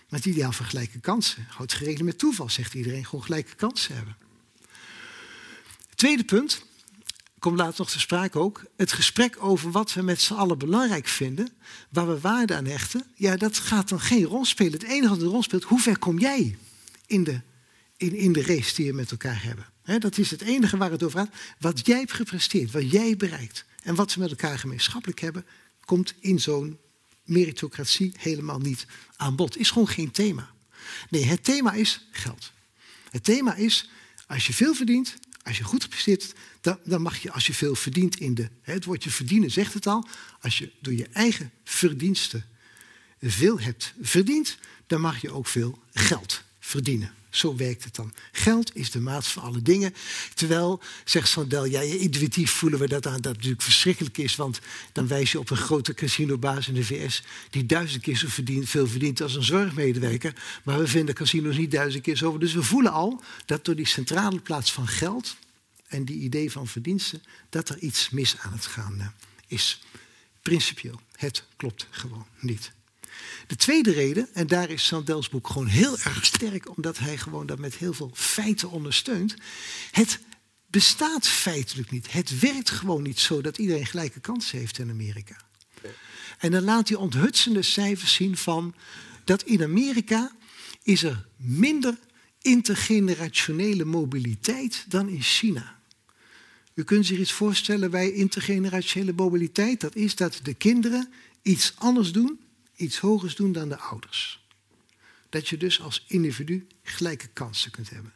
Maar 0.09 0.19
het 0.19 0.25
ideaal 0.25 0.51
van 0.51 0.65
gelijke 0.65 0.99
kansen 0.99 1.45
houdt 1.49 1.73
gerekend 1.73 2.05
met 2.05 2.17
toeval, 2.17 2.49
zegt 2.49 2.73
iedereen, 2.73 3.05
gewoon 3.05 3.23
gelijke 3.23 3.55
kansen 3.55 3.95
hebben. 3.95 4.17
Tweede 5.95 6.23
punt, 6.23 6.65
komt 7.39 7.57
later 7.57 7.75
nog 7.77 7.89
te 7.89 7.99
sprake 7.99 8.39
ook, 8.39 8.63
het 8.75 8.91
gesprek 8.91 9.35
over 9.39 9.71
wat 9.71 9.93
we 9.93 10.01
met 10.01 10.21
z'n 10.21 10.33
allen 10.33 10.57
belangrijk 10.57 11.07
vinden, 11.07 11.49
waar 11.89 12.07
we 12.07 12.19
waarde 12.19 12.55
aan 12.55 12.65
hechten, 12.65 13.03
ja, 13.15 13.35
dat 13.35 13.57
gaat 13.57 13.89
dan 13.89 13.99
geen 13.99 14.23
rol 14.23 14.45
spelen. 14.45 14.73
Het 14.73 14.83
enige 14.83 15.09
wat 15.09 15.21
een 15.21 15.27
rol 15.27 15.43
speelt, 15.43 15.63
hoe 15.63 15.79
ver 15.79 15.99
kom 15.99 16.19
jij 16.19 16.57
in 17.05 17.23
de, 17.23 17.41
in, 18.01 18.15
in 18.15 18.33
de 18.33 18.41
race 18.41 18.75
die 18.75 18.87
we 18.87 18.93
met 18.93 19.11
elkaar 19.11 19.43
hebben? 19.43 19.65
dat 19.99 20.17
is 20.17 20.31
het 20.31 20.41
enige 20.41 20.77
waar 20.77 20.91
het 20.91 21.03
over 21.03 21.19
gaat. 21.19 21.35
Wat 21.59 21.85
jij 21.85 21.97
hebt 21.97 22.13
gepresteerd, 22.13 22.71
wat 22.71 22.91
jij 22.91 23.15
bereikt 23.15 23.65
en 23.83 23.95
wat 23.95 24.13
we 24.13 24.19
met 24.19 24.29
elkaar 24.29 24.59
gemeenschappelijk 24.59 25.19
hebben, 25.19 25.45
komt 25.85 26.13
in 26.19 26.39
zo'n 26.39 26.77
meritocratie 27.23 28.13
helemaal 28.17 28.59
niet 28.59 28.85
aan 29.15 29.35
bod. 29.35 29.57
Is 29.57 29.71
gewoon 29.71 29.87
geen 29.87 30.11
thema. 30.11 30.49
Nee, 31.09 31.25
het 31.25 31.43
thema 31.43 31.73
is 31.73 32.07
geld. 32.11 32.51
Het 33.09 33.23
thema 33.23 33.55
is, 33.55 33.89
als 34.27 34.47
je 34.47 34.53
veel 34.53 34.73
verdient, 34.73 35.17
als 35.43 35.57
je 35.57 35.63
goed 35.63 35.83
gepresteerd 35.83 36.33
dan, 36.61 36.79
dan 36.83 37.01
mag 37.01 37.17
je, 37.17 37.31
als 37.31 37.47
je 37.47 37.53
veel 37.53 37.75
verdient 37.75 38.19
in 38.19 38.33
de... 38.33 38.49
Het 38.61 38.85
woordje 38.85 39.09
verdienen 39.09 39.51
zegt 39.51 39.73
het 39.73 39.87
al. 39.87 40.07
Als 40.41 40.57
je 40.57 40.71
door 40.81 40.93
je 40.93 41.07
eigen 41.11 41.51
verdiensten 41.63 42.45
veel 43.21 43.59
hebt 43.59 43.93
verdiend, 44.01 44.57
dan 44.87 45.01
mag 45.01 45.21
je 45.21 45.31
ook 45.31 45.47
veel 45.47 45.79
geld 45.93 46.41
verdienen. 46.59 47.13
Zo 47.31 47.55
werkt 47.55 47.83
het 47.83 47.95
dan. 47.95 48.13
Geld 48.31 48.75
is 48.75 48.91
de 48.91 48.99
maat 48.99 49.27
van 49.27 49.43
alle 49.43 49.61
dingen. 49.61 49.93
Terwijl, 50.33 50.81
zegt 51.05 51.29
Sandel, 51.29 51.65
ja, 51.65 51.79
intuïtief 51.79 52.51
voelen 52.51 52.79
we 52.79 52.87
dat 52.87 53.07
aan, 53.07 53.21
dat 53.21 53.33
natuurlijk 53.33 53.61
verschrikkelijk 53.61 54.17
is. 54.17 54.35
Want 54.35 54.59
dan 54.91 55.07
wijs 55.07 55.31
je 55.31 55.39
op 55.39 55.49
een 55.49 55.57
grote 55.57 55.93
casinobaas 55.93 56.67
in 56.67 56.73
de 56.73 56.83
VS 56.83 57.23
die 57.49 57.65
duizend 57.65 58.01
keer 58.01 58.17
zo 58.17 58.27
verdient, 58.27 58.69
veel 58.69 58.87
verdient 58.87 59.21
als 59.21 59.35
een 59.35 59.43
zorgmedewerker. 59.43 60.33
Maar 60.63 60.79
we 60.79 60.87
vinden 60.87 61.15
casinos 61.15 61.57
niet 61.57 61.71
duizend 61.71 62.03
keer 62.03 62.17
zo. 62.17 62.37
Dus 62.37 62.53
we 62.53 62.63
voelen 62.63 62.91
al 62.91 63.23
dat 63.45 63.65
door 63.65 63.75
die 63.75 63.87
centrale 63.87 64.39
plaats 64.39 64.71
van 64.71 64.87
geld 64.87 65.35
en 65.87 66.05
die 66.05 66.19
idee 66.19 66.51
van 66.51 66.67
verdiensten, 66.67 67.23
dat 67.49 67.69
er 67.69 67.77
iets 67.77 68.09
mis 68.09 68.37
aan 68.37 68.53
het 68.53 68.65
gaan 68.65 68.99
eh, 68.99 69.07
is. 69.47 69.81
Principieel, 70.41 71.01
het 71.15 71.43
klopt 71.55 71.87
gewoon 71.89 72.25
niet. 72.39 72.71
De 73.47 73.55
tweede 73.55 73.91
reden, 73.91 74.29
en 74.33 74.47
daar 74.47 74.69
is 74.69 74.85
Sandels 74.85 75.29
boek 75.29 75.47
gewoon 75.47 75.67
heel 75.67 75.97
erg 75.97 76.25
sterk, 76.25 76.75
omdat 76.75 76.97
hij 76.97 77.17
gewoon 77.17 77.45
dat 77.45 77.59
met 77.59 77.75
heel 77.75 77.93
veel 77.93 78.11
feiten 78.13 78.69
ondersteunt. 78.69 79.35
Het 79.91 80.19
bestaat 80.67 81.27
feitelijk 81.27 81.91
niet. 81.91 82.11
Het 82.11 82.39
werkt 82.39 82.69
gewoon 82.69 83.03
niet 83.03 83.19
zo 83.19 83.41
dat 83.41 83.57
iedereen 83.57 83.85
gelijke 83.85 84.19
kansen 84.19 84.57
heeft 84.57 84.77
in 84.77 84.89
Amerika. 84.89 85.35
En 86.37 86.51
dan 86.51 86.63
laat 86.63 86.89
hij 86.89 86.97
onthutsende 86.97 87.61
cijfers 87.61 88.13
zien 88.13 88.37
van 88.37 88.75
dat 89.23 89.43
in 89.43 89.63
Amerika 89.63 90.31
is 90.83 91.03
er 91.03 91.25
minder 91.37 91.97
intergenerationele 92.41 93.85
mobiliteit 93.85 94.85
dan 94.87 95.09
in 95.09 95.21
China. 95.21 95.79
U 96.73 96.83
kunt 96.83 97.05
zich 97.05 97.19
iets 97.19 97.31
voorstellen 97.31 97.91
bij 97.91 98.11
intergenerationele 98.11 99.13
mobiliteit. 99.13 99.81
Dat 99.81 99.95
is 99.95 100.15
dat 100.15 100.39
de 100.43 100.53
kinderen 100.53 101.13
iets 101.41 101.73
anders 101.77 102.11
doen 102.11 102.39
iets 102.81 102.97
hogers 102.97 103.35
doen 103.35 103.51
dan 103.51 103.69
de 103.69 103.77
ouders. 103.77 104.45
Dat 105.29 105.47
je 105.47 105.57
dus 105.57 105.81
als 105.81 106.03
individu 106.07 106.67
gelijke 106.83 107.27
kansen 107.27 107.71
kunt 107.71 107.89
hebben. 107.89 108.13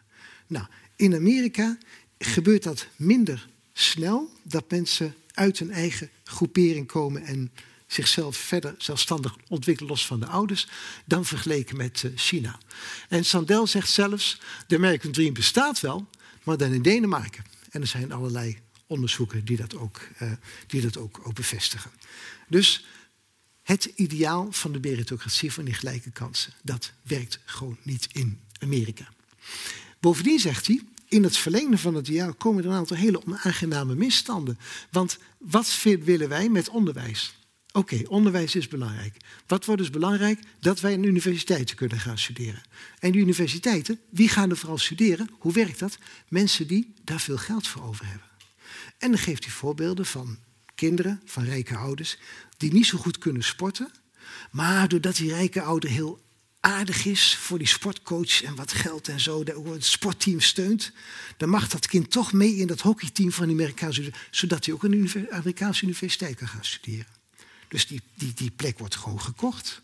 Nou, 0.47 0.65
in 0.95 1.15
Amerika 1.15 1.77
gebeurt 2.17 2.63
dat 2.63 2.87
minder 2.95 3.47
snel, 3.73 4.31
dat 4.43 4.71
mensen 4.71 5.15
uit 5.33 5.59
een 5.59 5.71
eigen 5.71 6.09
groepering 6.23 6.87
komen 6.87 7.23
en 7.23 7.51
zichzelf 7.87 8.37
verder 8.37 8.75
zelfstandig 8.77 9.35
ontwikkelen 9.47 9.89
los 9.89 10.05
van 10.05 10.19
de 10.19 10.25
ouders, 10.25 10.67
dan 11.05 11.25
vergeleken 11.25 11.77
met 11.77 12.03
eh, 12.03 12.11
China. 12.15 12.59
En 13.09 13.25
Sandel 13.25 13.67
zegt 13.67 13.89
zelfs, 13.89 14.39
de 14.67 14.75
American 14.75 15.11
Dream 15.11 15.33
bestaat 15.33 15.79
wel, 15.79 16.07
maar 16.43 16.57
dan 16.57 16.73
in 16.73 16.81
Denemarken. 16.81 17.45
En 17.69 17.81
er 17.81 17.87
zijn 17.87 18.11
allerlei 18.11 18.57
onderzoeken 18.87 19.45
die 19.45 19.57
dat 19.57 19.75
ook, 19.75 20.07
uh, 20.21 20.31
die 20.67 20.81
dat 20.81 20.97
ook 20.97 21.33
bevestigen. 21.33 21.91
Dus 22.47 22.85
het 23.65 23.85
ideaal 23.95 24.51
van 24.51 24.71
de 24.71 24.79
meritocratie, 24.79 25.53
van 25.53 25.65
die 25.65 25.73
gelijke 25.73 26.11
kansen. 26.11 26.53
Dat 26.63 26.91
werkt 27.01 27.39
gewoon 27.45 27.77
niet 27.83 28.07
in 28.11 28.39
Amerika. 28.59 29.07
Bovendien 29.99 30.39
zegt 30.39 30.67
hij, 30.67 30.81
in 31.07 31.23
het 31.23 31.37
verlengde 31.37 31.77
van 31.77 31.95
het 31.95 32.07
ideaal 32.07 32.33
komen 32.33 32.63
er 32.63 32.69
een 32.69 32.75
aantal 32.75 32.97
hele 32.97 33.25
onaangename 33.25 33.95
misstanden. 33.95 34.59
Want 34.91 35.17
wat 35.37 35.83
willen 35.83 36.29
wij 36.29 36.49
met 36.49 36.69
onderwijs? 36.69 37.35
Oké, 37.71 38.01
onderwijs 38.07 38.55
is 38.55 38.67
belangrijk. 38.67 39.17
Wat 39.47 39.65
wordt 39.65 39.81
dus 39.81 39.91
belangrijk? 39.91 40.39
Dat 40.59 40.79
wij 40.79 40.93
in 40.93 41.03
universiteiten 41.03 41.75
kunnen 41.75 41.99
gaan 41.99 42.17
studeren. 42.17 42.61
En 42.99 43.11
die 43.11 43.21
universiteiten, 43.21 43.99
wie 44.09 44.29
gaan 44.29 44.49
er 44.49 44.57
vooral 44.57 44.77
studeren? 44.77 45.29
Hoe 45.39 45.53
werkt 45.53 45.79
dat? 45.79 45.97
Mensen 46.27 46.67
die 46.67 46.93
daar 47.03 47.19
veel 47.19 47.37
geld 47.37 47.67
voor 47.67 47.83
over 47.83 48.05
hebben. 48.05 48.27
En 48.97 49.11
dan 49.11 49.19
geeft 49.19 49.43
hij 49.43 49.53
voorbeelden 49.53 50.05
van 50.05 50.37
kinderen 50.75 51.21
van 51.25 51.43
rijke 51.43 51.77
ouders 51.77 52.17
die 52.57 52.73
niet 52.73 52.85
zo 52.85 52.97
goed 52.97 53.17
kunnen 53.17 53.43
sporten. 53.43 53.91
Maar 54.51 54.87
doordat 54.87 55.15
die 55.15 55.29
rijke 55.29 55.61
ouder 55.61 55.89
heel 55.89 56.23
aardig 56.59 57.05
is 57.05 57.35
voor 57.35 57.57
die 57.57 57.67
sportcoach 57.67 58.43
en 58.43 58.55
wat 58.55 58.73
geld 58.73 59.07
en 59.07 59.19
zo, 59.19 59.43
het 59.43 59.85
sportteam 59.85 60.39
steunt, 60.39 60.91
dan 61.37 61.49
mag 61.49 61.67
dat 61.67 61.87
kind 61.87 62.11
toch 62.11 62.33
mee 62.33 62.55
in 62.55 62.67
dat 62.67 62.81
hockeyteam 62.81 63.31
van 63.31 63.47
de 63.47 63.53
Amerikaanse 63.53 64.11
zodat 64.31 64.65
hij 64.65 64.73
ook 64.73 64.83
een 64.83 65.27
Amerikaanse 65.31 65.83
universiteit 65.83 66.35
kan 66.35 66.47
gaan 66.47 66.65
studeren. 66.65 67.05
Dus 67.67 67.87
die, 67.87 68.01
die, 68.15 68.33
die 68.33 68.51
plek 68.51 68.79
wordt 68.79 68.95
gewoon 68.95 69.21
gekocht. 69.21 69.81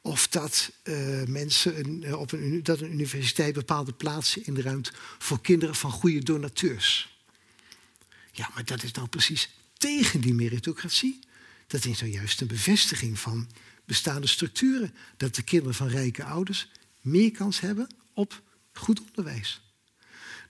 Of 0.00 0.28
dat 0.28 0.72
uh, 0.84 1.22
mensen 1.24 1.78
een, 1.78 2.04
eh, 2.04 2.20
op 2.20 2.32
een, 2.32 2.62
dat 2.62 2.80
een 2.80 2.92
universiteit 2.92 3.54
bepaalde 3.54 3.92
plaatsen 3.92 4.44
inruimt 4.44 4.92
voor 5.18 5.40
kinderen 5.40 5.74
van 5.74 5.90
goede 5.90 6.22
donateurs. 6.22 7.18
Ja, 8.32 8.50
maar 8.54 8.64
dat 8.64 8.82
is 8.82 8.92
nou 8.92 9.08
precies 9.08 9.50
tegen 9.78 10.20
die 10.20 10.34
meritocratie. 10.34 11.18
Dat 11.66 11.84
is 11.84 12.00
nou 12.00 12.12
juist 12.12 12.40
een 12.40 12.46
bevestiging 12.46 13.18
van 13.18 13.48
bestaande 13.84 14.26
structuren. 14.26 14.94
Dat 15.16 15.34
de 15.34 15.42
kinderen 15.42 15.74
van 15.74 15.88
rijke 15.88 16.24
ouders 16.24 16.68
meer 17.00 17.30
kans 17.30 17.60
hebben 17.60 17.94
op 18.14 18.42
goed 18.72 19.00
onderwijs. 19.00 19.60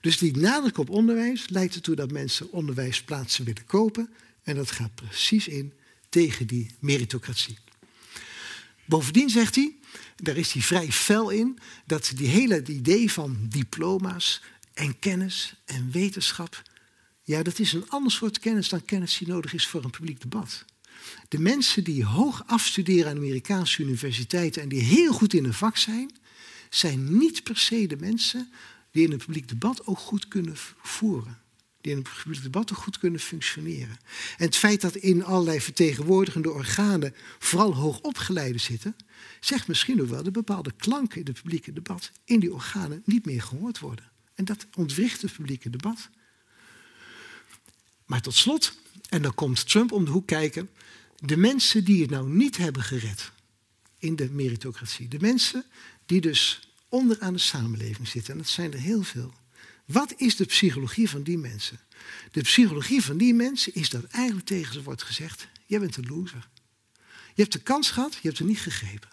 Dus 0.01 0.17
die 0.17 0.37
nadruk 0.37 0.77
op 0.77 0.89
onderwijs 0.89 1.49
leidt 1.49 1.75
ertoe 1.75 1.95
dat 1.95 2.11
mensen 2.11 2.51
onderwijsplaatsen 2.51 3.45
willen 3.45 3.65
kopen. 3.65 4.09
En 4.43 4.55
dat 4.55 4.71
gaat 4.71 4.95
precies 4.95 5.47
in 5.47 5.73
tegen 6.09 6.47
die 6.47 6.75
meritocratie. 6.79 7.57
Bovendien 8.85 9.29
zegt 9.29 9.55
hij, 9.55 9.75
daar 10.15 10.37
is 10.37 10.51
hij 10.51 10.61
vrij 10.61 10.91
fel 10.91 11.29
in, 11.29 11.59
dat 11.85 12.11
die 12.15 12.27
hele 12.27 12.63
idee 12.65 13.11
van 13.11 13.37
diploma's 13.49 14.41
en 14.73 14.99
kennis 14.99 15.53
en 15.65 15.91
wetenschap, 15.91 16.61
ja, 17.29 17.43
dat 17.43 17.59
is 17.59 17.73
een 17.73 17.89
ander 17.89 18.11
soort 18.11 18.39
kennis 18.39 18.69
dan 18.69 18.85
kennis 18.85 19.17
die 19.17 19.27
nodig 19.27 19.53
is 19.53 19.67
voor 19.67 19.83
een 19.83 19.89
publiek 19.89 20.21
debat. 20.21 20.65
De 21.27 21.39
mensen 21.39 21.83
die 21.83 22.05
hoog 22.05 22.43
afstuderen 22.45 23.09
aan 23.09 23.17
Amerikaanse 23.17 23.83
universiteiten 23.83 24.61
en 24.61 24.69
die 24.69 24.81
heel 24.81 25.13
goed 25.13 25.33
in 25.33 25.45
een 25.45 25.53
vak 25.53 25.77
zijn, 25.77 26.11
zijn 26.69 27.17
niet 27.17 27.43
per 27.43 27.57
se 27.57 27.87
de 27.87 27.97
mensen 27.97 28.51
die 28.91 29.05
in 29.05 29.11
het 29.11 29.25
publiek 29.25 29.47
debat 29.47 29.85
ook 29.85 29.97
goed 29.97 30.27
kunnen 30.27 30.55
voeren. 30.81 31.37
Die 31.81 31.91
in 31.91 31.97
het 31.97 32.09
publiek 32.23 32.43
debat 32.43 32.71
ook 32.71 32.77
goed 32.77 32.99
kunnen 32.99 33.19
functioneren. 33.19 33.99
En 34.37 34.45
het 34.45 34.55
feit 34.55 34.81
dat 34.81 34.95
in 34.95 35.23
allerlei 35.23 35.61
vertegenwoordigende 35.61 36.51
organen 36.51 37.13
vooral 37.39 37.75
hoogopgeleiden 37.75 38.61
zitten, 38.61 38.95
zegt 39.39 39.67
misschien 39.67 40.01
ook 40.01 40.09
wel 40.09 40.23
dat 40.23 40.33
bepaalde 40.33 40.71
klanken 40.77 41.19
in 41.19 41.25
het 41.25 41.41
publieke 41.41 41.73
debat 41.73 42.11
in 42.25 42.39
die 42.39 42.53
organen 42.53 43.01
niet 43.05 43.25
meer 43.25 43.41
gehoord 43.41 43.79
worden. 43.79 44.11
En 44.35 44.45
dat 44.45 44.67
ontwricht 44.75 45.21
het 45.21 45.33
publieke 45.33 45.69
debat. 45.69 46.09
Maar 48.09 48.21
tot 48.21 48.35
slot, 48.35 48.73
en 49.09 49.21
dan 49.21 49.33
komt 49.33 49.69
Trump 49.69 49.91
om 49.91 50.05
de 50.05 50.11
hoek 50.11 50.27
kijken, 50.27 50.69
de 51.15 51.37
mensen 51.37 51.83
die 51.83 52.01
het 52.01 52.09
nou 52.09 52.29
niet 52.29 52.57
hebben 52.57 52.83
gered 52.83 53.31
in 53.97 54.15
de 54.15 54.29
meritocratie, 54.29 55.07
de 55.07 55.19
mensen 55.19 55.65
die 56.05 56.21
dus 56.21 56.69
onderaan 56.87 57.33
de 57.33 57.39
samenleving 57.39 58.07
zitten, 58.07 58.31
en 58.33 58.37
dat 58.39 58.49
zijn 58.49 58.73
er 58.73 58.79
heel 58.79 59.03
veel. 59.03 59.33
Wat 59.85 60.13
is 60.17 60.35
de 60.35 60.45
psychologie 60.45 61.09
van 61.09 61.23
die 61.23 61.37
mensen? 61.37 61.79
De 62.31 62.41
psychologie 62.41 63.03
van 63.03 63.17
die 63.17 63.33
mensen 63.33 63.73
is 63.73 63.89
dat 63.89 64.03
eigenlijk 64.03 64.45
tegen 64.45 64.73
ze 64.73 64.83
wordt 64.83 65.03
gezegd: 65.03 65.47
jij 65.65 65.79
bent 65.79 65.97
een 65.97 66.07
loser. 66.07 66.47
Je 67.35 67.41
hebt 67.41 67.51
de 67.51 67.59
kans 67.59 67.91
gehad, 67.91 68.13
je 68.13 68.27
hebt 68.27 68.39
er 68.39 68.45
niet 68.45 68.59
gegrepen. 68.59 69.09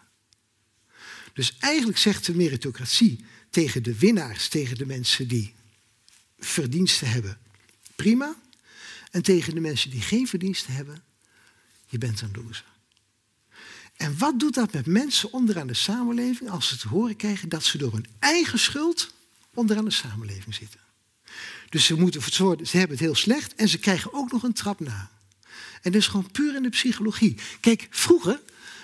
Dus 1.32 1.56
eigenlijk 1.58 1.98
zegt 1.98 2.26
de 2.26 2.34
meritocratie 2.34 3.24
tegen 3.50 3.82
de 3.82 3.98
winnaars, 3.98 4.48
tegen 4.48 4.76
de 4.76 4.86
mensen 4.86 5.28
die 5.28 5.54
verdiensten 6.38 7.08
hebben, 7.10 7.38
prima. 7.96 8.36
En 9.16 9.22
tegen 9.22 9.54
de 9.54 9.60
mensen 9.60 9.90
die 9.90 10.00
geen 10.00 10.28
verdiensten 10.28 10.72
hebben, 10.72 11.02
je 11.86 11.98
bent 11.98 12.20
een 12.20 12.30
loser. 12.34 12.64
En 13.96 14.18
wat 14.18 14.40
doet 14.40 14.54
dat 14.54 14.72
met 14.72 14.86
mensen 14.86 15.32
onderaan 15.32 15.66
de 15.66 15.74
samenleving 15.74 16.50
als 16.50 16.68
ze 16.68 16.76
te 16.76 16.88
horen 16.88 17.16
krijgen 17.16 17.48
dat 17.48 17.64
ze 17.64 17.78
door 17.78 17.92
hun 17.92 18.06
eigen 18.18 18.58
schuld 18.58 19.12
onderaan 19.54 19.84
de 19.84 19.90
samenleving 19.90 20.54
zitten? 20.54 20.80
Dus 21.68 21.84
ze, 21.84 21.94
moeten 21.94 22.22
ze 22.66 22.76
hebben 22.76 22.96
het 22.96 23.06
heel 23.06 23.14
slecht 23.14 23.54
en 23.54 23.68
ze 23.68 23.78
krijgen 23.78 24.12
ook 24.12 24.32
nog 24.32 24.42
een 24.42 24.52
trap 24.52 24.80
na. 24.80 25.10
En 25.82 25.92
dat 25.92 26.00
is 26.00 26.06
gewoon 26.06 26.30
puur 26.30 26.54
in 26.54 26.62
de 26.62 26.68
psychologie. 26.68 27.36
Kijk, 27.60 27.86
vroeger, 27.90 28.40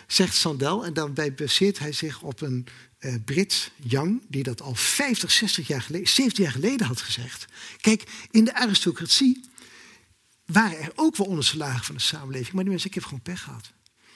zegt 0.06 0.36
Sandel, 0.36 0.84
en 0.84 0.94
dan 0.94 1.14
baseert 1.36 1.78
hij 1.78 1.92
zich 1.92 2.22
op 2.22 2.40
een 2.40 2.66
uh, 3.00 3.14
Brit 3.24 3.70
Young, 3.76 4.22
die 4.28 4.42
dat 4.42 4.60
al 4.60 4.74
50, 4.74 5.30
60 5.30 5.66
jaar 5.66 5.82
geleden, 5.82 6.08
70 6.08 6.44
jaar 6.44 6.52
geleden 6.52 6.86
had 6.86 7.00
gezegd. 7.00 7.46
Kijk, 7.80 8.04
in 8.30 8.44
de 8.44 8.54
aristocratie 8.54 9.50
waren 10.52 10.78
er 10.78 10.92
ook 10.94 11.16
wel 11.16 11.26
onderslagen 11.26 11.84
van 11.84 11.94
de 11.94 12.00
samenleving. 12.00 12.52
Maar 12.52 12.62
die 12.62 12.70
mensen, 12.70 12.88
ik 12.88 12.94
heb 12.94 13.04
gewoon 13.04 13.22
pech 13.22 13.42
gehad. 13.42 13.72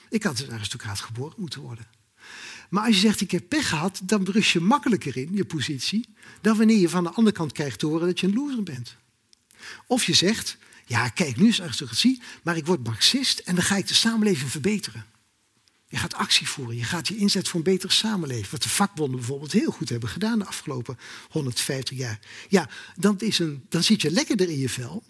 Ik 0.09 0.23
had 0.23 0.39
een 0.39 0.51
aristocraat 0.51 0.99
geboren 0.99 1.35
moeten 1.37 1.61
worden. 1.61 1.87
Maar 2.69 2.85
als 2.85 2.95
je 2.95 3.01
zegt, 3.01 3.21
ik 3.21 3.31
heb 3.31 3.49
pech 3.49 3.69
gehad, 3.69 4.01
dan 4.03 4.23
brus 4.23 4.53
je 4.53 4.59
makkelijker 4.59 5.17
in 5.17 5.29
je 5.33 5.45
positie... 5.45 6.15
dan 6.41 6.57
wanneer 6.57 6.77
je 6.77 6.89
van 6.89 7.03
de 7.03 7.09
andere 7.09 7.35
kant 7.35 7.51
krijgt 7.51 7.79
te 7.79 7.85
horen 7.85 8.07
dat 8.07 8.19
je 8.19 8.27
een 8.27 8.33
loser 8.33 8.63
bent. 8.63 8.95
Of 9.87 10.03
je 10.03 10.13
zegt, 10.13 10.57
ja, 10.85 11.09
kijk, 11.09 11.37
nu 11.37 11.47
is 11.47 11.61
aristocratie, 11.61 12.21
maar 12.43 12.57
ik 12.57 12.65
word 12.65 12.83
marxist... 12.83 13.39
en 13.39 13.55
dan 13.55 13.63
ga 13.63 13.75
ik 13.75 13.87
de 13.87 13.93
samenleving 13.93 14.51
verbeteren. 14.51 15.05
Je 15.89 15.97
gaat 15.97 16.13
actie 16.13 16.47
voeren, 16.49 16.75
je 16.75 16.83
gaat 16.83 17.07
je 17.07 17.17
inzetten 17.17 17.51
voor 17.51 17.59
een 17.59 17.73
betere 17.73 17.93
samenleving. 17.93 18.49
Wat 18.49 18.63
de 18.63 18.69
vakbonden 18.69 19.17
bijvoorbeeld 19.17 19.51
heel 19.51 19.71
goed 19.71 19.89
hebben 19.89 20.09
gedaan 20.09 20.39
de 20.39 20.45
afgelopen 20.45 20.97
150 21.29 21.97
jaar. 21.97 22.19
Ja, 22.49 22.69
dan, 22.95 23.19
is 23.19 23.39
een, 23.39 23.65
dan 23.69 23.83
zit 23.83 24.01
je 24.01 24.11
lekkerder 24.11 24.49
in 24.49 24.59
je 24.59 24.69
vel 24.69 25.03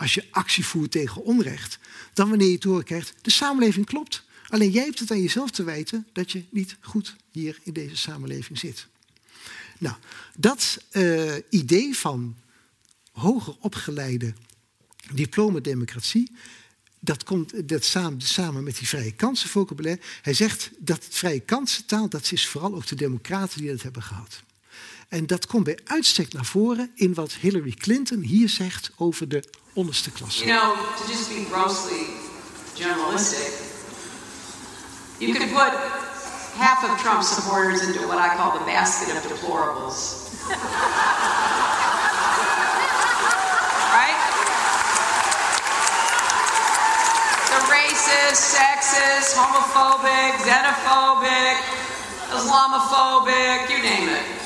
als 0.00 0.14
je 0.14 0.26
actie 0.30 0.66
voert 0.66 0.90
tegen 0.90 1.24
onrecht, 1.24 1.78
dan 2.12 2.28
wanneer 2.28 2.50
je 2.50 2.58
te 2.58 2.68
horen 2.68 2.84
krijgt, 2.84 3.14
de 3.22 3.30
samenleving 3.30 3.86
klopt. 3.86 4.24
Alleen 4.48 4.70
jij 4.70 4.84
hebt 4.84 4.98
het 4.98 5.10
aan 5.10 5.20
jezelf 5.20 5.50
te 5.50 5.62
wijten 5.62 6.06
dat 6.12 6.32
je 6.32 6.44
niet 6.50 6.76
goed 6.80 7.16
hier 7.30 7.58
in 7.62 7.72
deze 7.72 7.96
samenleving 7.96 8.58
zit. 8.58 8.86
Nou, 9.78 9.96
dat 10.36 10.84
uh, 10.92 11.34
idee 11.50 11.96
van 11.96 12.36
hoger 13.12 13.56
opgeleide 13.58 14.34
diploma-democratie, 15.12 16.32
dat 17.00 17.24
komt 17.24 17.68
dat 17.68 17.84
samen, 17.84 18.20
samen 18.20 18.64
met 18.64 18.78
die 18.78 18.88
vrije 18.88 19.12
kansen 19.12 19.98
Hij 20.22 20.34
zegt 20.34 20.70
dat 20.78 21.06
vrije 21.10 21.40
kansentaal, 21.40 22.08
dat 22.08 22.32
is 22.32 22.46
vooral 22.46 22.74
ook 22.74 22.86
de 22.86 22.94
democraten 22.94 23.60
die 23.60 23.70
dat 23.70 23.82
hebben 23.82 24.02
gehad. 24.02 24.42
En 25.10 25.26
dat 25.26 25.46
komt 25.46 25.64
bij 25.64 25.78
uitstek 25.84 26.32
naar 26.32 26.44
voren 26.44 26.90
in 26.94 27.14
wat 27.14 27.32
Hillary 27.32 27.74
Clinton 27.78 28.20
hier 28.20 28.48
zegt 28.48 28.90
over 28.96 29.28
de 29.28 29.44
onderste 29.72 30.10
klasse. 30.10 30.44
You 30.44 30.60
know, 30.60 30.76
to 30.96 31.12
just 31.12 31.28
be 31.28 31.46
grossly 31.52 32.06
generalistic, 32.74 33.52
you 35.18 35.32
can 35.34 35.48
put 35.48 35.72
half 36.56 36.84
of 36.84 37.00
Trump 37.02 37.22
supporters 37.22 37.82
into 37.82 38.06
what 38.06 38.18
I 38.18 38.28
call 38.36 38.52
the 38.58 38.64
basket 38.64 39.16
of 39.16 39.22
deplorables. 39.22 39.98
right? 43.98 44.18
The 47.50 47.60
racist, 47.74 48.42
sexist, 48.54 49.34
homophobic, 49.34 50.32
xenophobic, 50.46 51.56
Islamophobic, 52.36 53.68
you 53.70 53.82
name 53.82 54.08
it. 54.08 54.39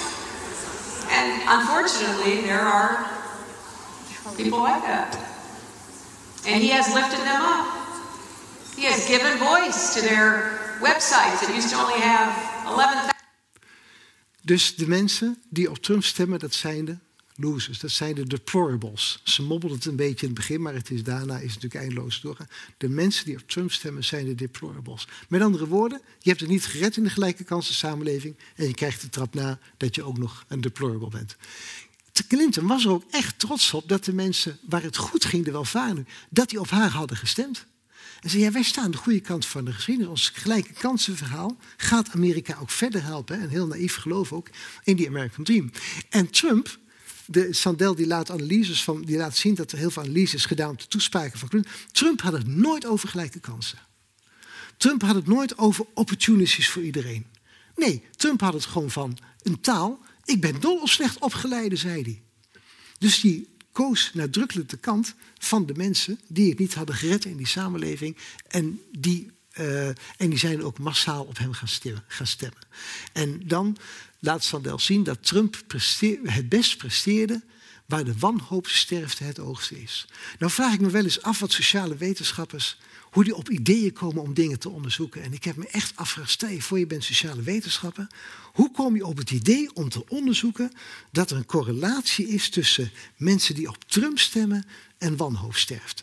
And 1.17 1.29
unfortunately, 1.57 2.35
there 2.43 2.67
are 2.77 3.07
people 4.37 4.61
like 4.61 4.83
that. 4.83 5.11
And 6.47 6.63
he 6.63 6.71
has 6.71 6.87
lifted 6.95 7.21
them 7.21 7.43
up. 7.55 7.67
He 8.77 8.85
has 8.85 9.07
given 9.07 9.39
voice 9.39 9.95
to 9.95 10.01
their 10.01 10.59
websites 10.81 11.41
that 11.41 11.51
used 11.55 11.71
to 11.71 11.77
only 11.77 12.01
have 12.01 12.33
11,000. 12.67 13.13
Dus 14.43 14.77
de 14.77 14.89
mensen 14.89 15.43
die 15.49 15.71
op 15.71 15.79
Trump 15.79 16.05
stemmen, 16.05 16.39
dat 16.39 16.55
zijn 16.55 16.85
de 16.85 16.99
losers. 17.37 17.79
Dat 17.79 17.91
zijn 17.91 18.15
de 18.15 18.27
deplorables. 18.27 19.21
Ze 19.25 19.43
mobbelden 19.43 19.79
het 19.79 19.87
een 19.87 19.97
beetje 19.97 20.27
in 20.27 20.33
het 20.33 20.41
begin, 20.41 20.63
maar 20.63 20.75
het 20.75 20.91
is, 20.91 21.03
daarna 21.03 21.39
is 21.39 21.47
natuurlijk 21.47 21.75
eindeloos 21.75 22.21
doorgaan. 22.21 22.49
De 22.77 22.89
mensen 22.89 23.25
die 23.25 23.37
op 23.37 23.49
Trump 23.49 23.73
stemmen 23.73 24.05
zijn 24.05 24.27
de 24.27 24.35
deplorables. 24.35 25.09
Met 25.29 25.43
andere 25.43 25.67
woorden, 25.67 26.01
je 26.19 26.29
hebt 26.29 26.41
het 26.41 26.51
niet 26.51 26.67
gered 26.67 26.97
in 26.97 27.03
de 27.03 27.11
gelijke 27.11 27.45
kansen 27.45 27.75
samenleving 27.75 28.37
en 28.55 28.67
je 28.67 28.75
krijgt 28.75 29.01
de 29.01 29.09
trap 29.09 29.35
na 29.35 29.59
dat 29.77 29.95
je 29.95 30.03
ook 30.03 30.19
nog 30.19 30.45
een 30.49 30.61
deplorable 30.61 31.09
bent. 31.09 31.37
Clinton 32.29 32.67
was 32.67 32.85
er 32.85 32.91
ook 32.91 33.05
echt 33.11 33.39
trots 33.39 33.75
op 33.75 33.89
dat 33.89 34.05
de 34.05 34.13
mensen 34.13 34.59
waar 34.69 34.83
het 34.83 34.97
goed 34.97 35.25
ging, 35.25 35.45
de 35.45 35.51
welvarenden, 35.51 36.09
dat 36.31 36.49
die 36.49 36.61
op 36.61 36.71
haar 36.71 36.91
hadden 36.91 37.17
gestemd. 37.17 37.67
En 38.21 38.31
zei, 38.31 38.43
ja, 38.43 38.51
wij 38.51 38.63
staan 38.63 38.91
de 38.91 38.97
goede 38.97 39.21
kant 39.21 39.47
van 39.47 39.65
de 39.65 39.73
geschiedenis. 39.73 40.11
Ons 40.11 40.29
gelijke 40.29 40.73
kansenverhaal 40.73 41.57
gaat 41.77 42.11
Amerika 42.11 42.59
ook 42.61 42.71
verder 42.71 43.03
helpen. 43.03 43.41
En 43.41 43.49
heel 43.49 43.67
naïef 43.67 43.97
geloof 43.97 44.33
ook 44.33 44.49
in 44.85 44.97
die 44.97 45.09
American 45.09 45.45
Dream. 45.45 45.71
En 46.09 46.31
Trump, 46.31 46.79
de 47.27 47.53
Sandel 47.53 47.95
die 47.95 48.07
laat, 48.07 48.31
analyses 48.31 48.85
van, 48.85 49.03
die 49.03 49.17
laat 49.17 49.37
zien 49.37 49.55
dat 49.55 49.73
er 49.73 49.79
heel 49.79 49.91
veel 49.91 50.03
analyses 50.03 50.47
gedaan 50.47 50.71
op 50.71 50.81
de 50.81 50.89
toespraken 50.89 51.39
van. 51.39 51.65
Trump 51.93 52.21
had 52.21 52.33
het 52.33 52.47
nooit 52.47 52.87
over 52.87 53.09
gelijke 53.09 53.41
kansen. 53.41 53.79
Trump 54.77 55.03
had 55.03 55.15
het 55.15 55.27
nooit 55.27 55.59
over 55.59 55.87
opportunities 55.95 56.69
voor 56.69 56.83
iedereen. 56.83 57.27
Nee, 57.77 58.03
Trump 58.17 58.41
had 58.41 58.53
het 58.53 58.65
gewoon 58.65 58.91
van 58.91 59.19
een 59.43 59.61
taal. 59.61 60.01
Ik 60.25 60.41
ben 60.41 60.61
dol 60.61 60.81
of 60.81 60.91
slecht 60.91 61.19
opgeleide, 61.19 61.77
zei 61.77 62.03
hij. 62.03 62.23
Dus 62.99 63.21
die 63.21 63.49
koos 63.73 64.11
nadrukkelijk 64.15 64.69
de 64.69 64.77
kant 64.77 65.15
van 65.39 65.67
de 65.67 65.75
mensen 65.75 66.21
die 66.29 66.49
het 66.49 66.59
niet 66.59 66.75
hadden 66.75 66.95
gered 66.95 67.25
in 67.25 67.37
die 67.37 67.47
samenleving. 67.47 68.17
En 68.49 68.81
die, 68.99 69.31
uh, 69.59 69.89
en 69.89 69.97
die 70.17 70.39
zijn 70.39 70.63
ook 70.63 70.79
massaal 70.79 71.25
op 71.25 71.39
hem 71.39 71.53
gaan. 71.53 72.03
Gaan 72.07 72.27
stemmen. 72.27 72.63
En 73.13 73.43
dan 73.45 73.77
laat 74.25 74.45
Sandel 74.45 74.79
zien 74.79 75.03
dat 75.03 75.27
Trump 75.27 75.63
het 76.23 76.49
best 76.49 76.77
presteerde 76.77 77.43
waar 77.87 78.05
de 78.05 78.19
wanhoopssterfte 78.19 79.25
het 79.25 79.39
oogste 79.39 79.83
is. 79.83 80.07
Nou 80.39 80.53
vraag 80.53 80.75
ik 80.75 80.81
me 80.81 80.91
wel 80.91 81.03
eens 81.03 81.23
af 81.23 81.39
wat 81.41 81.53
sociale 81.53 81.97
wetenschappers, 81.97 82.79
hoe 83.01 83.25
die 83.25 83.35
op 83.35 83.51
ideeën 83.51 83.93
komen 83.93 84.23
om 84.23 84.35
dingen 84.35 84.59
te 84.59 84.69
onderzoeken. 84.69 85.23
En 85.23 85.33
ik 85.33 85.45
heb 85.45 85.57
me 85.57 85.67
echt 85.67 85.97
afgevraagd, 85.97 86.31
stel 86.31 86.61
voor 86.61 86.79
je 86.79 86.87
bent 86.87 87.05
sociale 87.05 87.43
wetenschapper, 87.43 88.07
hoe 88.53 88.71
kom 88.71 88.97
je 88.97 89.07
op 89.07 89.17
het 89.17 89.31
idee 89.31 89.75
om 89.75 89.89
te 89.89 90.09
onderzoeken 90.09 90.73
dat 91.13 91.31
er 91.31 91.37
een 91.37 91.47
correlatie 91.47 92.29
is 92.29 92.51
tussen 92.51 92.91
mensen 93.17 93.55
die 93.55 93.69
op 93.69 93.85
Trump 93.87 94.19
stemmen 94.19 94.67
en 94.99 95.17
wanhoopssterfte? 95.17 96.03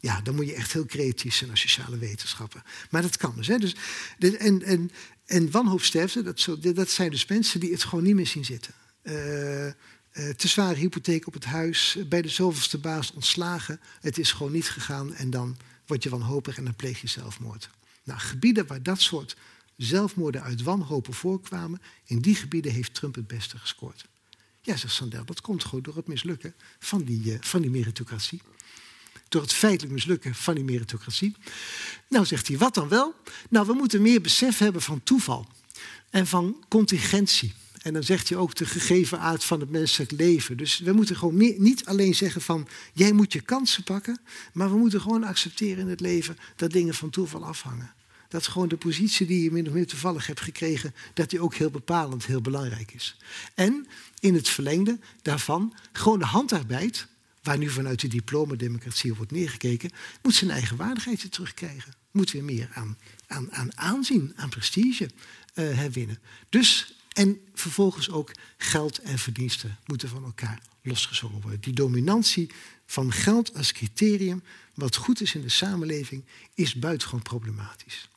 Ja, 0.00 0.20
dan 0.20 0.34
moet 0.34 0.46
je 0.46 0.54
echt 0.54 0.72
heel 0.72 0.86
creatief 0.86 1.34
zijn 1.34 1.50
als 1.50 1.60
sociale 1.60 1.98
wetenschapper. 1.98 2.62
Maar 2.90 3.02
dat 3.02 3.16
kan 3.16 3.34
dus. 3.36 3.46
Hè? 3.46 3.58
dus 3.58 3.74
en, 4.18 4.62
en, 4.62 4.90
en 5.30 5.50
wanhoopssterfte, 5.50 6.22
dat, 6.22 6.48
dat 6.74 6.90
zijn 6.90 7.10
dus 7.10 7.26
mensen 7.26 7.60
die 7.60 7.72
het 7.72 7.84
gewoon 7.84 8.04
niet 8.04 8.14
meer 8.14 8.26
zien 8.26 8.44
zitten. 8.44 8.74
Uh, 9.02 9.66
uh, 9.66 9.72
te 10.12 10.48
zware 10.48 10.74
hypotheek 10.78 11.26
op 11.26 11.34
het 11.34 11.44
huis, 11.44 11.98
bij 12.08 12.22
de 12.22 12.28
zoveelste 12.28 12.78
baas 12.78 13.12
ontslagen. 13.12 13.80
Het 14.00 14.18
is 14.18 14.32
gewoon 14.32 14.52
niet 14.52 14.68
gegaan 14.68 15.14
en 15.14 15.30
dan 15.30 15.56
word 15.86 16.02
je 16.02 16.08
wanhopig 16.08 16.56
en 16.56 16.64
dan 16.64 16.76
pleeg 16.76 17.00
je 17.00 17.06
zelfmoord. 17.06 17.70
Nou, 18.04 18.20
gebieden 18.20 18.66
waar 18.66 18.82
dat 18.82 19.00
soort 19.00 19.36
zelfmoorden 19.76 20.42
uit 20.42 20.62
wanhopen 20.62 21.14
voorkwamen, 21.14 21.80
in 22.04 22.18
die 22.18 22.34
gebieden 22.34 22.72
heeft 22.72 22.94
Trump 22.94 23.14
het 23.14 23.26
beste 23.26 23.58
gescoord. 23.58 24.08
Ja, 24.60 24.76
zegt 24.76 24.94
Sandel, 24.94 25.24
dat 25.24 25.40
komt 25.40 25.64
gewoon 25.64 25.82
door 25.82 25.96
het 25.96 26.06
mislukken 26.06 26.54
van 26.78 27.04
die, 27.04 27.32
uh, 27.32 27.36
van 27.40 27.60
die 27.60 27.70
meritocratie. 27.70 28.40
Door 29.30 29.42
het 29.42 29.52
feitelijk 29.52 29.92
mislukken 29.94 30.34
van 30.34 30.54
die 30.54 30.64
meritocratie. 30.64 31.36
Nou, 32.08 32.26
zegt 32.26 32.48
hij, 32.48 32.58
wat 32.58 32.74
dan 32.74 32.88
wel? 32.88 33.14
Nou, 33.50 33.66
we 33.66 33.72
moeten 33.72 34.02
meer 34.02 34.20
besef 34.20 34.58
hebben 34.58 34.82
van 34.82 35.02
toeval 35.02 35.46
en 36.10 36.26
van 36.26 36.64
contingentie. 36.68 37.52
En 37.82 37.92
dan 37.92 38.02
zegt 38.02 38.28
hij 38.28 38.38
ook 38.38 38.54
de 38.54 38.66
gegeven 38.66 39.20
aard 39.20 39.44
van 39.44 39.60
het 39.60 39.70
menselijk 39.70 40.10
leven. 40.10 40.56
Dus 40.56 40.78
we 40.78 40.92
moeten 40.92 41.16
gewoon 41.16 41.36
niet 41.36 41.84
alleen 41.84 42.14
zeggen 42.14 42.40
van 42.40 42.68
jij 42.92 43.12
moet 43.12 43.32
je 43.32 43.40
kansen 43.40 43.82
pakken, 43.82 44.20
maar 44.52 44.70
we 44.70 44.76
moeten 44.76 45.00
gewoon 45.00 45.24
accepteren 45.24 45.78
in 45.78 45.88
het 45.88 46.00
leven 46.00 46.38
dat 46.56 46.70
dingen 46.70 46.94
van 46.94 47.10
toeval 47.10 47.44
afhangen. 47.44 47.94
Dat 48.28 48.46
gewoon 48.46 48.68
de 48.68 48.76
positie 48.76 49.26
die 49.26 49.42
je 49.42 49.50
min 49.50 49.66
of 49.66 49.72
meer 49.72 49.86
toevallig 49.86 50.26
hebt 50.26 50.40
gekregen, 50.40 50.94
dat 51.14 51.30
die 51.30 51.40
ook 51.40 51.54
heel 51.54 51.70
bepalend, 51.70 52.26
heel 52.26 52.40
belangrijk 52.40 52.92
is. 52.92 53.16
En 53.54 53.86
in 54.20 54.34
het 54.34 54.48
verlengde 54.48 54.98
daarvan, 55.22 55.74
gewoon 55.92 56.18
de 56.18 56.24
handarbeid, 56.24 57.06
waar 57.42 57.58
nu 57.58 57.68
vanuit 57.68 58.00
de 58.00 58.08
diploma-democratie 58.08 59.14
wordt 59.14 59.32
neergekeken, 59.32 59.90
moet 60.22 60.34
zijn 60.34 60.50
eigen 60.50 60.76
waardigheid 60.76 61.32
terugkrijgen. 61.32 61.92
Moet 62.10 62.30
weer 62.30 62.44
meer 62.44 62.70
aan, 62.74 62.98
aan, 63.26 63.52
aan 63.52 63.76
aanzien, 63.76 64.32
aan 64.36 64.48
prestige 64.48 65.04
uh, 65.54 65.74
herwinnen. 65.74 66.18
Dus 66.48 66.94
en 67.12 67.40
vervolgens 67.54 68.10
ook 68.10 68.32
geld 68.56 68.98
en 68.98 69.18
verdiensten 69.18 69.78
moeten 69.86 70.08
van 70.08 70.24
elkaar 70.24 70.62
losgezongen 70.82 71.40
worden. 71.40 71.60
Die 71.60 71.72
dominantie 71.72 72.50
van 72.86 73.12
geld 73.12 73.54
als 73.54 73.72
criterium, 73.72 74.42
wat 74.74 74.96
goed 74.96 75.20
is 75.20 75.34
in 75.34 75.40
de 75.40 75.48
samenleving, 75.48 76.24
is 76.54 76.74
buitengewoon 76.74 77.22
problematisch. 77.22 78.08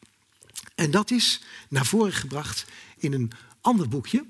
En 0.75 0.91
dat 0.91 1.11
is 1.11 1.41
naar 1.69 1.85
voren 1.85 2.13
gebracht 2.13 2.65
in 2.97 3.13
een 3.13 3.31
ander 3.61 3.89
boekje. 3.89 4.25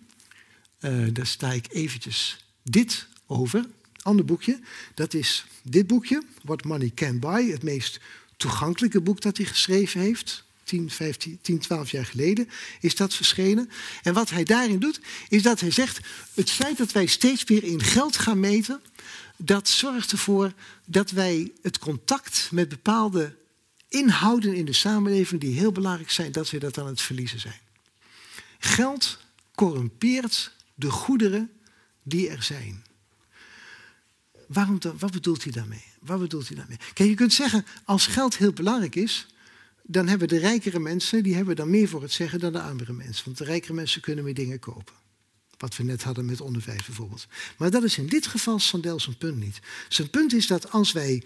Uh, 0.79 1.07
daar 1.13 1.27
sta 1.27 1.51
ik 1.51 1.67
eventjes 1.71 2.45
dit 2.63 3.07
over. 3.25 3.65
Ander 4.03 4.25
boekje, 4.25 4.59
dat 4.93 5.13
is 5.13 5.45
dit 5.63 5.87
boekje, 5.87 6.23
What 6.43 6.63
Money 6.63 6.91
Can 6.95 7.19
Buy, 7.19 7.51
het 7.51 7.63
meest 7.63 7.99
toegankelijke 8.37 9.01
boek 9.01 9.21
dat 9.21 9.37
hij 9.37 9.45
geschreven 9.45 9.99
heeft. 9.99 10.43
10, 10.63 10.89
15, 10.89 11.39
10, 11.41 11.59
12 11.59 11.91
jaar 11.91 12.05
geleden 12.05 12.49
is 12.79 12.95
dat 12.95 13.13
verschenen. 13.13 13.69
En 14.01 14.13
wat 14.13 14.29
hij 14.29 14.43
daarin 14.43 14.79
doet, 14.79 14.99
is 15.29 15.41
dat 15.41 15.59
hij 15.59 15.71
zegt: 15.71 15.99
het 16.33 16.51
feit 16.51 16.77
dat 16.77 16.91
wij 16.91 17.05
steeds 17.05 17.45
meer 17.45 17.63
in 17.63 17.83
geld 17.83 18.17
gaan 18.17 18.39
meten, 18.39 18.81
dat 19.37 19.67
zorgt 19.67 20.11
ervoor 20.11 20.53
dat 20.85 21.11
wij 21.11 21.51
het 21.61 21.79
contact 21.79 22.49
met 22.51 22.69
bepaalde 22.69 23.35
inhouden 23.87 24.55
in 24.55 24.65
de 24.65 24.73
samenleving 24.73 25.41
die 25.41 25.57
heel 25.57 25.71
belangrijk 25.71 26.11
zijn, 26.11 26.31
dat 26.31 26.49
we 26.49 26.57
dat 26.57 26.77
aan 26.77 26.87
het 26.87 27.01
verliezen 27.01 27.39
zijn. 27.39 27.59
Geld 28.59 29.17
corrumpeert 29.55 30.51
de 30.75 30.89
goederen 30.89 31.51
die 32.03 32.29
er 32.29 32.43
zijn. 32.43 32.82
Waarom, 34.53 34.79
wat 34.97 35.11
bedoelt 35.11 35.43
hij 35.43 35.51
daarmee? 35.51 35.83
Wat 35.99 36.19
bedoelt 36.19 36.47
hij 36.47 36.57
daarmee? 36.57 36.77
Kijk, 36.93 37.09
je 37.09 37.15
kunt 37.15 37.33
zeggen, 37.33 37.65
als 37.83 38.07
geld 38.07 38.37
heel 38.37 38.53
belangrijk 38.53 38.95
is, 38.95 39.27
dan 39.83 40.07
hebben 40.07 40.27
de 40.27 40.37
rijkere 40.37 40.79
mensen, 40.79 41.23
die 41.23 41.35
hebben 41.35 41.55
dan 41.55 41.69
meer 41.69 41.87
voor 41.87 42.01
het 42.01 42.11
zeggen 42.11 42.39
dan 42.39 42.51
de 42.51 42.61
armere 42.61 42.93
mensen. 42.93 43.25
Want 43.25 43.37
de 43.37 43.43
rijkere 43.43 43.73
mensen 43.73 44.01
kunnen 44.01 44.23
meer 44.23 44.33
dingen 44.33 44.59
kopen. 44.59 44.93
Wat 45.57 45.75
we 45.75 45.83
net 45.83 46.03
hadden 46.03 46.25
met 46.25 46.41
onderwijs 46.41 46.85
bijvoorbeeld. 46.85 47.27
Maar 47.57 47.71
dat 47.71 47.83
is 47.83 47.97
in 47.97 48.07
dit 48.07 48.27
geval 48.27 48.59
Sandel 48.59 48.99
zijn 48.99 49.17
punt 49.17 49.37
niet. 49.37 49.59
Zijn 49.89 50.09
punt 50.09 50.33
is 50.33 50.47
dat 50.47 50.71
als 50.71 50.91
wij 50.91 51.23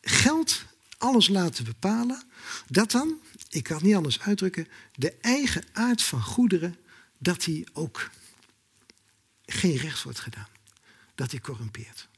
geld 0.00 0.64
alles 0.98 1.28
laten 1.28 1.64
bepalen, 1.64 2.22
dat 2.68 2.90
dan, 2.90 3.20
ik 3.48 3.62
kan 3.62 3.76
het 3.76 3.84
niet 3.84 3.94
anders 3.94 4.20
uitdrukken, 4.20 4.68
de 4.94 5.12
eigen 5.20 5.64
aard 5.72 6.02
van 6.02 6.22
goederen, 6.22 6.76
dat 7.18 7.44
die 7.44 7.66
ook 7.72 8.10
geen 9.46 9.76
recht 9.76 10.02
wordt 10.02 10.20
gedaan. 10.20 10.48
Dat 11.14 11.30
die 11.30 11.40
corrumpeert. 11.40 12.08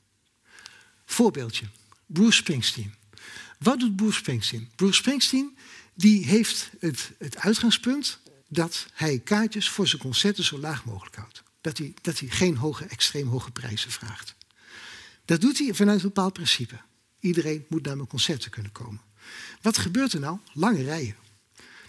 Voorbeeldje, 1.11 1.67
Bruce 2.07 2.37
Springsteen. 2.37 2.95
Wat 3.59 3.81
doet 3.81 3.97
Bruce 3.97 4.19
Springsteen? 4.19 4.71
Bruce 4.77 4.95
Springsteen 4.95 5.57
die 5.95 6.25
heeft 6.25 6.71
het, 6.79 7.13
het 7.19 7.37
uitgangspunt 7.37 8.21
dat 8.49 8.87
hij 8.93 9.19
kaartjes 9.19 9.69
voor 9.69 9.89
zijn 9.89 10.03
concerten 10.03 10.45
zo 10.45 10.59
laag 10.59 10.85
mogelijk 10.85 11.17
houdt. 11.17 11.43
Dat 11.61 11.79
hij, 11.79 11.95
dat 12.03 12.19
hij 12.19 12.29
geen 12.29 12.57
hoge, 12.57 12.85
extreem 12.85 13.29
hoge 13.29 13.51
prijzen 13.51 13.91
vraagt. 13.91 14.35
Dat 15.25 15.41
doet 15.41 15.59
hij 15.59 15.75
vanuit 15.75 15.99
een 15.99 16.07
bepaald 16.07 16.33
principe. 16.33 16.81
Iedereen 17.21 17.65
moet 17.69 17.85
naar 17.85 17.97
mijn 17.97 18.09
concerten 18.09 18.51
kunnen 18.51 18.73
komen. 18.73 19.01
Wat 19.63 19.79
gebeurt 19.79 20.13
er 20.13 20.21
nou? 20.21 20.39
Lange 20.53 20.83
rijen. 20.83 21.17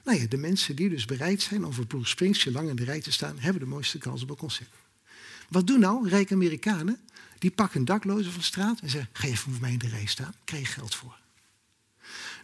Nou 0.03 0.19
ja, 0.19 0.27
de 0.27 0.37
mensen 0.37 0.75
die 0.75 0.89
dus 0.89 1.05
bereid 1.05 1.41
zijn 1.41 1.65
om 1.65 1.73
voor 1.73 1.85
Bruce 1.85 2.09
Springsteen 2.09 2.53
lang 2.53 2.69
in 2.69 2.75
de 2.75 2.83
rij 2.83 3.01
te 3.01 3.11
staan, 3.11 3.39
hebben 3.39 3.61
de 3.61 3.67
mooiste 3.67 3.97
kans 3.97 4.21
op 4.23 4.29
een 4.29 4.35
concert. 4.35 4.69
Wat 5.49 5.67
doen 5.67 5.79
nou 5.79 6.09
rijke 6.09 6.33
Amerikanen? 6.33 6.99
Die 7.39 7.51
pakken 7.51 7.79
een 7.79 7.85
dakloze 7.85 8.31
van 8.31 8.43
straat 8.43 8.79
en 8.79 8.89
zeggen: 8.89 9.09
Ga 9.13 9.27
even 9.27 9.51
voor 9.51 9.61
mij 9.61 9.71
in 9.71 9.77
de 9.77 9.87
rij 9.87 10.05
staan, 10.05 10.33
krijg 10.43 10.67
je 10.67 10.73
geld 10.73 10.95
voor. 10.95 11.19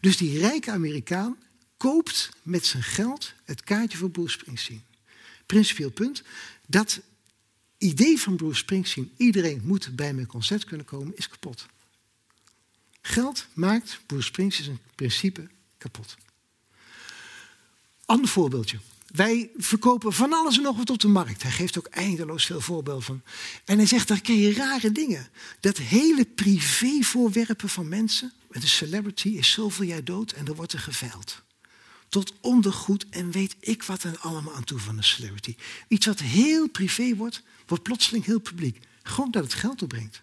Dus 0.02 0.18
die 0.18 0.40
rijke 0.40 0.72
Amerikaan 0.72 1.38
koopt 1.78 2.30
met 2.42 2.66
zijn 2.66 2.84
geld 2.84 3.34
het 3.44 3.64
kaartje 3.64 3.98
voor 3.98 4.10
Bruce 4.10 4.40
Springsteen. 4.40 4.84
Principieel 5.46 5.92
punt: 5.92 6.24
dat 6.68 7.02
idee 7.78 8.20
van 8.20 8.36
Bruce 8.36 8.58
Springsteen, 8.58 9.12
iedereen 9.18 9.62
moet 9.64 9.96
bij 9.96 10.14
mijn 10.14 10.28
concert 10.28 10.64
kunnen 10.64 10.86
komen, 10.86 11.18
is 11.18 11.28
kapot. 11.28 11.66
Geld 13.02 13.48
maakt 13.54 14.00
Bruce 14.06 14.26
Springsteen 14.28 14.66
zijn 14.66 14.80
principe 14.96 15.48
kapot. 15.78 16.18
Ander 18.06 18.28
voorbeeldje. 18.28 18.80
Wij 19.16 19.52
verkopen 19.58 20.14
van 20.14 20.34
alles 20.34 20.58
en 20.58 20.64
nog 20.64 20.78
wat 20.78 20.90
op 20.90 21.00
de 21.00 21.08
markt. 21.08 21.44
Hij 21.44 21.52
geeft 21.52 21.78
ook 21.78 21.86
eindeloos 21.88 22.46
veel 22.46 22.62
voorbeelden 22.62 23.04
van. 23.04 23.22
En 23.66 23.78
hij 23.78 23.88
zegt, 23.88 24.08
daar 24.08 24.22
ken 24.22 24.38
je 24.38 24.54
rare 24.54 24.92
dingen. 24.92 25.28
Dat 25.60 25.78
hele 25.78 26.26
privévoorwerpen 26.26 27.70
van 27.70 27.88
mensen, 27.88 28.32
met 28.50 28.62
een 28.62 28.68
celebrity, 28.70 29.30
is 29.30 29.52
zoveel 29.52 29.86
jaar 29.86 30.04
dood 30.04 30.32
en 30.32 30.48
er 30.48 30.56
wordt 30.56 30.74
er 30.74 30.80
geveild. 30.80 31.44
Tot 32.10 32.34
ondergoed 32.42 33.06
en 33.10 33.32
weet 33.32 33.56
ik 33.60 33.84
wat 33.84 34.04
er 34.04 34.18
allemaal 34.20 34.56
aan 34.56 34.64
toe 34.64 34.80
van 34.80 34.98
een 34.98 35.04
celebrity. 35.04 35.56
Iets 35.88 36.06
wat 36.06 36.20
heel 36.20 36.70
privé 36.70 37.16
wordt, 37.16 37.42
wordt 37.68 37.84
plotseling 37.84 38.26
heel 38.26 38.40
publiek. 38.40 38.80
Gewoon 39.04 39.32
dat 39.32 39.44
het 39.44 39.54
geld 39.54 39.82
opbrengt. 39.82 40.22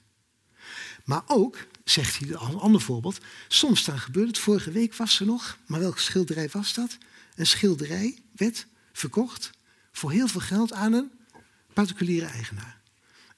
Maar 1.04 1.22
ook, 1.26 1.66
zegt 1.84 2.18
hij 2.18 2.28
een 2.28 2.58
ander 2.58 2.80
voorbeeld, 2.80 3.18
soms 3.48 3.84
dan 3.84 3.98
gebeurt 3.98 4.28
het. 4.28 4.38
Vorige 4.38 4.70
week 4.70 4.94
was 4.94 5.20
er 5.20 5.26
nog, 5.26 5.58
maar 5.66 5.80
welke 5.80 6.00
schilderij 6.00 6.48
was 6.52 6.74
dat? 6.74 6.98
Een 7.34 7.46
schilderij 7.46 8.18
werd 8.34 8.66
verkocht 8.92 9.50
voor 9.92 10.10
heel 10.10 10.28
veel 10.28 10.40
geld 10.40 10.72
aan 10.72 10.92
een 10.92 11.10
particuliere 11.72 12.26
eigenaar. 12.26 12.80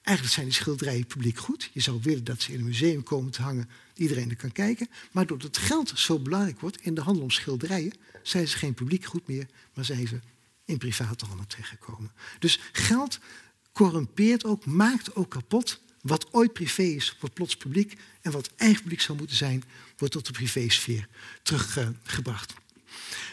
Eigenlijk 0.03 0.37
zijn 0.37 0.47
die 0.47 0.55
schilderijen 0.55 1.07
publiek 1.07 1.39
goed. 1.39 1.71
Je 1.73 1.81
zou 1.81 1.99
willen 2.03 2.25
dat 2.25 2.43
ze 2.43 2.53
in 2.53 2.59
een 2.59 2.65
museum 2.65 3.03
komen 3.03 3.33
te 3.33 3.43
hangen, 3.43 3.69
iedereen 3.95 4.31
er 4.31 4.37
kan 4.37 4.53
kijken. 4.53 4.89
Maar 5.13 5.27
doordat 5.27 5.57
het 5.57 5.67
geld 5.67 5.93
zo 5.95 6.19
belangrijk 6.19 6.61
wordt 6.61 6.81
in 6.81 6.95
de 6.95 7.01
handel 7.01 7.23
om 7.23 7.31
schilderijen, 7.31 7.93
zijn 8.23 8.49
ze 8.49 8.59
geen 8.59 8.75
publiek 8.75 9.05
goed 9.05 9.27
meer, 9.27 9.47
maar 9.75 9.85
zijn 9.85 10.09
ze 10.09 10.21
in 10.65 10.79
private 10.79 11.27
handen 11.27 11.47
terechtgekomen. 11.47 12.13
Dus 12.39 12.61
geld 12.73 13.19
corrumpeert 13.73 14.45
ook, 14.45 14.67
maakt 14.67 15.15
ook 15.15 15.31
kapot. 15.31 15.81
Wat 16.01 16.33
ooit 16.33 16.53
privé 16.53 16.83
is, 16.83 17.17
wordt 17.21 17.35
plots 17.35 17.57
publiek. 17.57 17.97
En 18.21 18.31
wat 18.31 18.51
eigen 18.57 18.83
publiek 18.83 19.01
zou 19.01 19.19
moeten 19.19 19.37
zijn, 19.37 19.65
wordt 19.97 20.15
tot 20.15 20.27
de 20.27 20.33
privésfeer 20.33 21.09
teruggebracht. 21.43 22.55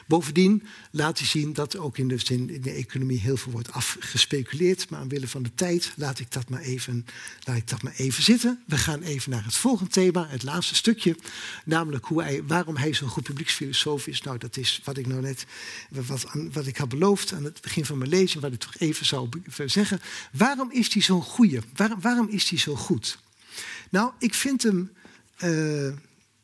Bovendien 0.08 0.64
laat 0.92 1.18
hij 1.18 1.28
zien 1.28 1.54
dat 1.54 1.78
ook 1.78 1.98
in 1.98 2.08
de, 2.08 2.18
in 2.28 2.62
de 2.62 2.72
economie 2.72 3.20
heel 3.20 3.38
veel 3.38 3.52
wordt 3.52 3.72
afgespeculeerd. 3.72 4.90
Maar 4.90 5.02
omwille 5.02 5.28
van 5.28 5.44
de 5.44 5.54
tijd 5.56 5.94
laat 5.96 6.20
ik, 6.20 6.32
dat 6.32 6.50
maar 6.50 6.62
even, 6.62 7.06
laat 7.44 7.58
ik 7.58 7.68
dat 7.68 7.82
maar 7.82 7.94
even 7.96 8.24
zitten. 8.24 8.64
We 8.68 8.78
gaan 8.78 9.02
even 9.02 9.32
naar 9.32 9.44
het 9.44 9.56
volgende 9.56 9.92
thema, 9.92 10.28
het 10.28 10.44
laatste 10.44 10.76
stukje. 10.76 11.16
Namelijk 11.66 12.06
hoe 12.06 12.24
hij, 12.24 12.44
waarom 12.44 12.76
hij 12.76 12.94
zo'n 12.94 13.10
goed 13.10 13.24
publieksfilosoof 13.24 14.08
is. 14.08 14.22
Nou, 14.22 14.38
dat 14.38 14.58
is 14.58 14.82
wat 14.84 14.98
ik 14.98 15.08
nou 15.08 15.22
net 15.22 15.46
wat, 15.90 16.26
wat 16.52 16.68
ik 16.68 16.78
had 16.78 16.90
beloofd 16.90 17.34
aan 17.34 17.44
het 17.44 17.62
begin 17.62 17.86
van 17.86 17.98
mijn 17.98 18.10
lezing, 18.10 18.42
wat 18.42 18.54
ik 18.54 18.60
toch 18.60 18.76
even 18.78 19.06
zou 19.06 19.30
zeggen. 19.66 20.02
Waarom 20.32 20.72
is 20.72 20.94
hij 20.94 21.02
zo'n 21.02 21.22
goeie? 21.22 21.60
Waarom, 22.00 22.30
is 22.30 22.50
hij 22.50 22.60
zo 22.60 22.76
goed? 22.76 23.18
Nou, 23.90 24.12
ik 24.20 24.34
vind 24.34 24.64
hem. 24.64 24.92
Uh, 25.44 25.94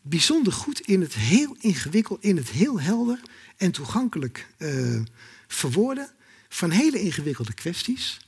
bijzonder 0.10 0.54
goed 0.54 0.80
in 0.80 1.02
het 1.02 1.14
heel 1.14 1.56
ingewikkeld, 1.60 2.24
in 2.24 2.38
het 2.38 2.50
heel 2.50 2.80
helder 2.80 3.20
en 3.58 3.72
toegankelijk 3.72 4.48
uh, 4.58 5.02
verwoorden 5.48 6.10
van 6.50 6.70
hele 6.70 7.02
ingewikkelde 7.02 7.54
kwesties. 7.54 8.20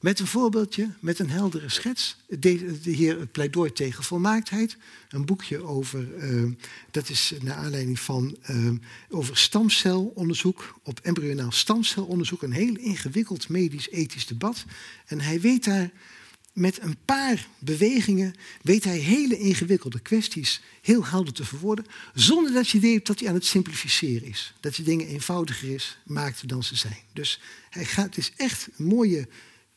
Met 0.00 0.18
een 0.18 0.26
voorbeeldje, 0.26 0.90
met 1.00 1.18
een 1.18 1.30
heldere 1.30 1.68
schets. 1.68 2.16
De, 2.28 2.80
de 2.80 2.90
heer 2.90 3.26
pleidooi 3.26 3.72
tegen 3.72 4.04
volmaaktheid. 4.04 4.76
Een 5.08 5.24
boekje 5.24 5.62
over, 5.62 6.30
uh, 6.30 6.52
dat 6.90 7.08
is 7.08 7.32
naar 7.42 7.56
aanleiding 7.56 8.00
van, 8.00 8.36
uh, 8.50 8.70
over 9.08 9.36
stamcelonderzoek, 9.36 10.78
op 10.82 11.00
embryonaal 11.00 11.52
stamcelonderzoek. 11.52 12.42
Een 12.42 12.52
heel 12.52 12.76
ingewikkeld 12.76 13.48
medisch-ethisch 13.48 14.26
debat. 14.26 14.64
En 15.06 15.20
hij 15.20 15.40
weet 15.40 15.64
daar 15.64 15.90
met 16.52 16.82
een 16.82 16.96
paar 17.04 17.46
bewegingen 17.58 18.34
weet 18.62 18.84
hij 18.84 18.98
hele 18.98 19.38
ingewikkelde 19.38 20.00
kwesties 20.00 20.60
heel 20.80 21.06
helder 21.06 21.32
te 21.32 21.44
verwoorden, 21.44 21.86
zonder 22.14 22.52
dat 22.52 22.68
je 22.68 22.80
hebt 22.80 23.06
dat 23.06 23.18
hij 23.18 23.28
aan 23.28 23.34
het 23.34 23.46
simplificeren 23.46 24.28
is. 24.28 24.54
Dat 24.60 24.76
je 24.76 24.82
dingen 24.82 25.06
eenvoudiger 25.06 25.74
is, 25.74 25.98
maakt 26.04 26.48
dan 26.48 26.62
ze 26.62 26.76
zijn. 26.76 26.98
Dus 27.12 27.40
hij 27.70 27.84
gaat, 27.84 28.04
het 28.04 28.16
is 28.16 28.32
echt 28.36 28.68
mooie, 28.76 29.28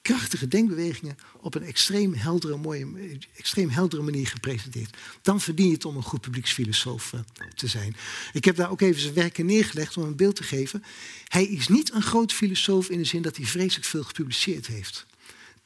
krachtige 0.01 0.47
denkbewegingen 0.47 1.17
op 1.38 1.55
een 1.55 1.63
extreem 1.63 2.13
heldere, 2.13 2.57
mooie, 2.57 2.88
extreem 3.36 3.69
heldere 3.69 4.01
manier 4.01 4.28
gepresenteerd. 4.28 4.97
Dan 5.21 5.41
verdien 5.41 5.67
je 5.67 5.73
het 5.73 5.86
om 5.86 5.95
een 5.95 6.03
goed 6.03 6.21
publieksfilosoof 6.21 7.13
eh, 7.13 7.19
te 7.55 7.67
zijn. 7.67 7.95
Ik 8.34 8.45
heb 8.45 8.55
daar 8.55 8.71
ook 8.71 8.82
even 8.82 9.01
zijn 9.01 9.13
werken 9.13 9.45
neergelegd 9.45 9.97
om 9.97 10.03
een 10.03 10.15
beeld 10.15 10.36
te 10.36 10.43
geven. 10.43 10.84
Hij 11.28 11.45
is 11.45 11.67
niet 11.67 11.93
een 11.93 12.01
groot 12.01 12.34
filosoof 12.34 12.89
in 12.89 12.97
de 12.97 13.05
zin 13.05 13.21
dat 13.21 13.38
hij 13.38 13.45
vreselijk 13.45 13.88
veel 13.88 14.03
gepubliceerd 14.03 14.67
heeft 14.67 15.05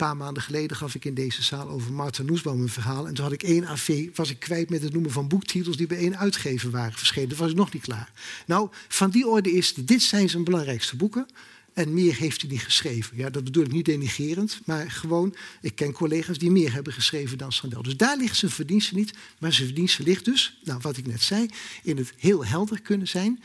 paar 0.05 0.17
maanden 0.17 0.43
geleden 0.43 0.77
gaf 0.77 0.95
ik 0.95 1.05
in 1.05 1.13
deze 1.13 1.43
zaal 1.43 1.69
over 1.69 1.93
Martin 1.93 2.25
Noesbaum 2.25 2.61
een 2.61 2.69
verhaal. 2.69 3.07
En 3.07 3.13
toen 3.13 3.23
had 3.23 3.33
ik 3.33 3.43
één 3.43 3.67
AV, 3.67 4.09
was 4.15 4.29
ik 4.29 4.39
kwijt 4.39 4.69
met 4.69 4.81
het 4.81 4.93
noemen 4.93 5.11
van 5.11 5.27
boektitels 5.27 5.77
die 5.77 5.87
bij 5.87 5.97
één 5.97 6.17
uitgever 6.17 6.71
waren 6.71 6.97
verschenen. 6.97 7.29
Dat 7.29 7.37
was 7.37 7.49
ik 7.49 7.55
nog 7.55 7.73
niet 7.73 7.81
klaar. 7.81 8.11
Nou, 8.45 8.69
van 8.87 9.09
die 9.09 9.27
orde 9.27 9.51
is, 9.51 9.73
dit 9.73 10.01
zijn 10.01 10.29
zijn 10.29 10.43
belangrijkste 10.43 10.95
boeken. 10.95 11.27
En 11.73 11.93
meer 11.93 12.15
heeft 12.15 12.41
hij 12.41 12.49
niet 12.49 12.61
geschreven. 12.61 13.17
Ja, 13.17 13.29
dat 13.29 13.43
bedoel 13.43 13.63
ik 13.63 13.71
niet 13.71 13.85
denigerend, 13.85 14.59
maar 14.65 14.91
gewoon, 14.91 15.35
ik 15.61 15.75
ken 15.75 15.91
collega's 15.91 16.37
die 16.37 16.51
meer 16.51 16.73
hebben 16.73 16.93
geschreven 16.93 17.37
dan 17.37 17.51
Sandel. 17.51 17.81
Dus 17.81 17.97
daar 17.97 18.17
ligt 18.17 18.37
zijn 18.37 18.51
verdienste 18.51 18.95
niet, 18.95 19.13
maar 19.39 19.53
zijn 19.53 19.67
verdienste 19.67 20.03
ligt 20.03 20.25
dus, 20.25 20.59
nou 20.63 20.79
wat 20.81 20.97
ik 20.97 21.07
net 21.07 21.21
zei, 21.21 21.49
in 21.83 21.97
het 21.97 22.13
heel 22.17 22.45
helder 22.45 22.81
kunnen 22.81 23.07
zijn. 23.07 23.43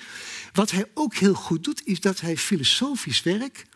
Wat 0.53 0.71
hij 0.71 0.85
ook 0.95 1.15
heel 1.15 1.35
goed 1.35 1.65
doet, 1.65 1.87
is 1.87 2.01
dat 2.01 2.21
hij 2.21 2.37
filosofisch 2.37 3.23
werk 3.23 3.67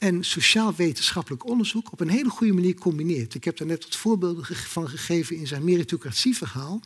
en 0.00 0.24
sociaal-wetenschappelijk 0.24 1.46
onderzoek 1.46 1.92
op 1.92 2.00
een 2.00 2.08
hele 2.08 2.28
goede 2.28 2.52
manier 2.52 2.74
combineert. 2.74 3.34
Ik 3.34 3.44
heb 3.44 3.56
daar 3.56 3.66
net 3.66 3.84
wat 3.84 3.96
voorbeelden 3.96 4.44
van 4.56 4.88
gegeven 4.88 5.36
in 5.36 5.46
zijn 5.46 5.64
meritocratieverhaal. 5.64 6.80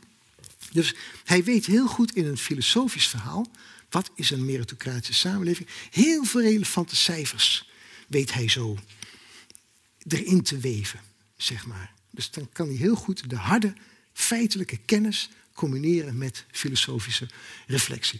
Dus 0.71 0.95
hij 1.23 1.43
weet 1.43 1.65
heel 1.65 1.87
goed 1.87 2.15
in 2.15 2.25
een 2.25 2.37
filosofisch 2.37 3.07
verhaal, 3.07 3.47
wat 3.89 4.11
is 4.15 4.29
een 4.29 4.45
meritocratische 4.45 5.13
samenleving, 5.13 5.67
heel 5.91 6.23
veel 6.23 6.41
relevante 6.41 6.95
cijfers 6.95 7.69
weet 8.07 8.33
hij 8.33 8.49
zo 8.49 8.77
erin 10.07 10.43
te 10.43 10.57
weven, 10.57 10.99
zeg 11.37 11.65
maar. 11.65 11.93
Dus 12.11 12.31
dan 12.31 12.49
kan 12.53 12.67
hij 12.67 12.75
heel 12.75 12.95
goed 12.95 13.29
de 13.29 13.35
harde 13.35 13.73
feitelijke 14.13 14.77
kennis 14.77 15.29
combineren 15.53 16.17
met 16.17 16.45
filosofische 16.51 17.29
reflectie. 17.67 18.19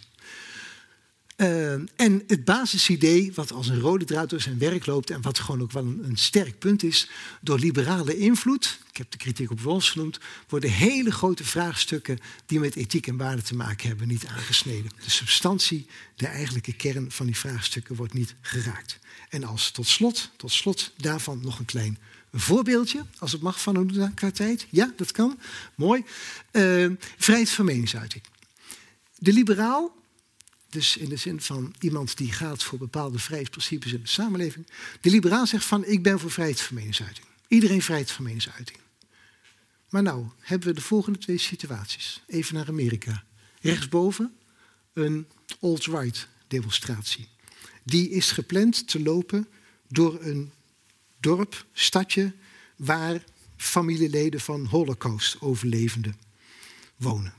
Uh, 1.36 1.72
en 1.72 2.22
het 2.26 2.44
basisidee, 2.44 3.32
wat 3.34 3.52
als 3.52 3.68
een 3.68 3.80
rode 3.80 4.04
draad 4.04 4.30
door 4.30 4.40
zijn 4.40 4.58
werk 4.58 4.86
loopt 4.86 5.10
en 5.10 5.22
wat 5.22 5.38
gewoon 5.38 5.62
ook 5.62 5.72
wel 5.72 5.82
een, 5.82 6.16
sterk 6.16 6.58
punt 6.58 6.82
is, 6.82 7.10
door 7.40 7.58
liberale 7.58 8.18
invloed, 8.18 8.78
ik 8.90 8.96
heb 8.96 9.10
de 9.10 9.16
kritiek 9.16 9.50
op 9.50 9.60
Rawls 9.60 9.90
genoemd, 9.90 10.18
worden 10.48 10.70
hele 10.70 11.10
grote 11.10 11.44
vraagstukken 11.44 12.18
die 12.46 12.60
met 12.60 12.76
ethiek 12.76 13.06
en 13.06 13.16
waarde 13.16 13.42
te 13.42 13.54
maken 13.54 13.88
hebben 13.88 14.08
niet 14.08 14.26
aangesneden. 14.26 14.90
De 15.04 15.10
substantie, 15.10 15.86
de 16.14 16.26
eigenlijke 16.26 16.72
kern 16.72 17.10
van 17.10 17.26
die 17.26 17.36
vraagstukken 17.36 17.96
wordt 17.96 18.14
niet 18.14 18.34
geraakt. 18.40 18.98
En 19.28 19.44
als 19.44 19.70
tot 19.70 19.86
slot, 19.86 20.30
tot 20.36 20.52
slot 20.52 20.92
daarvan 20.96 21.40
nog 21.42 21.58
een 21.58 21.64
klein 21.64 21.98
voorbeeldje, 22.32 23.04
als 23.18 23.32
het 23.32 23.40
mag 23.40 23.60
van 23.60 23.76
een 23.76 24.14
qua 24.14 24.30
tijd. 24.30 24.66
Ja, 24.70 24.92
dat 24.96 25.12
kan. 25.12 25.38
Mooi. 25.74 26.04
Uh, 26.52 26.90
vrijheid 27.16 27.50
van 27.50 27.64
meningsuiting. 27.64 28.22
De 29.18 29.32
liberaal 29.32 29.95
dus 30.76 30.96
in 30.96 31.08
de 31.08 31.16
zin 31.16 31.40
van 31.40 31.74
iemand 31.80 32.16
die 32.16 32.32
gaat 32.32 32.62
voor 32.62 32.78
bepaalde 32.78 33.18
vrijheidsprincipes 33.18 33.92
in 33.92 34.00
de 34.00 34.08
samenleving. 34.08 34.66
De 35.00 35.10
liberaal 35.10 35.46
zegt 35.46 35.64
van 35.64 35.84
ik 35.84 36.02
ben 36.02 36.18
voor 36.18 36.30
vrijheid 36.30 36.60
van 36.60 36.76
meningsuiting. 36.76 37.26
Iedereen 37.48 37.82
vrijheid 37.82 38.10
van 38.10 38.24
meningsuiting. 38.24 38.78
Maar 39.88 40.02
nou 40.02 40.26
hebben 40.38 40.68
we 40.68 40.74
de 40.74 40.80
volgende 40.80 41.18
twee 41.18 41.38
situaties. 41.38 42.22
Even 42.26 42.54
naar 42.54 42.68
Amerika. 42.68 43.24
Rechtsboven 43.60 44.36
een 44.92 45.26
alt-right 45.60 46.28
demonstratie. 46.46 47.28
Die 47.82 48.10
is 48.10 48.30
gepland 48.30 48.88
te 48.88 49.02
lopen 49.02 49.48
door 49.88 50.22
een 50.22 50.52
dorp, 51.20 51.66
stadje, 51.72 52.32
waar 52.76 53.24
familieleden 53.56 54.40
van 54.40 54.66
Holocaust-overlevenden 54.66 56.16
wonen. 56.96 57.34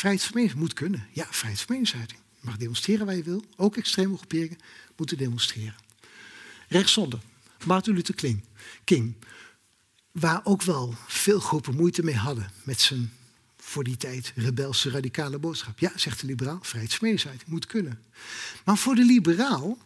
Vrijheid 0.00 0.24
van 0.24 0.34
meningsuiting 0.34 0.68
moet 0.68 0.90
kunnen. 0.90 1.08
Ja, 1.12 1.26
vrijheid 1.30 1.60
van 1.60 1.74
meningsuiting. 1.74 2.20
Je 2.40 2.46
mag 2.46 2.56
demonstreren 2.56 3.06
waar 3.06 3.16
je 3.16 3.22
wil. 3.22 3.44
Ook 3.56 3.76
extreme 3.76 4.16
groeperingen 4.16 4.58
moeten 4.96 5.16
demonstreren. 5.16 5.74
Rechtsonder. 6.68 7.20
Martin 7.66 7.94
Luther 7.94 8.14
King, 8.14 8.44
King. 8.84 9.14
Waar 10.12 10.40
ook 10.44 10.62
wel 10.62 10.94
veel 11.06 11.40
groepen 11.40 11.74
moeite 11.74 12.02
mee 12.02 12.14
hadden 12.14 12.50
met 12.62 12.80
zijn 12.80 13.12
voor 13.56 13.84
die 13.84 13.96
tijd 13.96 14.32
rebelse 14.34 14.90
radicale 14.90 15.38
boodschap. 15.38 15.78
Ja, 15.78 15.92
zegt 15.94 16.20
de 16.20 16.26
liberaal, 16.26 16.58
vrijheidsmeningsuiting 16.62 17.50
moet 17.50 17.66
kunnen. 17.66 18.02
Maar 18.64 18.78
voor 18.78 18.94
de 18.94 19.04
liberaal 19.04 19.78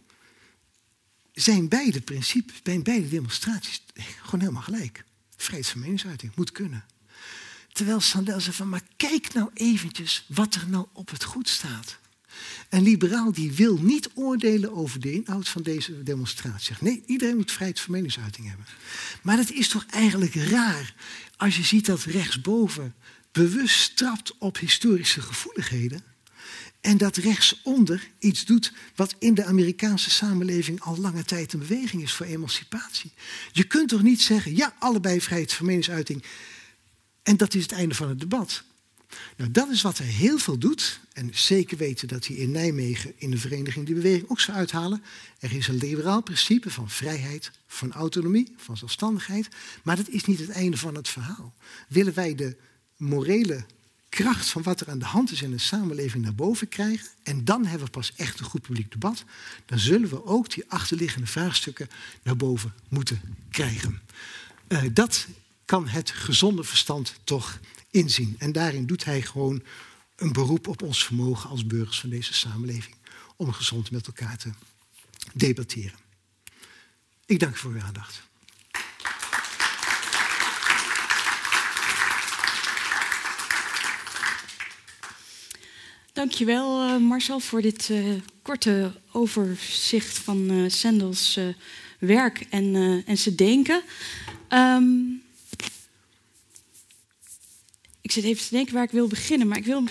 zijn 1.32 1.68
beide 1.68 2.00
principes, 2.00 2.60
zijn 2.62 2.82
beide 2.82 3.08
demonstraties 3.08 3.82
gewoon 4.22 4.40
helemaal 4.40 4.62
gelijk. 4.62 5.04
Vrijheid 5.36 5.68
van 5.68 5.80
meningsuiting 5.80 6.32
moet 6.34 6.52
kunnen. 6.52 6.84
Terwijl 7.74 8.00
Sandel 8.00 8.40
zei 8.40 8.54
van, 8.54 8.68
maar 8.68 8.82
kijk 8.96 9.32
nou 9.32 9.50
eventjes 9.54 10.24
wat 10.28 10.54
er 10.54 10.68
nou 10.68 10.86
op 10.92 11.10
het 11.10 11.24
goed 11.24 11.48
staat. 11.48 11.98
Een 12.68 12.82
liberaal 12.82 13.32
die 13.32 13.52
wil 13.52 13.78
niet 13.78 14.10
oordelen 14.14 14.72
over 14.72 15.00
de 15.00 15.12
inhoud 15.12 15.48
van 15.48 15.62
deze 15.62 16.02
demonstratie. 16.02 16.76
Nee, 16.80 17.02
iedereen 17.06 17.36
moet 17.36 17.52
vrijheid 17.52 17.80
van 17.80 17.92
meningsuiting 17.92 18.48
hebben. 18.48 18.66
Maar 19.22 19.36
dat 19.36 19.50
is 19.50 19.68
toch 19.68 19.86
eigenlijk 19.90 20.34
raar 20.34 20.94
als 21.36 21.56
je 21.56 21.62
ziet 21.62 21.86
dat 21.86 22.02
rechtsboven 22.02 22.94
bewust 23.32 23.96
trapt 23.96 24.38
op 24.38 24.58
historische 24.58 25.20
gevoeligheden. 25.20 26.02
En 26.80 26.96
dat 26.96 27.16
rechtsonder 27.16 28.10
iets 28.18 28.44
doet 28.44 28.72
wat 28.94 29.14
in 29.18 29.34
de 29.34 29.44
Amerikaanse 29.44 30.10
samenleving 30.10 30.80
al 30.80 30.98
lange 30.98 31.24
tijd 31.24 31.52
een 31.52 31.58
beweging 31.58 32.02
is 32.02 32.12
voor 32.12 32.26
emancipatie. 32.26 33.12
Je 33.52 33.64
kunt 33.64 33.88
toch 33.88 34.02
niet 34.02 34.22
zeggen, 34.22 34.56
ja, 34.56 34.74
allebei 34.78 35.20
vrijheid 35.20 35.52
van 35.52 35.66
meningsuiting. 35.66 36.24
En 37.24 37.36
dat 37.36 37.54
is 37.54 37.62
het 37.62 37.72
einde 37.72 37.94
van 37.94 38.08
het 38.08 38.20
debat. 38.20 38.64
Nou, 39.36 39.50
dat 39.50 39.68
is 39.68 39.82
wat 39.82 39.98
hij 39.98 40.06
heel 40.06 40.38
veel 40.38 40.58
doet. 40.58 41.00
En 41.12 41.30
zeker 41.32 41.76
weten 41.76 42.08
dat 42.08 42.26
hij 42.26 42.36
in 42.36 42.50
Nijmegen 42.50 43.12
in 43.16 43.30
de 43.30 43.38
vereniging 43.38 43.86
die 43.86 43.94
beweging 43.94 44.28
ook 44.28 44.40
zou 44.40 44.56
uithalen. 44.56 45.02
Er 45.38 45.52
is 45.52 45.68
een 45.68 45.78
liberaal 45.78 46.22
principe 46.22 46.70
van 46.70 46.90
vrijheid, 46.90 47.50
van 47.66 47.92
autonomie, 47.92 48.54
van 48.56 48.76
zelfstandigheid. 48.76 49.48
Maar 49.82 49.96
dat 49.96 50.08
is 50.08 50.24
niet 50.24 50.38
het 50.38 50.50
einde 50.50 50.76
van 50.76 50.94
het 50.94 51.08
verhaal. 51.08 51.54
Willen 51.88 52.14
wij 52.14 52.34
de 52.34 52.56
morele 52.96 53.64
kracht 54.08 54.48
van 54.48 54.62
wat 54.62 54.80
er 54.80 54.90
aan 54.90 54.98
de 54.98 55.04
hand 55.04 55.30
is 55.30 55.42
in 55.42 55.50
de 55.50 55.58
samenleving 55.58 56.24
naar 56.24 56.34
boven 56.34 56.68
krijgen. 56.68 57.08
En 57.22 57.44
dan 57.44 57.64
hebben 57.64 57.86
we 57.86 57.92
pas 57.92 58.12
echt 58.16 58.40
een 58.40 58.46
goed 58.46 58.62
publiek 58.62 58.92
debat. 58.92 59.24
Dan 59.66 59.78
zullen 59.78 60.08
we 60.08 60.24
ook 60.24 60.50
die 60.50 60.64
achterliggende 60.68 61.26
vraagstukken 61.26 61.88
naar 62.22 62.36
boven 62.36 62.74
moeten 62.88 63.20
krijgen. 63.50 64.00
Uh, 64.68 64.82
dat 64.92 65.26
kan 65.64 65.88
het 65.88 66.10
gezonde 66.10 66.64
verstand 66.64 67.14
toch 67.24 67.60
inzien. 67.90 68.34
En 68.38 68.52
daarin 68.52 68.86
doet 68.86 69.04
hij 69.04 69.22
gewoon 69.22 69.62
een 70.16 70.32
beroep 70.32 70.68
op 70.68 70.82
ons 70.82 71.04
vermogen 71.04 71.50
als 71.50 71.66
burgers 71.66 72.00
van 72.00 72.10
deze 72.10 72.34
samenleving. 72.34 72.94
Om 73.36 73.52
gezond 73.52 73.90
met 73.90 74.06
elkaar 74.06 74.36
te 74.36 74.50
debatteren. 75.32 75.98
Ik 77.26 77.38
dank 77.38 77.54
u 77.54 77.58
voor 77.58 77.72
uw 77.72 77.80
aandacht. 77.80 78.22
Dankjewel 86.12 86.88
uh, 86.88 86.96
Marcel 86.96 87.40
voor 87.40 87.62
dit 87.62 87.88
uh, 87.88 88.20
korte 88.42 89.00
overzicht 89.12 90.18
van 90.18 90.50
uh, 90.50 90.70
Sendels 90.70 91.38
werk 91.98 92.40
en, 92.50 92.74
en 93.06 93.18
zijn 93.18 93.36
denken. 93.36 93.82
Um, 94.48 95.23
ik 98.04 98.12
zit 98.12 98.24
even 98.24 98.44
te 98.44 98.54
denken 98.54 98.74
waar 98.74 98.84
ik 98.84 98.90
wil 98.90 99.06
beginnen, 99.06 99.48
maar 99.48 99.58
ik 99.58 99.64
wil 99.64 99.84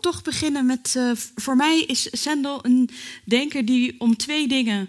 toch 0.00 0.22
beginnen 0.22 0.66
met. 0.66 0.98
voor 1.34 1.56
mij 1.56 1.80
is 1.80 2.08
Sendel 2.10 2.64
een 2.64 2.90
denker 3.24 3.64
die 3.64 3.94
om 3.98 4.16
twee 4.16 4.48
dingen 4.48 4.88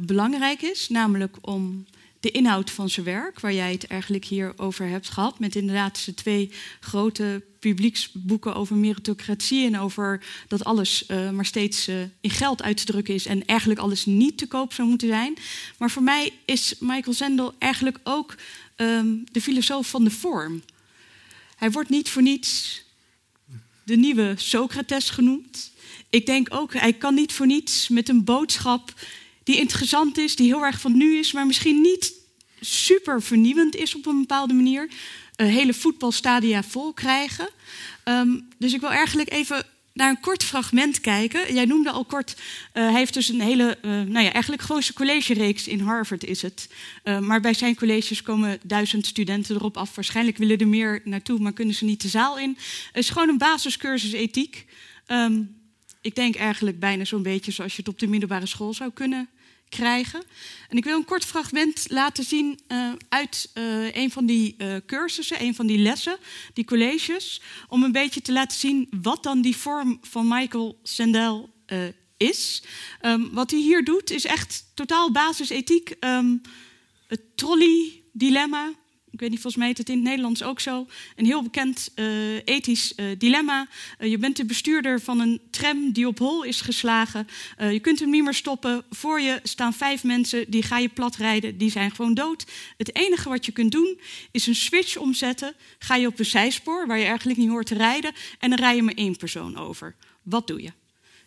belangrijk 0.00 0.62
is, 0.62 0.88
namelijk 0.88 1.36
om 1.40 1.86
de 2.20 2.30
inhoud 2.30 2.70
van 2.70 2.90
zijn 2.90 3.06
werk, 3.06 3.40
waar 3.40 3.52
jij 3.52 3.72
het 3.72 3.86
eigenlijk 3.86 4.24
hier 4.24 4.52
over 4.56 4.86
hebt 4.86 5.08
gehad, 5.08 5.38
met 5.38 5.56
inderdaad 5.56 5.98
zijn 5.98 6.16
twee 6.16 6.50
grote 6.80 7.42
publieksboeken 7.58 8.54
over 8.54 8.76
meritocratie 8.76 9.66
en 9.66 9.78
over 9.78 10.24
dat 10.48 10.64
alles 10.64 11.04
uh, 11.08 11.30
maar 11.30 11.46
steeds 11.46 11.88
in 12.20 12.30
geld 12.30 12.62
uit 12.62 12.76
te 12.76 12.84
drukken 12.84 13.14
is 13.14 13.26
en 13.26 13.44
eigenlijk 13.44 13.80
alles 13.80 14.06
niet 14.06 14.38
te 14.38 14.46
koop 14.46 14.72
zou 14.72 14.88
moeten 14.88 15.08
zijn. 15.08 15.36
Maar 15.78 15.90
voor 15.90 16.02
mij 16.02 16.32
is 16.44 16.74
Michael 16.80 17.14
Zendel 17.14 17.54
eigenlijk 17.58 17.98
ook 18.02 18.34
um, 18.76 19.24
de 19.32 19.40
filosoof 19.40 19.90
van 19.90 20.04
de 20.04 20.10
vorm. 20.10 20.62
Hij 21.60 21.70
wordt 21.70 21.88
niet 21.88 22.08
voor 22.08 22.22
niets 22.22 22.82
de 23.84 23.96
nieuwe 23.96 24.34
Socrates 24.36 25.10
genoemd. 25.10 25.72
Ik 26.10 26.26
denk 26.26 26.54
ook, 26.54 26.74
hij 26.74 26.92
kan 26.92 27.14
niet 27.14 27.32
voor 27.32 27.46
niets 27.46 27.88
met 27.88 28.08
een 28.08 28.24
boodschap 28.24 28.94
die 29.44 29.56
interessant 29.56 30.18
is, 30.18 30.36
die 30.36 30.46
heel 30.46 30.64
erg 30.64 30.80
van 30.80 30.96
nu 30.96 31.18
is, 31.18 31.32
maar 31.32 31.46
misschien 31.46 31.80
niet 31.80 32.12
super 32.60 33.22
vernieuwend 33.22 33.76
is 33.76 33.94
op 33.94 34.06
een 34.06 34.20
bepaalde 34.20 34.54
manier, 34.54 34.90
een 35.36 35.46
hele 35.46 35.74
voetbalstadia 35.74 36.62
vol 36.62 36.92
krijgen. 36.92 37.48
Um, 38.04 38.48
dus 38.58 38.72
ik 38.72 38.80
wil 38.80 38.90
eigenlijk 38.90 39.30
even 39.30 39.66
naar 39.92 40.08
een 40.08 40.20
kort 40.20 40.44
fragment 40.44 41.00
kijken. 41.00 41.54
Jij 41.54 41.64
noemde 41.64 41.90
al 41.90 42.04
kort, 42.04 42.36
uh, 42.36 42.42
hij 42.72 42.92
heeft 42.92 43.14
dus 43.14 43.28
een 43.28 43.40
hele, 43.40 43.78
uh, 43.82 43.90
nou 43.90 44.24
ja, 44.24 44.32
eigenlijk 44.32 44.62
gewoon 44.62 44.82
zijn 44.82 44.96
collegereeks 44.96 45.68
in 45.68 45.80
Harvard 45.80 46.24
is 46.24 46.42
het. 46.42 46.68
Uh, 47.04 47.18
maar 47.18 47.40
bij 47.40 47.54
zijn 47.54 47.74
colleges 47.74 48.22
komen 48.22 48.58
duizend 48.62 49.06
studenten 49.06 49.56
erop 49.56 49.76
af. 49.76 49.94
Waarschijnlijk 49.94 50.36
willen 50.36 50.58
er 50.58 50.68
meer 50.68 51.00
naartoe, 51.04 51.38
maar 51.38 51.52
kunnen 51.52 51.74
ze 51.74 51.84
niet 51.84 52.02
de 52.02 52.08
zaal 52.08 52.38
in. 52.38 52.56
Het 52.92 53.02
is 53.04 53.10
gewoon 53.10 53.28
een 53.28 53.38
basiscursus 53.38 54.12
ethiek. 54.12 54.66
Um, 55.06 55.58
ik 56.00 56.14
denk 56.14 56.36
eigenlijk 56.36 56.78
bijna 56.78 57.04
zo'n 57.04 57.22
beetje 57.22 57.52
zoals 57.52 57.72
je 57.72 57.82
het 57.82 57.90
op 57.92 57.98
de 57.98 58.06
middelbare 58.06 58.46
school 58.46 58.74
zou 58.74 58.90
kunnen 58.90 59.28
krijgen. 59.70 60.22
En 60.68 60.76
ik 60.76 60.84
wil 60.84 60.96
een 60.96 61.04
kort 61.04 61.24
fragment 61.24 61.84
laten 61.88 62.24
zien 62.24 62.60
uh, 62.68 62.92
uit 63.08 63.50
uh, 63.54 63.94
een 63.94 64.10
van 64.10 64.26
die 64.26 64.54
uh, 64.58 64.76
cursussen, 64.86 65.42
een 65.42 65.54
van 65.54 65.66
die 65.66 65.78
lessen, 65.78 66.16
die 66.52 66.64
colleges, 66.64 67.40
om 67.68 67.82
een 67.82 67.92
beetje 67.92 68.22
te 68.22 68.32
laten 68.32 68.58
zien 68.58 68.88
wat 69.02 69.22
dan 69.22 69.42
die 69.42 69.56
vorm 69.56 69.98
van 70.02 70.28
Michael 70.28 70.78
Sandel 70.82 71.50
is. 72.16 72.62
Um, 73.02 73.30
wat 73.32 73.50
hij 73.50 73.60
hier 73.60 73.84
doet 73.84 74.10
is 74.10 74.24
echt 74.24 74.64
totaal 74.74 75.12
basisethiek. 75.12 75.94
Um, 76.00 76.40
het 77.06 77.20
trolley-dilemma, 77.36 78.72
ik 79.10 79.20
weet 79.20 79.30
niet, 79.30 79.40
volgens 79.40 79.56
mij 79.56 79.66
heet 79.66 79.78
het 79.78 79.88
in 79.88 79.94
het 79.94 80.04
Nederlands 80.04 80.42
ook 80.42 80.60
zo. 80.60 80.86
Een 81.16 81.24
heel 81.24 81.42
bekend 81.42 81.90
uh, 81.94 82.34
ethisch 82.44 82.92
uh, 82.96 83.06
dilemma. 83.18 83.68
Uh, 83.98 84.10
je 84.10 84.18
bent 84.18 84.36
de 84.36 84.44
bestuurder 84.44 85.00
van 85.00 85.20
een 85.20 85.40
tram 85.50 85.92
die 85.92 86.06
op 86.06 86.18
hol 86.18 86.44
is 86.44 86.60
geslagen. 86.60 87.28
je 87.58 87.80
kunt 87.80 88.00
hem 88.00 88.10
niet 88.10 88.24
meer 88.24 88.34
stoppen. 88.34 88.84
Voor 88.90 89.20
je 89.20 89.40
staan 89.42 89.72
vijf 89.72 90.04
mensen, 90.04 90.50
die 90.50 90.62
ga 90.62 90.78
je 90.78 90.88
platrijden. 90.88 91.58
Die 91.58 91.70
zijn 91.70 91.90
gewoon 91.90 92.14
dood. 92.14 92.44
Het 92.76 92.94
enige 92.94 93.28
wat 93.28 93.46
je 93.46 93.52
kunt 93.52 93.72
doen, 93.72 94.00
is 94.30 94.46
een 94.46 94.54
switch 94.54 94.96
omzetten. 94.96 95.54
Ga 95.78 95.96
je 95.96 96.06
op 96.06 96.18
een 96.18 96.24
zijspoor, 96.24 96.86
waar 96.86 96.98
je 96.98 97.04
eigenlijk 97.04 97.38
niet 97.38 97.48
hoort 97.48 97.66
te 97.66 97.74
rijden. 97.74 98.12
En 98.38 98.50
dan 98.50 98.58
rij 98.58 98.76
je 98.76 98.82
maar 98.82 98.94
één 98.94 99.16
persoon 99.16 99.56
over. 99.56 99.94
Wat 100.22 100.46
doe 100.46 100.62
je? 100.62 100.72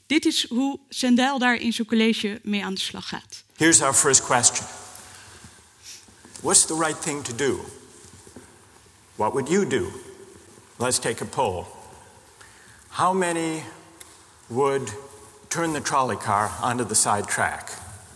Dit 0.06 0.26
is 0.26 0.48
hoe 0.50 0.80
Sendel 0.90 1.40
daar 1.40 1.56
in 1.56 1.74
zijn 1.74 1.88
college 1.88 2.40
mee 2.44 2.66
aan 2.66 2.74
de 2.74 2.80
slag 2.80 3.08
gaat. 3.08 3.44
Here's 3.56 3.82
our 3.82 3.94
first 3.94 4.26
question. 4.26 4.83
What's 6.44 6.66
the 6.66 6.76
right 6.76 6.96
thing 6.96 7.24
to 7.24 7.34
do? 7.34 7.62
What 9.16 9.34
would 9.34 9.48
you 9.48 9.64
do? 9.66 9.94
Let's 10.78 11.00
take 11.00 11.22
a 11.22 11.26
poll. 11.26 11.68
How 12.90 13.14
many 13.14 13.64
would 14.50 14.92
turn 15.50 15.72
the 15.72 15.80
trolley 15.80 16.18
car 16.18 16.52
onto 16.62 16.84
the 16.84 16.96
side 16.96 17.28
track? 17.28 17.72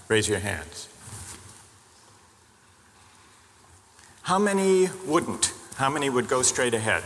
Raise 0.10 0.28
your 0.28 0.40
hands. 0.40 0.90
How 4.24 4.38
many 4.38 4.90
wouldn't? 5.06 5.54
How 5.76 5.90
many 5.90 6.10
would 6.10 6.28
go 6.28 6.42
straight 6.42 6.74
ahead? 6.74 7.04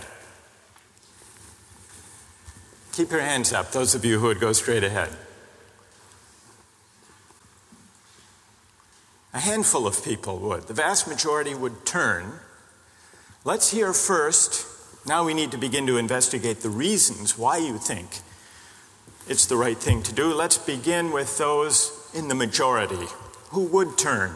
Keep 2.93 3.11
your 3.11 3.21
hands 3.21 3.53
up, 3.53 3.71
those 3.71 3.93
of 3.93 4.03
you 4.03 4.19
who 4.19 4.25
would 4.25 4.39
go 4.39 4.53
straight 4.53 4.83
ahead. 4.83 5.09
A 9.33 9.39
handful 9.39 9.87
of 9.87 10.03
people 10.03 10.39
would. 10.39 10.63
The 10.63 10.73
vast 10.73 11.07
majority 11.07 11.55
would 11.55 11.85
turn. 11.85 12.39
Let's 13.45 13.71
hear 13.71 13.93
first. 13.93 14.67
Now 15.07 15.25
we 15.25 15.33
need 15.33 15.51
to 15.51 15.57
begin 15.57 15.87
to 15.87 15.97
investigate 15.97 16.61
the 16.61 16.69
reasons 16.69 17.37
why 17.37 17.57
you 17.57 17.77
think 17.77 18.19
it's 19.27 19.45
the 19.45 19.55
right 19.55 19.77
thing 19.77 20.03
to 20.03 20.13
do. 20.13 20.33
Let's 20.33 20.57
begin 20.57 21.11
with 21.11 21.37
those 21.37 22.09
in 22.13 22.27
the 22.27 22.35
majority 22.35 23.07
who 23.49 23.65
would 23.67 23.97
turn 23.97 24.33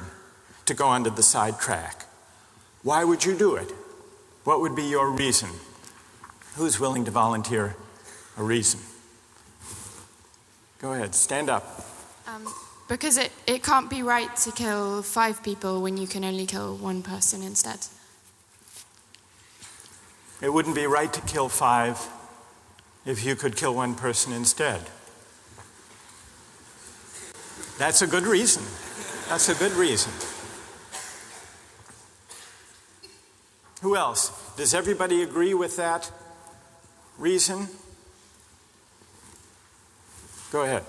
to 0.66 0.74
go 0.74 0.88
onto 0.88 1.10
the 1.10 1.24
side 1.24 1.60
track. 1.60 2.06
Why 2.84 3.04
would 3.04 3.26
you 3.26 3.38
do 3.38 3.56
it? 3.56 3.72
What 4.44 4.62
would 4.62 4.76
be 4.76 4.84
your 4.84 5.10
reason? 5.10 5.50
Who's 6.56 6.80
willing 6.80 7.04
to 7.06 7.12
volunteer 7.12 7.76
a 8.38 8.44
reason? 8.44 8.80
Go 10.80 10.94
ahead, 10.94 11.16
stand 11.16 11.50
up. 11.50 11.86
Because 12.88 13.18
it, 13.18 13.32
it 13.48 13.64
can't 13.64 13.90
be 13.90 14.04
right 14.04 14.34
to 14.38 14.52
kill 14.52 15.02
five 15.02 15.42
people 15.42 15.82
when 15.82 15.98
you 15.98 16.08
can 16.08 16.24
only 16.24 16.46
kill 16.46 16.78
one 16.78 17.02
person 17.02 17.42
instead. 17.42 17.80
It 20.42 20.54
wouldn't 20.54 20.76
be 20.76 20.86
right 20.86 21.12
to 21.12 21.22
kill 21.22 21.50
five 21.50 22.00
if 23.06 23.26
you 23.26 23.36
could 23.36 23.56
kill 23.56 23.74
one 23.74 23.96
person 23.96 24.34
instead. 24.34 24.82
That's 27.78 28.02
a 28.02 28.08
good 28.08 28.24
reason. 28.24 28.64
That's 29.30 29.50
a 29.50 29.56
good 29.56 29.72
reason. 29.74 30.12
Who 33.82 33.96
else? 33.96 34.32
Does 34.56 34.74
everybody 34.74 35.22
agree 35.22 35.54
with 35.54 35.76
that 35.78 36.12
reason? 37.18 37.68
Go 40.52 40.64
ahead. 40.64 40.84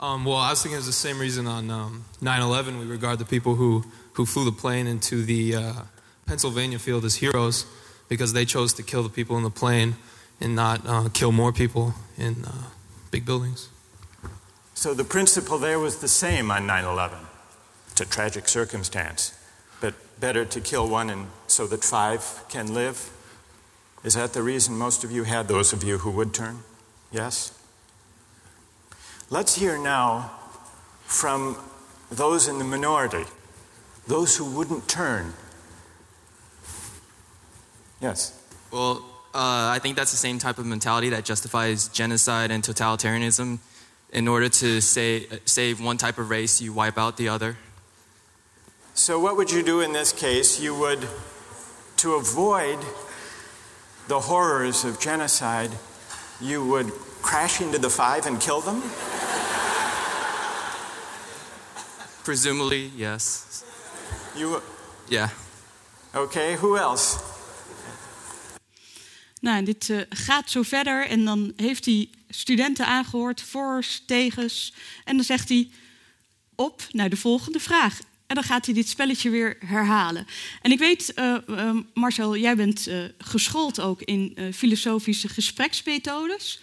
Um, 0.00 0.24
well, 0.24 0.36
I 0.36 0.48
was 0.50 0.62
thinking 0.62 0.78
it's 0.78 0.86
the 0.86 0.92
same 0.92 1.18
reason 1.18 1.46
on 1.46 1.70
um, 1.70 2.04
9/11 2.22 2.80
we 2.80 2.86
regard 2.86 3.18
the 3.18 3.26
people 3.26 3.54
who 3.54 3.84
who 4.14 4.24
flew 4.24 4.46
the 4.46 4.52
plane 4.52 4.86
into 4.86 5.22
the 5.22 5.56
uh, 5.56 5.72
Pennsylvania 6.26 6.78
field 6.78 7.04
as 7.04 7.16
heroes 7.16 7.66
because 8.08 8.32
they 8.32 8.46
chose 8.46 8.72
to 8.74 8.82
kill 8.82 9.02
the 9.02 9.10
people 9.10 9.36
in 9.36 9.42
the 9.42 9.50
plane 9.50 9.96
and 10.40 10.56
not 10.56 10.80
uh, 10.86 11.08
kill 11.12 11.32
more 11.32 11.52
people 11.52 11.94
in 12.16 12.44
uh, 12.46 12.52
big 13.10 13.26
buildings. 13.26 13.68
So 14.72 14.94
the 14.94 15.04
principle 15.04 15.58
there 15.58 15.78
was 15.78 15.98
the 15.98 16.08
same 16.08 16.50
on 16.50 16.66
9 16.66 16.84
11. 16.84 17.18
It's 17.92 18.00
a 18.00 18.06
tragic 18.06 18.48
circumstance, 18.48 19.38
but 19.82 19.94
better 20.18 20.46
to 20.46 20.60
kill 20.62 20.88
one 20.88 21.10
and 21.10 21.26
so 21.46 21.66
that 21.66 21.84
five 21.84 22.44
can 22.48 22.72
live. 22.72 23.10
Is 24.02 24.14
that 24.14 24.32
the 24.32 24.42
reason 24.42 24.78
most 24.78 25.04
of 25.04 25.10
you 25.12 25.24
had, 25.24 25.46
those 25.46 25.74
of 25.74 25.84
you 25.84 25.98
who 25.98 26.10
would 26.12 26.32
turn? 26.32 26.60
Yes? 27.12 27.59
Let's 29.32 29.54
hear 29.54 29.78
now 29.78 30.32
from 31.04 31.56
those 32.10 32.48
in 32.48 32.58
the 32.58 32.64
minority, 32.64 33.22
those 34.08 34.36
who 34.36 34.44
wouldn't 34.44 34.88
turn. 34.88 35.34
Yes? 38.00 38.36
Well, 38.72 39.04
uh, 39.32 39.70
I 39.70 39.78
think 39.80 39.94
that's 39.94 40.10
the 40.10 40.16
same 40.16 40.40
type 40.40 40.58
of 40.58 40.66
mentality 40.66 41.10
that 41.10 41.24
justifies 41.24 41.86
genocide 41.86 42.50
and 42.50 42.64
totalitarianism. 42.64 43.60
In 44.12 44.26
order 44.26 44.48
to 44.48 44.80
say, 44.80 45.28
save 45.44 45.80
one 45.80 45.96
type 45.96 46.18
of 46.18 46.28
race, 46.28 46.60
you 46.60 46.72
wipe 46.72 46.98
out 46.98 47.16
the 47.16 47.28
other. 47.28 47.56
So, 48.94 49.20
what 49.20 49.36
would 49.36 49.52
you 49.52 49.62
do 49.62 49.80
in 49.80 49.92
this 49.92 50.12
case? 50.12 50.58
You 50.58 50.74
would, 50.74 51.06
to 51.98 52.14
avoid 52.14 52.80
the 54.08 54.18
horrors 54.18 54.84
of 54.84 54.98
genocide, 54.98 55.70
you 56.40 56.66
would 56.66 56.90
crash 57.20 57.60
into 57.60 57.78
the 57.78 57.90
five 57.90 58.26
and 58.26 58.38
kill 58.38 58.60
them? 58.60 58.82
Presumably, 62.22 62.90
yes. 62.96 63.42
You, 64.36 64.60
Yeah. 65.08 65.28
okay, 66.14 66.56
who 66.56 66.76
else? 66.76 67.18
Nou, 69.40 69.56
en 69.56 69.64
dit 69.64 69.90
eh, 69.90 70.00
gaat 70.08 70.50
zo 70.50 70.62
verder 70.62 71.06
en 71.06 71.24
dan 71.24 71.52
heeft 71.56 71.84
hij 71.84 72.08
studenten 72.28 72.86
aangehoord, 72.86 73.42
voor's, 73.42 74.02
tegens. 74.06 74.74
En 75.04 75.16
dan 75.16 75.24
zegt 75.24 75.48
hij 75.48 75.70
op 76.54 76.82
naar 76.90 77.08
de 77.10 77.16
volgende 77.16 77.60
vraag. 77.60 77.98
En 78.26 78.34
dan 78.34 78.44
gaat 78.44 78.64
hij 78.64 78.74
dit 78.74 78.88
spelletje 78.88 79.30
weer 79.30 79.56
herhalen. 79.66 80.26
En 80.62 80.70
ik 80.70 80.78
weet, 80.78 81.14
eh, 81.14 81.36
eh, 81.48 81.76
Marcel, 81.94 82.36
jij 82.36 82.56
bent 82.56 82.86
eh, 82.86 83.04
geschoold 83.18 83.80
ook 83.80 84.02
in 84.02 84.32
eh, 84.34 84.44
filosofische 84.52 85.28
gespreksmethodes. 85.28 86.60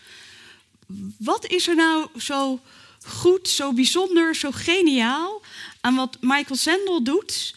Wat 1.17 1.47
is 1.47 1.67
er 1.67 1.75
nou 1.75 2.07
zo 2.19 2.59
goed, 3.05 3.49
zo 3.49 3.73
bijzonder, 3.73 4.35
zo 4.35 4.51
geniaal 4.51 5.41
aan 5.81 5.95
wat 5.95 6.17
Michael 6.21 6.55
Sandel 6.55 7.03
doet, 7.03 7.55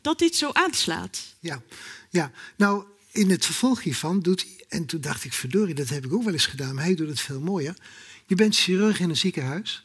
dat 0.00 0.18
dit 0.18 0.36
zo 0.36 0.50
aanslaat? 0.52 1.34
Ja, 1.40 1.62
ja. 2.10 2.32
nou 2.56 2.84
in 3.12 3.30
het 3.30 3.44
vervolg 3.44 3.82
hiervan 3.82 4.20
doet 4.20 4.40
hij, 4.40 4.64
en 4.68 4.86
toen 4.86 5.00
dacht 5.00 5.24
ik, 5.24 5.32
verdorie, 5.32 5.74
dat 5.74 5.88
heb 5.88 6.04
ik 6.04 6.12
ook 6.12 6.24
wel 6.24 6.32
eens 6.32 6.46
gedaan, 6.46 6.74
maar 6.74 6.84
hij 6.84 6.94
doet 6.94 7.08
het 7.08 7.20
veel 7.20 7.40
mooier. 7.40 7.76
Je 8.26 8.34
bent 8.34 8.56
chirurg 8.56 9.00
in 9.00 9.10
een 9.10 9.16
ziekenhuis 9.16 9.84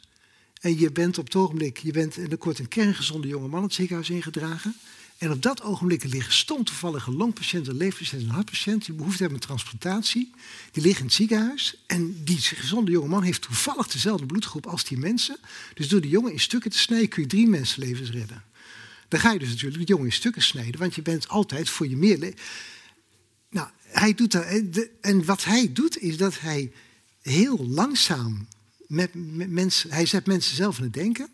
en 0.60 0.78
je 0.78 0.92
bent 0.92 1.18
op 1.18 1.24
het 1.24 1.36
ogenblik, 1.36 1.78
je 1.78 1.92
bent 1.92 2.16
en 2.16 2.30
er 2.30 2.36
wordt 2.40 2.58
een 2.58 2.68
kerngezonde 2.68 3.28
jonge 3.28 3.48
man 3.48 3.62
het 3.62 3.74
ziekenhuis 3.74 4.10
ingedragen. 4.10 4.76
En 5.18 5.30
op 5.30 5.42
dat 5.42 5.62
ogenblik 5.62 6.04
liggen 6.04 6.32
stom 6.32 6.64
toevallig 6.64 7.06
een 7.06 7.16
longpatiënt, 7.16 7.68
een 7.68 7.76
leefpatiënt 7.76 8.22
en 8.22 8.28
een 8.28 8.34
hartpatiënt 8.34 8.84
die 8.84 8.94
behoefte 8.94 9.22
hebben 9.22 9.40
aan 9.40 9.46
transplantatie. 9.46 10.30
Die 10.70 10.82
liggen 10.82 11.00
in 11.00 11.06
het 11.06 11.14
ziekenhuis 11.14 11.76
en 11.86 12.24
die 12.24 12.38
gezonde 12.38 12.90
jonge 12.90 13.08
man 13.08 13.22
heeft 13.22 13.42
toevallig 13.42 13.86
dezelfde 13.86 14.26
bloedgroep 14.26 14.66
als 14.66 14.84
die 14.84 14.98
mensen. 14.98 15.36
Dus 15.74 15.88
door 15.88 16.00
die 16.00 16.10
jongen 16.10 16.32
in 16.32 16.40
stukken 16.40 16.70
te 16.70 16.78
snijden 16.78 17.08
kun 17.08 17.22
je 17.22 17.28
drie 17.28 17.48
mensenlevens 17.48 18.10
redden. 18.10 18.42
Dan 19.08 19.20
ga 19.20 19.32
je 19.32 19.38
dus 19.38 19.48
natuurlijk 19.48 19.86
de 19.86 19.92
jongen 19.92 20.06
in 20.06 20.12
stukken 20.12 20.42
snijden, 20.42 20.80
want 20.80 20.94
je 20.94 21.02
bent 21.02 21.28
altijd 21.28 21.68
voor 21.68 21.88
je 21.88 21.96
meer. 21.96 22.34
Nou, 23.50 23.68
hij 23.82 24.14
doet 24.14 24.32
dat. 24.32 24.44
En 25.00 25.24
wat 25.24 25.44
hij 25.44 25.72
doet, 25.72 25.98
is 25.98 26.16
dat 26.16 26.40
hij 26.40 26.72
heel 27.22 27.66
langzaam 27.66 28.46
met, 28.86 29.10
met 29.14 29.50
mensen. 29.50 29.90
Hij 29.90 30.06
zet 30.06 30.26
mensen 30.26 30.56
zelf 30.56 30.76
aan 30.76 30.84
het 30.84 30.92
denken. 30.92 31.28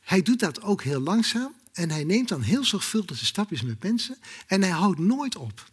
Hij 0.00 0.22
doet 0.22 0.38
dat 0.38 0.62
ook 0.62 0.82
heel 0.82 1.00
langzaam. 1.00 1.54
En 1.76 1.90
hij 1.90 2.04
neemt 2.04 2.28
dan 2.28 2.42
heel 2.42 2.64
zorgvuldig 2.64 3.18
de 3.18 3.24
stapjes 3.24 3.62
met 3.62 3.82
mensen. 3.82 4.18
En 4.46 4.62
hij 4.62 4.70
houdt 4.70 4.98
nooit 4.98 5.36
op. 5.36 5.70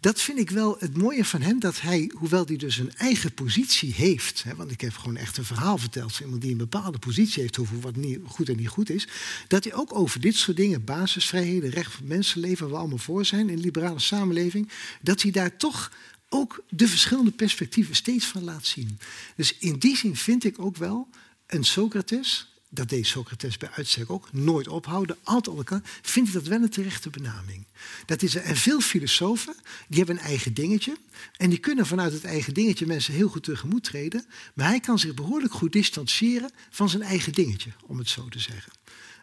Dat 0.00 0.20
vind 0.20 0.38
ik 0.38 0.50
wel 0.50 0.76
het 0.78 0.96
mooie 0.96 1.24
van 1.24 1.40
hem, 1.40 1.60
dat 1.60 1.80
hij, 1.80 2.10
hoewel 2.14 2.46
hij 2.46 2.56
dus 2.56 2.78
een 2.78 2.94
eigen 2.96 3.34
positie 3.34 3.92
heeft, 3.92 4.42
hè, 4.42 4.54
want 4.54 4.70
ik 4.70 4.80
heb 4.80 4.96
gewoon 4.96 5.16
echt 5.16 5.36
een 5.36 5.44
verhaal 5.44 5.78
verteld 5.78 6.12
van 6.12 6.24
iemand 6.24 6.42
die 6.42 6.50
een 6.50 6.56
bepaalde 6.56 6.98
positie 6.98 7.42
heeft 7.42 7.58
over 7.58 7.80
wat 7.80 7.96
niet 7.96 8.18
goed 8.24 8.48
en 8.48 8.56
niet 8.56 8.68
goed 8.68 8.90
is, 8.90 9.08
dat 9.48 9.64
hij 9.64 9.74
ook 9.74 9.94
over 9.94 10.20
dit 10.20 10.34
soort 10.34 10.56
dingen, 10.56 10.84
basisvrijheden, 10.84 11.70
recht 11.70 11.92
van 11.92 12.06
mensenleven, 12.06 12.64
waar 12.64 12.74
we 12.74 12.78
allemaal 12.78 12.98
voor 12.98 13.24
zijn 13.24 13.48
in 13.48 13.54
een 13.54 13.60
liberale 13.60 13.98
samenleving, 13.98 14.70
dat 15.02 15.22
hij 15.22 15.30
daar 15.30 15.56
toch 15.56 15.92
ook 16.28 16.64
de 16.68 16.88
verschillende 16.88 17.30
perspectieven 17.30 17.94
steeds 17.94 18.26
van 18.26 18.44
laat 18.44 18.66
zien. 18.66 18.98
Dus 19.36 19.58
in 19.58 19.78
die 19.78 19.96
zin 19.96 20.16
vind 20.16 20.44
ik 20.44 20.58
ook 20.58 20.76
wel 20.76 21.08
een 21.46 21.64
Socrates, 21.64 22.55
dat 22.68 22.88
deed 22.88 23.06
Socrates 23.06 23.56
bij 23.56 23.70
uitstek 23.70 24.10
ook, 24.10 24.32
nooit 24.32 24.68
ophouden, 24.68 25.16
altijd 25.22 25.48
op 25.48 25.56
elkaar, 25.56 25.80
vind 26.02 26.32
dat 26.32 26.46
wel 26.46 26.62
een 26.62 26.70
terechte 26.70 27.10
benaming. 27.10 27.66
Dat 28.06 28.22
is 28.22 28.34
er, 28.34 28.42
en 28.42 28.56
veel 28.56 28.80
filosofen, 28.80 29.54
die 29.88 29.98
hebben 29.98 30.16
een 30.16 30.22
eigen 30.22 30.54
dingetje. 30.54 30.96
En 31.36 31.50
die 31.50 31.58
kunnen 31.58 31.86
vanuit 31.86 32.12
het 32.12 32.24
eigen 32.24 32.54
dingetje 32.54 32.86
mensen 32.86 33.14
heel 33.14 33.28
goed 33.28 33.42
tegemoet 33.42 33.84
treden. 33.84 34.26
Maar 34.54 34.68
hij 34.68 34.80
kan 34.80 34.98
zich 34.98 35.14
behoorlijk 35.14 35.52
goed 35.52 35.72
distancieren 35.72 36.50
van 36.70 36.88
zijn 36.88 37.02
eigen 37.02 37.32
dingetje, 37.32 37.70
om 37.86 37.98
het 37.98 38.08
zo 38.08 38.28
te 38.28 38.38
zeggen. 38.38 38.72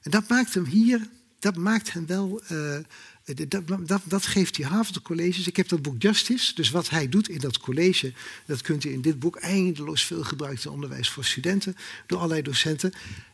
En 0.01 0.11
dat 0.11 0.27
maakt 0.27 0.53
hem 0.53 0.65
hier, 0.65 1.07
dat 1.39 1.55
maakt 1.55 1.93
hem 1.93 2.05
wel... 2.05 2.41
eh, 2.43 2.77
dat, 3.47 3.87
dat, 3.87 4.01
dat 4.03 4.25
geeft 4.25 4.55
die 4.55 4.65
Harvard 4.65 5.01
colleges. 5.01 5.47
Ik 5.47 5.55
heb 5.55 5.67
dat 5.67 5.81
boek 5.81 6.01
Justice. 6.01 6.55
Dus 6.55 6.69
wat 6.69 6.89
hij 6.89 7.09
doet 7.09 7.29
in 7.29 7.39
dat 7.39 7.59
college, 7.59 8.13
dat 8.45 8.61
kunt 8.61 8.83
u 8.83 8.91
in 8.91 9.01
dit 9.01 9.19
boek 9.19 9.35
eindeloos 9.35 10.05
veel 10.05 10.23
gebruikt 10.23 10.65
in 10.65 10.71
onderwijs 10.71 11.09
voor 11.09 11.25
studenten, 11.25 11.75
door 12.07 12.17
allerlei 12.17 12.41
docenten. 12.41 12.93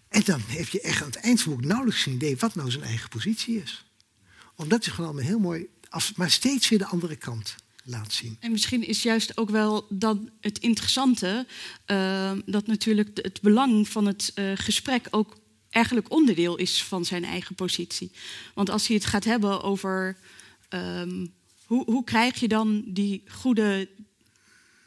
En 0.10 0.22
dan 0.26 0.41
heb 0.47 0.68
je 0.68 0.82
echt 0.82 1.01
aan 1.01 1.07
het 1.07 1.16
eind 1.16 1.41
van 1.41 1.51
het 1.51 1.62
boek 1.62 1.70
nauwelijks 1.70 2.05
een 2.05 2.14
idee 2.14 2.38
wat 2.38 2.55
nou 2.55 2.72
zijn 2.72 2.84
eigen 2.84 3.10
positie 3.10 3.62
is. 3.62 3.86
Omdat 4.55 4.86
hij 4.86 4.93
gewoon 4.93 5.10
allemaal 5.10 5.30
heel 5.30 5.39
mooi, 5.39 5.68
af, 5.89 6.16
maar 6.16 6.32
steeds 6.32 6.70
weer 6.70 6.80
de 6.80 6.86
andere 6.86 7.16
kant 7.16 7.55
laat 7.84 8.14
zien. 8.14 8.38
En 8.39 8.51
misschien 8.51 8.88
is 8.88 9.03
juist 9.03 9.38
ook 9.38 9.49
wel 9.49 9.86
dan 9.89 10.30
het 10.41 10.60
interessante 10.60 11.45
eh, 11.86 12.32
dat 12.45 12.68
natuurlijk 12.68 13.20
het 13.22 13.41
belang 13.41 13.88
van 13.88 14.05
het 14.05 14.32
eh, 14.36 14.51
gesprek 14.55 15.07
ook 15.10 15.38
eigenlijk 15.70 16.12
onderdeel 16.12 16.55
is 16.55 16.84
van 16.84 17.05
zijn 17.05 17.24
eigen 17.24 17.55
positie. 17.55 18.12
Want 18.53 18.70
als 18.70 18.88
hij 18.88 18.95
het 18.95 19.05
gaat 19.05 19.24
hebben 19.24 19.64
over 19.64 20.18
ehm, 20.70 21.26
hoe, 21.66 21.84
hoe 21.86 22.03
krijg 22.03 22.39
je 22.39 22.47
dan 22.47 22.84
die 22.88 23.24
goede 23.28 23.89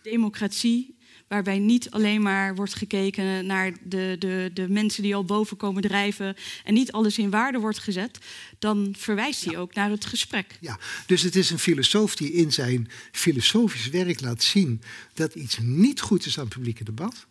democratie, 0.02 0.96
waarbij 1.32 1.58
niet 1.58 1.90
alleen 1.90 2.22
maar 2.22 2.54
wordt 2.54 2.74
gekeken 2.74 3.46
naar 3.46 3.72
de, 3.82 4.16
de, 4.18 4.50
de 4.54 4.68
mensen 4.68 5.02
die 5.02 5.14
al 5.14 5.24
boven 5.24 5.56
komen 5.56 5.82
drijven 5.82 6.36
en 6.64 6.74
niet 6.74 6.92
alles 6.92 7.18
in 7.18 7.30
waarde 7.30 7.58
wordt 7.58 7.78
gezet, 7.78 8.18
dan 8.58 8.94
verwijst 8.98 9.44
hij 9.44 9.58
ook 9.58 9.74
naar 9.74 9.90
het 9.90 10.04
gesprek. 10.04 10.56
Ja, 10.60 10.78
dus 11.06 11.22
het 11.22 11.36
is 11.36 11.50
een 11.50 11.58
filosoof 11.58 12.16
die 12.16 12.32
in 12.32 12.52
zijn 12.52 12.88
filosofisch 13.12 13.88
werk 13.88 14.20
laat 14.20 14.42
zien 14.42 14.82
dat 15.14 15.34
iets 15.34 15.58
niet 15.60 16.00
goed 16.00 16.26
is 16.26 16.38
aan 16.38 16.44
het 16.44 16.54
publieke 16.54 16.84
debat, 16.84 17.26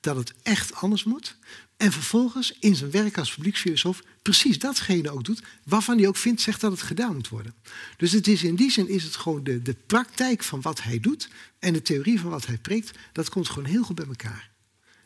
dat 0.00 0.16
het 0.16 0.32
echt 0.42 0.74
anders 0.74 1.04
moet. 1.04 1.36
En 1.76 1.92
vervolgens 1.92 2.52
in 2.60 2.76
zijn 2.76 2.90
werk 2.90 3.18
als 3.18 3.34
publieksfilosoof 3.34 4.02
precies 4.22 4.58
datgene 4.58 5.10
ook 5.10 5.24
doet 5.24 5.42
waarvan 5.64 5.98
hij 5.98 6.08
ook 6.08 6.16
vindt, 6.16 6.40
zegt 6.40 6.60
dat 6.60 6.72
het 6.72 6.82
gedaan 6.82 7.14
moet 7.14 7.28
worden. 7.28 7.54
Dus 7.96 8.12
het 8.12 8.26
is 8.26 8.42
in 8.42 8.54
die 8.54 8.70
zin 8.70 8.88
is 8.88 9.04
het 9.04 9.16
gewoon 9.16 9.44
de, 9.44 9.62
de 9.62 9.76
praktijk 9.86 10.42
van 10.42 10.60
wat 10.60 10.82
hij 10.82 11.00
doet 11.00 11.28
en 11.58 11.72
de 11.72 11.82
theorie 11.82 12.20
van 12.20 12.30
wat 12.30 12.46
hij 12.46 12.58
preekt, 12.58 12.98
dat 13.12 13.28
komt 13.28 13.48
gewoon 13.48 13.68
heel 13.68 13.82
goed 13.82 13.96
bij 13.96 14.06
elkaar. 14.06 14.51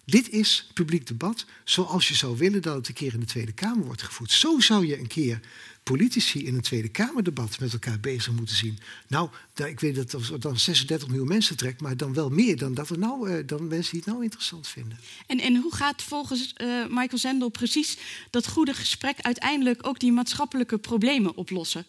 Dit 0.06 0.30
is 0.30 0.68
publiek 0.74 1.06
debat 1.06 1.44
zoals 1.64 2.08
je 2.08 2.14
zou 2.14 2.36
willen 2.36 2.62
dat 2.62 2.74
het 2.74 2.88
een 2.88 2.94
keer 2.94 3.14
in 3.14 3.20
de 3.20 3.26
Tweede 3.26 3.52
Kamer 3.52 3.84
wordt 3.84 4.02
gevoerd. 4.02 4.30
Zo 4.30 4.60
zou 4.60 4.86
je 4.86 4.98
een 4.98 5.06
keer 5.06 5.40
politici 5.82 6.46
in 6.46 6.54
een 6.54 6.60
Tweede 6.60 6.88
Kamerdebat 6.88 7.60
met 7.60 7.72
elkaar 7.72 8.00
bezig 8.00 8.32
moeten 8.32 8.56
zien. 8.56 8.78
Nou, 9.08 9.28
ik 9.54 9.80
weet 9.80 9.94
dat 9.94 10.12
het 10.12 10.42
dan 10.42 10.58
36 10.58 11.08
miljoen 11.08 11.28
mensen 11.28 11.56
trekt, 11.56 11.80
maar 11.80 11.96
dan 11.96 12.14
wel 12.14 12.28
meer 12.28 12.56
dan, 12.56 12.74
dat 12.74 12.90
er 12.90 12.98
nou, 12.98 13.30
eh, 13.30 13.46
dan 13.46 13.68
mensen 13.68 13.92
die 13.92 14.00
het 14.00 14.08
nou 14.08 14.22
interessant 14.22 14.68
vinden. 14.68 14.98
En, 15.26 15.40
en 15.40 15.56
hoe 15.56 15.74
gaat 15.74 16.02
volgens 16.02 16.52
eh, 16.52 16.86
Michael 16.88 17.18
Zendel 17.18 17.48
precies 17.48 17.98
dat 18.30 18.48
goede 18.48 18.74
gesprek 18.74 19.20
uiteindelijk 19.20 19.86
ook 19.86 19.98
die 19.98 20.12
maatschappelijke 20.12 20.78
problemen 20.78 21.36
oplossen? 21.36 21.86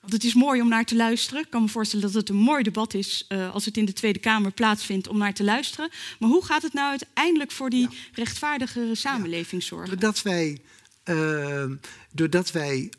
Want 0.00 0.12
het 0.12 0.24
is 0.24 0.34
mooi 0.34 0.60
om 0.60 0.68
naar 0.68 0.84
te 0.84 0.96
luisteren. 0.96 1.42
Ik 1.42 1.50
kan 1.50 1.62
me 1.62 1.68
voorstellen 1.68 2.06
dat 2.06 2.14
het 2.14 2.28
een 2.28 2.36
mooi 2.36 2.62
debat 2.62 2.94
is 2.94 3.24
eh, 3.28 3.54
als 3.54 3.64
het 3.64 3.76
in 3.76 3.84
de 3.84 3.92
Tweede 3.92 4.18
Kamer 4.18 4.50
plaatsvindt 4.52 5.08
om 5.08 5.18
naar 5.18 5.34
te 5.34 5.44
luisteren. 5.44 5.90
Maar 6.18 6.28
hoe 6.28 6.44
gaat 6.44 6.62
het 6.62 6.72
nou 6.72 6.90
uiteindelijk 6.90 7.50
voor 7.50 7.70
die 7.70 7.88
rechtvaardige 8.12 8.90
samenleving 8.92 9.62
zorgen? 9.62 9.98
Dat 9.98 10.22
wij 10.22 10.58
uh, 11.08 11.64
doordat 12.12 12.50
wij 12.50 12.90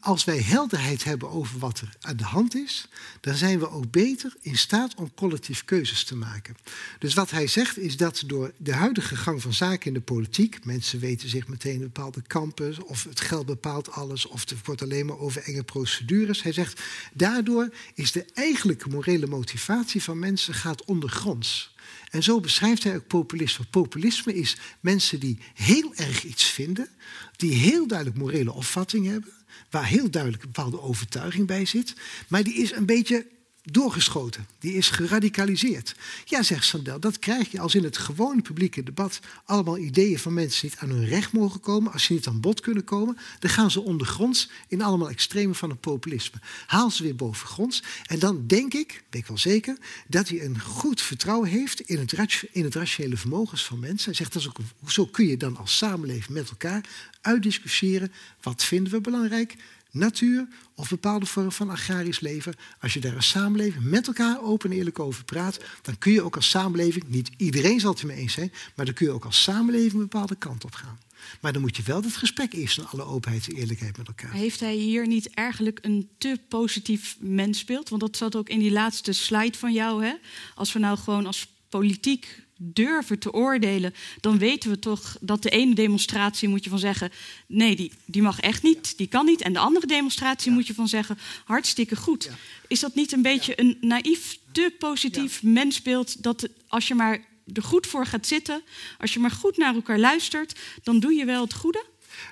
als 0.00 0.24
wij 0.24 0.38
helderheid 0.38 1.04
hebben 1.04 1.30
over 1.30 1.58
wat 1.58 1.80
er 1.80 1.96
aan 2.00 2.16
de 2.16 2.24
hand 2.24 2.54
is, 2.54 2.88
dan 3.20 3.34
zijn 3.34 3.58
we 3.58 3.70
ook 3.70 3.90
beter 3.90 4.34
in 4.40 4.58
staat 4.58 4.94
om 4.94 5.14
collectief 5.14 5.64
keuzes 5.64 6.04
te 6.04 6.16
maken. 6.16 6.56
Dus 6.98 7.14
wat 7.14 7.30
hij 7.30 7.46
zegt 7.46 7.78
is 7.78 7.96
dat 7.96 8.22
door 8.26 8.52
de 8.56 8.72
huidige 8.72 9.16
gang 9.16 9.42
van 9.42 9.52
zaken 9.52 9.86
in 9.86 9.94
de 9.94 10.00
politiek, 10.00 10.64
mensen 10.64 11.00
weten 11.00 11.28
zich 11.28 11.48
meteen 11.48 11.78
bepaalde 11.78 12.22
kampen, 12.22 12.86
of 12.86 13.04
het 13.04 13.20
geld 13.20 13.46
bepaalt 13.46 13.90
alles, 13.90 14.26
of 14.26 14.48
het 14.48 14.66
wordt 14.66 14.82
alleen 14.82 15.06
maar 15.06 15.18
over 15.18 15.42
enge 15.42 15.64
procedures. 15.64 16.42
Hij 16.42 16.52
zegt, 16.52 16.82
daardoor 17.12 17.74
is 17.94 18.12
de 18.12 18.24
eigenlijke 18.34 18.88
morele 18.88 19.26
motivatie 19.26 20.02
van 20.02 20.18
mensen 20.18 20.54
gaat 20.54 20.84
ondergronds. 20.84 21.76
En 22.10 22.22
zo 22.22 22.40
beschrijft 22.40 22.84
hij 22.84 22.96
ook 22.96 23.06
populisme. 23.06 23.64
Populisme 23.64 24.34
is 24.34 24.56
mensen 24.80 25.20
die 25.20 25.38
heel 25.54 25.94
erg 25.94 26.24
iets 26.24 26.44
vinden, 26.44 26.88
die 27.36 27.52
heel 27.52 27.86
duidelijk 27.86 28.18
morele 28.18 28.52
opvatting 28.52 29.06
hebben, 29.06 29.32
waar 29.70 29.86
heel 29.86 30.10
duidelijk 30.10 30.42
een 30.42 30.50
bepaalde 30.52 30.80
overtuiging 30.80 31.46
bij 31.46 31.64
zit, 31.64 31.94
maar 32.28 32.42
die 32.42 32.54
is 32.54 32.72
een 32.72 32.86
beetje 32.86 33.26
doorgeschoten. 33.72 34.46
Die 34.58 34.74
is 34.74 34.90
geradicaliseerd. 34.90 35.94
Ja, 36.24 36.42
zegt 36.42 36.64
Sandel, 36.64 37.00
dat 37.00 37.18
krijg 37.18 37.50
je 37.50 37.60
als 37.60 37.74
in 37.74 37.84
het 37.84 37.98
gewone 37.98 38.42
publieke 38.42 38.82
debat 38.82 39.20
allemaal 39.44 39.78
ideeën 39.78 40.18
van 40.18 40.34
mensen 40.34 40.66
niet 40.66 40.78
aan 40.78 40.88
hun 40.88 41.06
recht 41.06 41.32
mogen 41.32 41.60
komen, 41.60 41.92
als 41.92 42.04
ze 42.04 42.12
niet 42.12 42.26
aan 42.26 42.40
bod 42.40 42.60
kunnen 42.60 42.84
komen, 42.84 43.18
dan 43.38 43.50
gaan 43.50 43.70
ze 43.70 43.80
ondergronds 43.80 44.50
in 44.68 44.82
allemaal 44.82 45.10
extremen 45.10 45.54
van 45.54 45.70
het 45.70 45.80
populisme. 45.80 46.40
Haal 46.66 46.90
ze 46.90 47.02
weer 47.02 47.16
bovengronds 47.16 47.82
en 48.06 48.18
dan 48.18 48.46
denk 48.46 48.74
ik, 48.74 49.02
weet 49.10 49.22
ik 49.22 49.26
wel 49.26 49.38
zeker, 49.38 49.76
dat 50.06 50.28
hij 50.28 50.44
een 50.44 50.60
goed 50.60 51.02
vertrouwen 51.02 51.48
heeft 51.48 51.80
in 51.80 51.98
het, 51.98 52.42
in 52.52 52.64
het 52.64 52.74
rationele 52.74 53.16
vermogens 53.16 53.64
van 53.64 53.78
mensen. 53.78 54.04
Hij 54.04 54.14
zegt, 54.14 54.32
dat 54.32 54.48
ook, 54.48 54.58
zo 54.86 55.06
kun 55.06 55.26
je 55.26 55.36
dan 55.36 55.56
als 55.56 55.76
samenleving 55.76 56.28
met 56.28 56.50
elkaar 56.50 56.84
uitdiscussiëren, 57.20 58.12
wat 58.40 58.64
vinden 58.64 58.92
we 58.92 59.00
belangrijk, 59.00 59.56
natuur 59.90 60.48
of 60.74 60.88
bepaalde 60.88 61.26
vormen 61.26 61.52
van 61.52 61.70
agrarisch 61.70 62.20
leven. 62.20 62.54
Als 62.80 62.94
je 62.94 63.00
daar 63.00 63.14
als 63.14 63.28
samenleving 63.28 63.84
met 63.84 64.06
elkaar 64.06 64.42
open 64.42 64.70
en 64.70 64.76
eerlijk 64.76 64.98
over 64.98 65.24
praat, 65.24 65.60
dan 65.82 65.98
kun 65.98 66.12
je 66.12 66.22
ook 66.22 66.36
als 66.36 66.50
samenleving, 66.50 67.04
niet 67.08 67.30
iedereen 67.36 67.80
zal 67.80 67.90
het 67.90 68.00
ermee 68.00 68.16
eens 68.16 68.32
zijn, 68.32 68.52
maar 68.74 68.84
dan 68.84 68.94
kun 68.94 69.06
je 69.06 69.12
ook 69.12 69.24
als 69.24 69.42
samenleving 69.42 69.92
een 69.92 69.98
bepaalde 69.98 70.36
kant 70.36 70.64
op 70.64 70.74
gaan. 70.74 70.98
Maar 71.40 71.52
dan 71.52 71.62
moet 71.62 71.76
je 71.76 71.82
wel 71.82 72.02
het 72.02 72.16
gesprek 72.16 72.52
eerst 72.52 72.78
in 72.78 72.86
alle 72.86 73.02
openheid 73.02 73.48
en 73.48 73.54
eerlijkheid 73.54 73.96
met 73.96 74.06
elkaar. 74.06 74.32
Heeft 74.32 74.60
hij 74.60 74.74
hier 74.74 75.06
niet 75.06 75.34
eigenlijk 75.34 75.78
een 75.82 76.08
te 76.18 76.40
positief 76.48 77.16
mensbeeld? 77.20 77.88
Want 77.88 78.00
dat 78.00 78.16
zat 78.16 78.36
ook 78.36 78.48
in 78.48 78.58
die 78.58 78.72
laatste 78.72 79.12
slide 79.12 79.58
van 79.58 79.72
jou. 79.72 80.04
Hè? 80.04 80.14
Als 80.54 80.72
we 80.72 80.78
nou 80.78 80.98
gewoon 80.98 81.26
als 81.26 81.48
politiek 81.68 82.46
durven 82.60 83.18
te 83.18 83.32
oordelen, 83.32 83.94
dan 84.20 84.38
weten 84.38 84.70
we 84.70 84.78
toch 84.78 85.16
dat 85.20 85.42
de 85.42 85.50
ene 85.50 85.74
demonstratie 85.74 86.48
moet 86.48 86.64
je 86.64 86.70
van 86.70 86.78
zeggen: 86.78 87.10
nee, 87.46 87.76
die, 87.76 87.92
die 88.04 88.22
mag 88.22 88.40
echt 88.40 88.62
niet, 88.62 88.98
die 88.98 89.06
kan 89.06 89.24
niet. 89.24 89.40
En 89.40 89.52
de 89.52 89.58
andere 89.58 89.86
demonstratie 89.86 90.52
moet 90.52 90.66
je 90.66 90.74
van 90.74 90.88
zeggen: 90.88 91.18
hartstikke 91.44 91.96
goed. 91.96 92.30
Is 92.66 92.80
dat 92.80 92.94
niet 92.94 93.12
een 93.12 93.22
beetje 93.22 93.60
een 93.60 93.78
naïef, 93.80 94.38
te 94.52 94.72
positief 94.78 95.42
mensbeeld 95.42 96.22
dat 96.22 96.48
als 96.68 96.88
je 96.88 96.94
maar 96.94 97.24
er 97.52 97.62
goed 97.62 97.86
voor 97.86 98.06
gaat 98.06 98.26
zitten, 98.26 98.62
als 98.98 99.12
je 99.12 99.20
maar 99.20 99.30
goed 99.30 99.56
naar 99.56 99.74
elkaar 99.74 99.98
luistert, 99.98 100.58
dan 100.82 101.00
doe 101.00 101.12
je 101.12 101.24
wel 101.24 101.42
het 101.42 101.54
goede? 101.54 101.84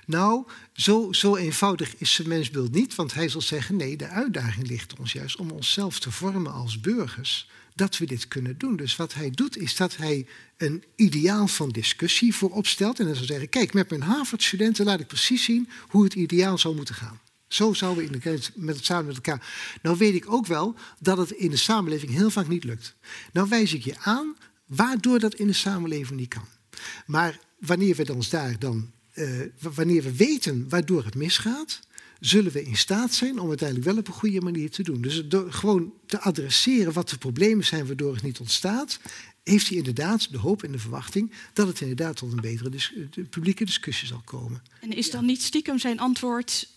Nou, 0.06 0.44
zo, 0.72 1.12
zo 1.12 1.36
eenvoudig 1.36 1.96
is 1.96 2.12
zijn 2.12 2.28
mensbeeld 2.28 2.72
niet, 2.72 2.94
want 2.94 3.14
hij 3.14 3.28
zal 3.28 3.40
zeggen: 3.40 3.76
nee, 3.76 3.96
de 3.96 4.08
uitdaging 4.08 4.68
ligt 4.68 4.98
ons 4.98 5.12
juist 5.12 5.36
om 5.36 5.50
onszelf 5.50 5.98
te 5.98 6.10
vormen 6.10 6.52
als 6.52 6.80
burgers 6.80 7.48
dat 7.76 7.98
we 7.98 8.06
dit 8.06 8.28
kunnen 8.28 8.58
doen. 8.58 8.76
Dus 8.76 8.96
wat 8.96 9.14
hij 9.14 9.30
doet, 9.30 9.58
is 9.58 9.76
dat 9.76 9.96
hij 9.96 10.26
een 10.56 10.84
ideaal 10.94 11.46
van 11.46 11.68
discussie 11.68 12.34
voorop 12.34 12.66
stelt. 12.66 12.98
En 12.98 13.06
dan 13.06 13.14
zou 13.14 13.26
zeggen: 13.26 13.48
Kijk, 13.48 13.72
met 13.72 13.90
mijn 13.90 14.02
Harvard-studenten 14.02 14.84
laat 14.84 15.00
ik 15.00 15.06
precies 15.06 15.44
zien 15.44 15.68
hoe 15.88 16.04
het 16.04 16.14
ideaal 16.14 16.58
zou 16.58 16.76
moeten 16.76 16.94
gaan. 16.94 17.20
Zo 17.48 17.72
zouden 17.72 18.04
we 18.04 18.12
in 18.12 18.20
de, 18.20 18.40
met 18.54 18.84
samen 18.84 19.06
met 19.06 19.14
elkaar. 19.14 19.78
Nou 19.82 19.96
weet 19.96 20.14
ik 20.14 20.32
ook 20.32 20.46
wel 20.46 20.74
dat 21.00 21.18
het 21.18 21.30
in 21.30 21.50
de 21.50 21.56
samenleving 21.56 22.12
heel 22.12 22.30
vaak 22.30 22.48
niet 22.48 22.64
lukt. 22.64 22.96
Nou 23.32 23.48
wijs 23.48 23.74
ik 23.74 23.84
je 23.84 23.98
aan 23.98 24.36
waardoor 24.66 25.18
dat 25.18 25.34
in 25.34 25.46
de 25.46 25.52
samenleving 25.52 26.18
niet 26.18 26.28
kan. 26.28 26.46
Maar 27.06 27.38
wanneer 27.58 27.94
we 27.94 28.14
ons 28.14 28.28
daar 28.28 28.58
dan, 28.58 28.90
uh, 29.14 29.40
wanneer 29.74 30.02
we 30.02 30.16
weten 30.16 30.68
waardoor 30.68 31.04
het 31.04 31.14
misgaat, 31.14 31.80
zullen 32.20 32.52
we 32.52 32.64
in 32.64 32.76
staat 32.76 33.14
zijn 33.14 33.38
om 33.38 33.48
uiteindelijk 33.48 33.88
wel 33.88 33.98
op 33.98 34.06
een 34.06 34.12
goede 34.12 34.40
manier 34.40 34.70
te 34.70 34.82
doen. 34.82 35.00
Dus 35.00 35.22
door 35.28 35.52
gewoon 35.52 35.92
te 36.06 36.20
adresseren 36.20 36.92
wat 36.92 37.08
de 37.08 37.18
problemen 37.18 37.64
zijn 37.64 37.86
waardoor 37.86 38.14
het 38.14 38.22
niet 38.22 38.40
ontstaat, 38.40 38.98
heeft 39.42 39.68
hij 39.68 39.76
inderdaad 39.76 40.32
de 40.32 40.38
hoop 40.38 40.62
en 40.62 40.72
de 40.72 40.78
verwachting 40.78 41.32
dat 41.52 41.66
het 41.66 41.80
inderdaad 41.80 42.16
tot 42.16 42.32
een 42.32 42.40
betere 42.40 42.70
publieke 43.30 43.64
discussie 43.64 44.08
zal 44.08 44.22
komen. 44.24 44.62
En 44.80 44.92
is 44.92 45.10
dan 45.10 45.24
niet 45.24 45.42
stiekem 45.42 45.78
zijn 45.78 45.98
antwoord, 45.98 46.68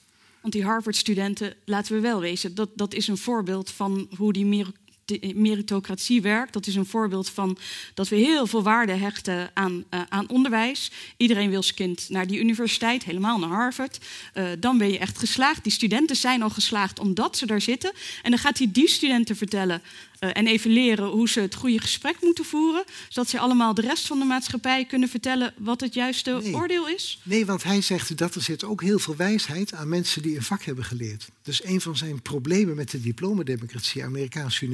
want 0.42 0.54
die 0.54 0.64
Harvard-studenten, 0.64 1.56
laten 1.66 1.94
we 1.94 2.00
wel 2.00 2.20
wezen, 2.20 2.56
dat, 2.56 2.70
dat 2.76 2.94
is 2.94 3.08
een 3.08 3.18
voorbeeld 3.18 3.72
van 3.72 4.08
hoe 4.18 4.34
die 4.34 4.46
meritocratie 5.36 6.22
werkt. 6.22 6.54
Dat 6.54 6.68
is 6.68 6.76
een 6.76 6.86
voorbeeld 6.86 7.30
van 7.30 7.58
dat 7.94 8.08
we 8.08 8.16
heel 8.16 8.48
veel 8.48 8.64
waarde 8.64 8.94
hechten 8.94 9.52
aan, 9.54 9.84
uh, 9.94 10.02
aan 10.10 10.30
onderwijs. 10.30 10.92
Iedereen 11.18 11.50
wil 11.50 11.64
zijn 11.64 11.76
kind 11.76 12.10
naar 12.10 12.28
die 12.28 12.40
universiteit, 12.40 13.04
helemaal 13.04 13.40
naar 13.40 13.50
Harvard. 13.50 14.00
Uh, 14.34 14.50
dan 14.60 14.78
ben 14.78 14.92
je 14.92 14.98
echt 14.98 15.18
geslaagd. 15.18 15.64
Die 15.64 15.72
studenten 15.72 16.16
zijn 16.16 16.42
al 16.42 16.50
geslaagd 16.50 17.00
omdat 17.00 17.38
ze 17.38 17.46
daar 17.46 17.62
zitten. 17.62 17.92
En 18.22 18.30
dan 18.30 18.40
gaat 18.40 18.58
hij 18.58 18.70
die 18.72 18.90
studenten 18.90 19.36
vertellen 19.36 19.82
uh, 20.20 20.30
en 20.34 20.48
even 20.48 20.72
leren 20.72 21.06
hoe 21.06 21.30
ze 21.30 21.40
het 21.40 21.56
goede 21.56 21.80
gesprek 21.80 22.16
moeten 22.22 22.46
voeren. 22.46 22.84
Zodat 23.10 23.30
ze 23.30 23.40
allemaal 23.40 23.74
de 23.74 23.82
rest 23.82 24.08
van 24.08 24.20
de 24.20 24.26
maatschappij 24.26 24.86
kunnen 24.86 25.10
vertellen 25.10 25.54
wat 25.58 25.82
het 25.82 25.94
juiste 25.94 26.40
nee. 26.44 26.54
oordeel 26.54 26.88
is. 26.88 27.20
Nee, 27.24 27.46
want 27.46 27.64
hij 27.64 27.82
zegt 27.82 28.18
dat 28.18 28.36
er 28.36 28.42
zit 28.42 28.64
ook 28.64 28.82
heel 28.82 29.00
veel 29.00 29.16
wijsheid 29.16 29.74
aan 29.74 29.90
mensen 29.90 30.22
die 30.22 30.36
een 30.36 30.44
vak 30.44 30.64
hebben 30.64 30.84
geleerd. 30.84 31.30
Dus 31.42 31.64
een 31.64 31.82
van 31.82 31.98
zijn 31.98 32.22
problemen 32.22 32.76
met 32.76 32.92
de 32.92 33.02
diplomademocratie, 33.02 34.04
Amerikaanse 34.04 34.66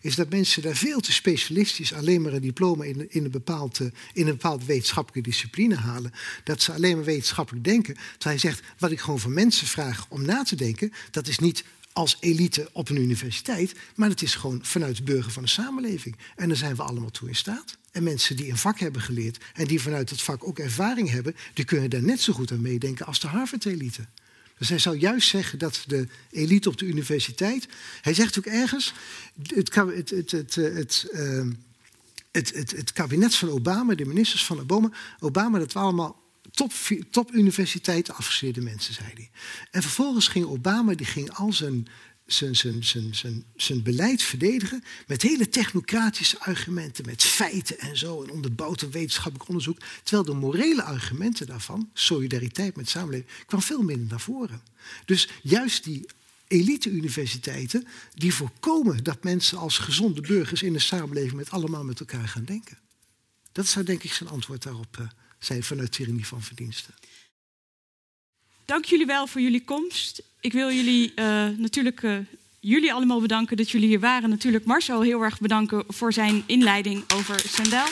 is 0.00 0.14
dat 0.14 0.30
mensen 0.30 0.62
daar 0.62 0.76
veel 0.76 1.00
te 1.00 1.12
specialistisch 1.12 1.92
alleen 1.92 2.22
maar 2.22 2.32
een 2.32 2.40
diploma 2.40 2.84
in, 2.84 3.10
in, 3.10 3.24
een, 3.24 3.30
bepaalde, 3.30 3.92
in 4.12 4.26
een 4.26 4.32
bepaalde 4.32 4.64
wetenschappelijke 4.64 5.30
discipline 5.30 5.74
halen. 5.74 6.12
Dat 6.44 6.62
ze 6.62 6.72
alleen 6.72 6.96
maar 6.96 7.04
wetenschappelijk 7.04 7.64
denken. 7.64 7.94
Terwijl 7.94 8.40
hij 8.40 8.50
zegt, 8.50 8.62
wat 8.78 8.90
ik 8.90 9.00
gewoon 9.00 9.20
van 9.20 9.32
mensen 9.32 9.66
vraag 9.66 10.06
om 10.08 10.24
na 10.24 10.42
te 10.42 10.56
denken, 10.56 10.92
dat 11.10 11.28
is 11.28 11.38
niet 11.38 11.64
als 11.92 12.16
elite 12.20 12.68
op 12.72 12.88
een 12.88 12.96
universiteit, 12.96 13.74
maar 13.94 14.08
het 14.08 14.22
is 14.22 14.34
gewoon 14.34 14.58
vanuit 14.62 14.96
de 14.96 15.02
burger 15.02 15.32
van 15.32 15.42
de 15.42 15.48
samenleving. 15.48 16.16
En 16.36 16.48
daar 16.48 16.56
zijn 16.56 16.76
we 16.76 16.82
allemaal 16.82 17.10
toe 17.10 17.28
in 17.28 17.34
staat. 17.34 17.76
En 17.92 18.02
mensen 18.02 18.36
die 18.36 18.50
een 18.50 18.56
vak 18.56 18.78
hebben 18.78 19.02
geleerd 19.02 19.44
en 19.54 19.64
die 19.66 19.80
vanuit 19.80 20.10
het 20.10 20.22
vak 20.22 20.46
ook 20.46 20.58
ervaring 20.58 21.10
hebben, 21.10 21.36
die 21.54 21.64
kunnen 21.64 21.90
daar 21.90 22.02
net 22.02 22.20
zo 22.20 22.32
goed 22.32 22.52
aan 22.52 22.60
meedenken 22.60 23.06
als 23.06 23.20
de 23.20 23.26
Harvard-elite. 23.26 24.06
Dus 24.58 24.68
hij 24.68 24.78
zou 24.78 24.96
juist 24.96 25.28
zeggen 25.28 25.58
dat 25.58 25.84
de 25.86 26.08
elite 26.30 26.68
op 26.68 26.78
de 26.78 26.86
universiteit. 26.86 27.68
Hij 28.00 28.14
zegt 28.14 28.38
ook 28.38 28.46
ergens. 28.46 28.92
Het, 29.42 29.74
het, 29.74 30.10
het, 30.10 30.30
het, 30.30 30.54
het, 30.54 31.08
uh, 31.12 31.46
het, 32.30 32.54
het, 32.54 32.70
het 32.70 32.92
kabinet 32.92 33.34
van 33.34 33.48
Obama, 33.48 33.94
de 33.94 34.04
ministers 34.04 34.44
van 34.44 34.60
Obama, 34.60 34.90
Obama 35.20 35.58
dat 35.58 35.72
we 35.72 35.78
allemaal 35.78 36.22
top, 36.50 36.72
top 37.10 37.34
afgestudeerde 38.12 38.60
mensen, 38.60 38.94
zei 38.94 39.10
hij. 39.14 39.30
En 39.70 39.82
vervolgens 39.82 40.28
ging 40.28 40.46
Obama 40.46 40.94
die 40.94 41.06
ging 41.06 41.30
al 41.30 41.52
zijn, 41.52 41.86
zijn, 42.26 42.56
zijn, 42.56 42.84
zijn, 42.84 43.14
zijn, 43.14 43.44
zijn 43.56 43.82
beleid 43.82 44.22
verdedigen 44.22 44.84
met 45.06 45.22
hele 45.22 45.48
technocratische 45.48 46.40
argumenten, 46.40 47.06
met 47.06 47.22
feiten 47.22 47.78
en 47.78 47.96
zo, 47.96 48.22
en 48.22 48.30
onderbouwd 48.30 48.80
door 48.80 48.90
wetenschappelijk 48.90 49.48
onderzoek. 49.48 49.78
Terwijl 50.02 50.24
de 50.24 50.46
morele 50.46 50.82
argumenten 50.82 51.46
daarvan, 51.46 51.90
solidariteit 51.92 52.76
met 52.76 52.88
samenleving, 52.88 53.30
kwam 53.46 53.62
veel 53.62 53.82
minder 53.82 54.06
naar 54.08 54.20
voren. 54.20 54.62
Dus 55.04 55.28
juist 55.42 55.84
die 55.84 56.06
elite-universiteiten, 56.48 57.86
die 58.14 58.34
voorkomen 58.34 59.04
dat 59.04 59.24
mensen 59.24 59.58
als 59.58 59.78
gezonde 59.78 60.20
burgers 60.20 60.62
in 60.62 60.72
de 60.72 60.78
samenleving 60.78 61.34
met 61.34 61.50
allemaal 61.50 61.84
met 61.84 62.00
elkaar 62.00 62.28
gaan 62.28 62.44
denken. 62.44 62.78
Dat 63.52 63.66
zou 63.66 63.84
denk 63.84 64.02
ik 64.02 64.12
zijn 64.12 64.28
antwoord 64.28 64.62
daarop 64.62 64.96
uh, 65.00 65.06
zijn 65.38 65.62
vanuit 65.62 65.92
tyrannie 65.92 66.26
van 66.26 66.42
verdiensten. 66.42 66.94
Dank 68.66 68.84
jullie 68.84 69.06
wel 69.06 69.26
voor 69.26 69.40
jullie 69.40 69.64
komst. 69.64 70.22
Ik 70.40 70.52
wil 70.52 70.70
jullie 70.70 71.12
uh, 71.16 71.46
natuurlijk 71.56 72.02
uh, 72.02 72.16
jullie 72.60 72.92
allemaal 72.92 73.20
bedanken 73.20 73.56
dat 73.56 73.70
jullie 73.70 73.88
hier 73.88 74.00
waren. 74.00 74.30
Natuurlijk 74.30 74.64
Marcel 74.64 75.00
heel 75.00 75.22
erg 75.22 75.40
bedanken 75.40 75.84
voor 75.88 76.12
zijn 76.12 76.42
inleiding 76.46 77.04
over 77.14 77.40
Sendel. 77.40 77.84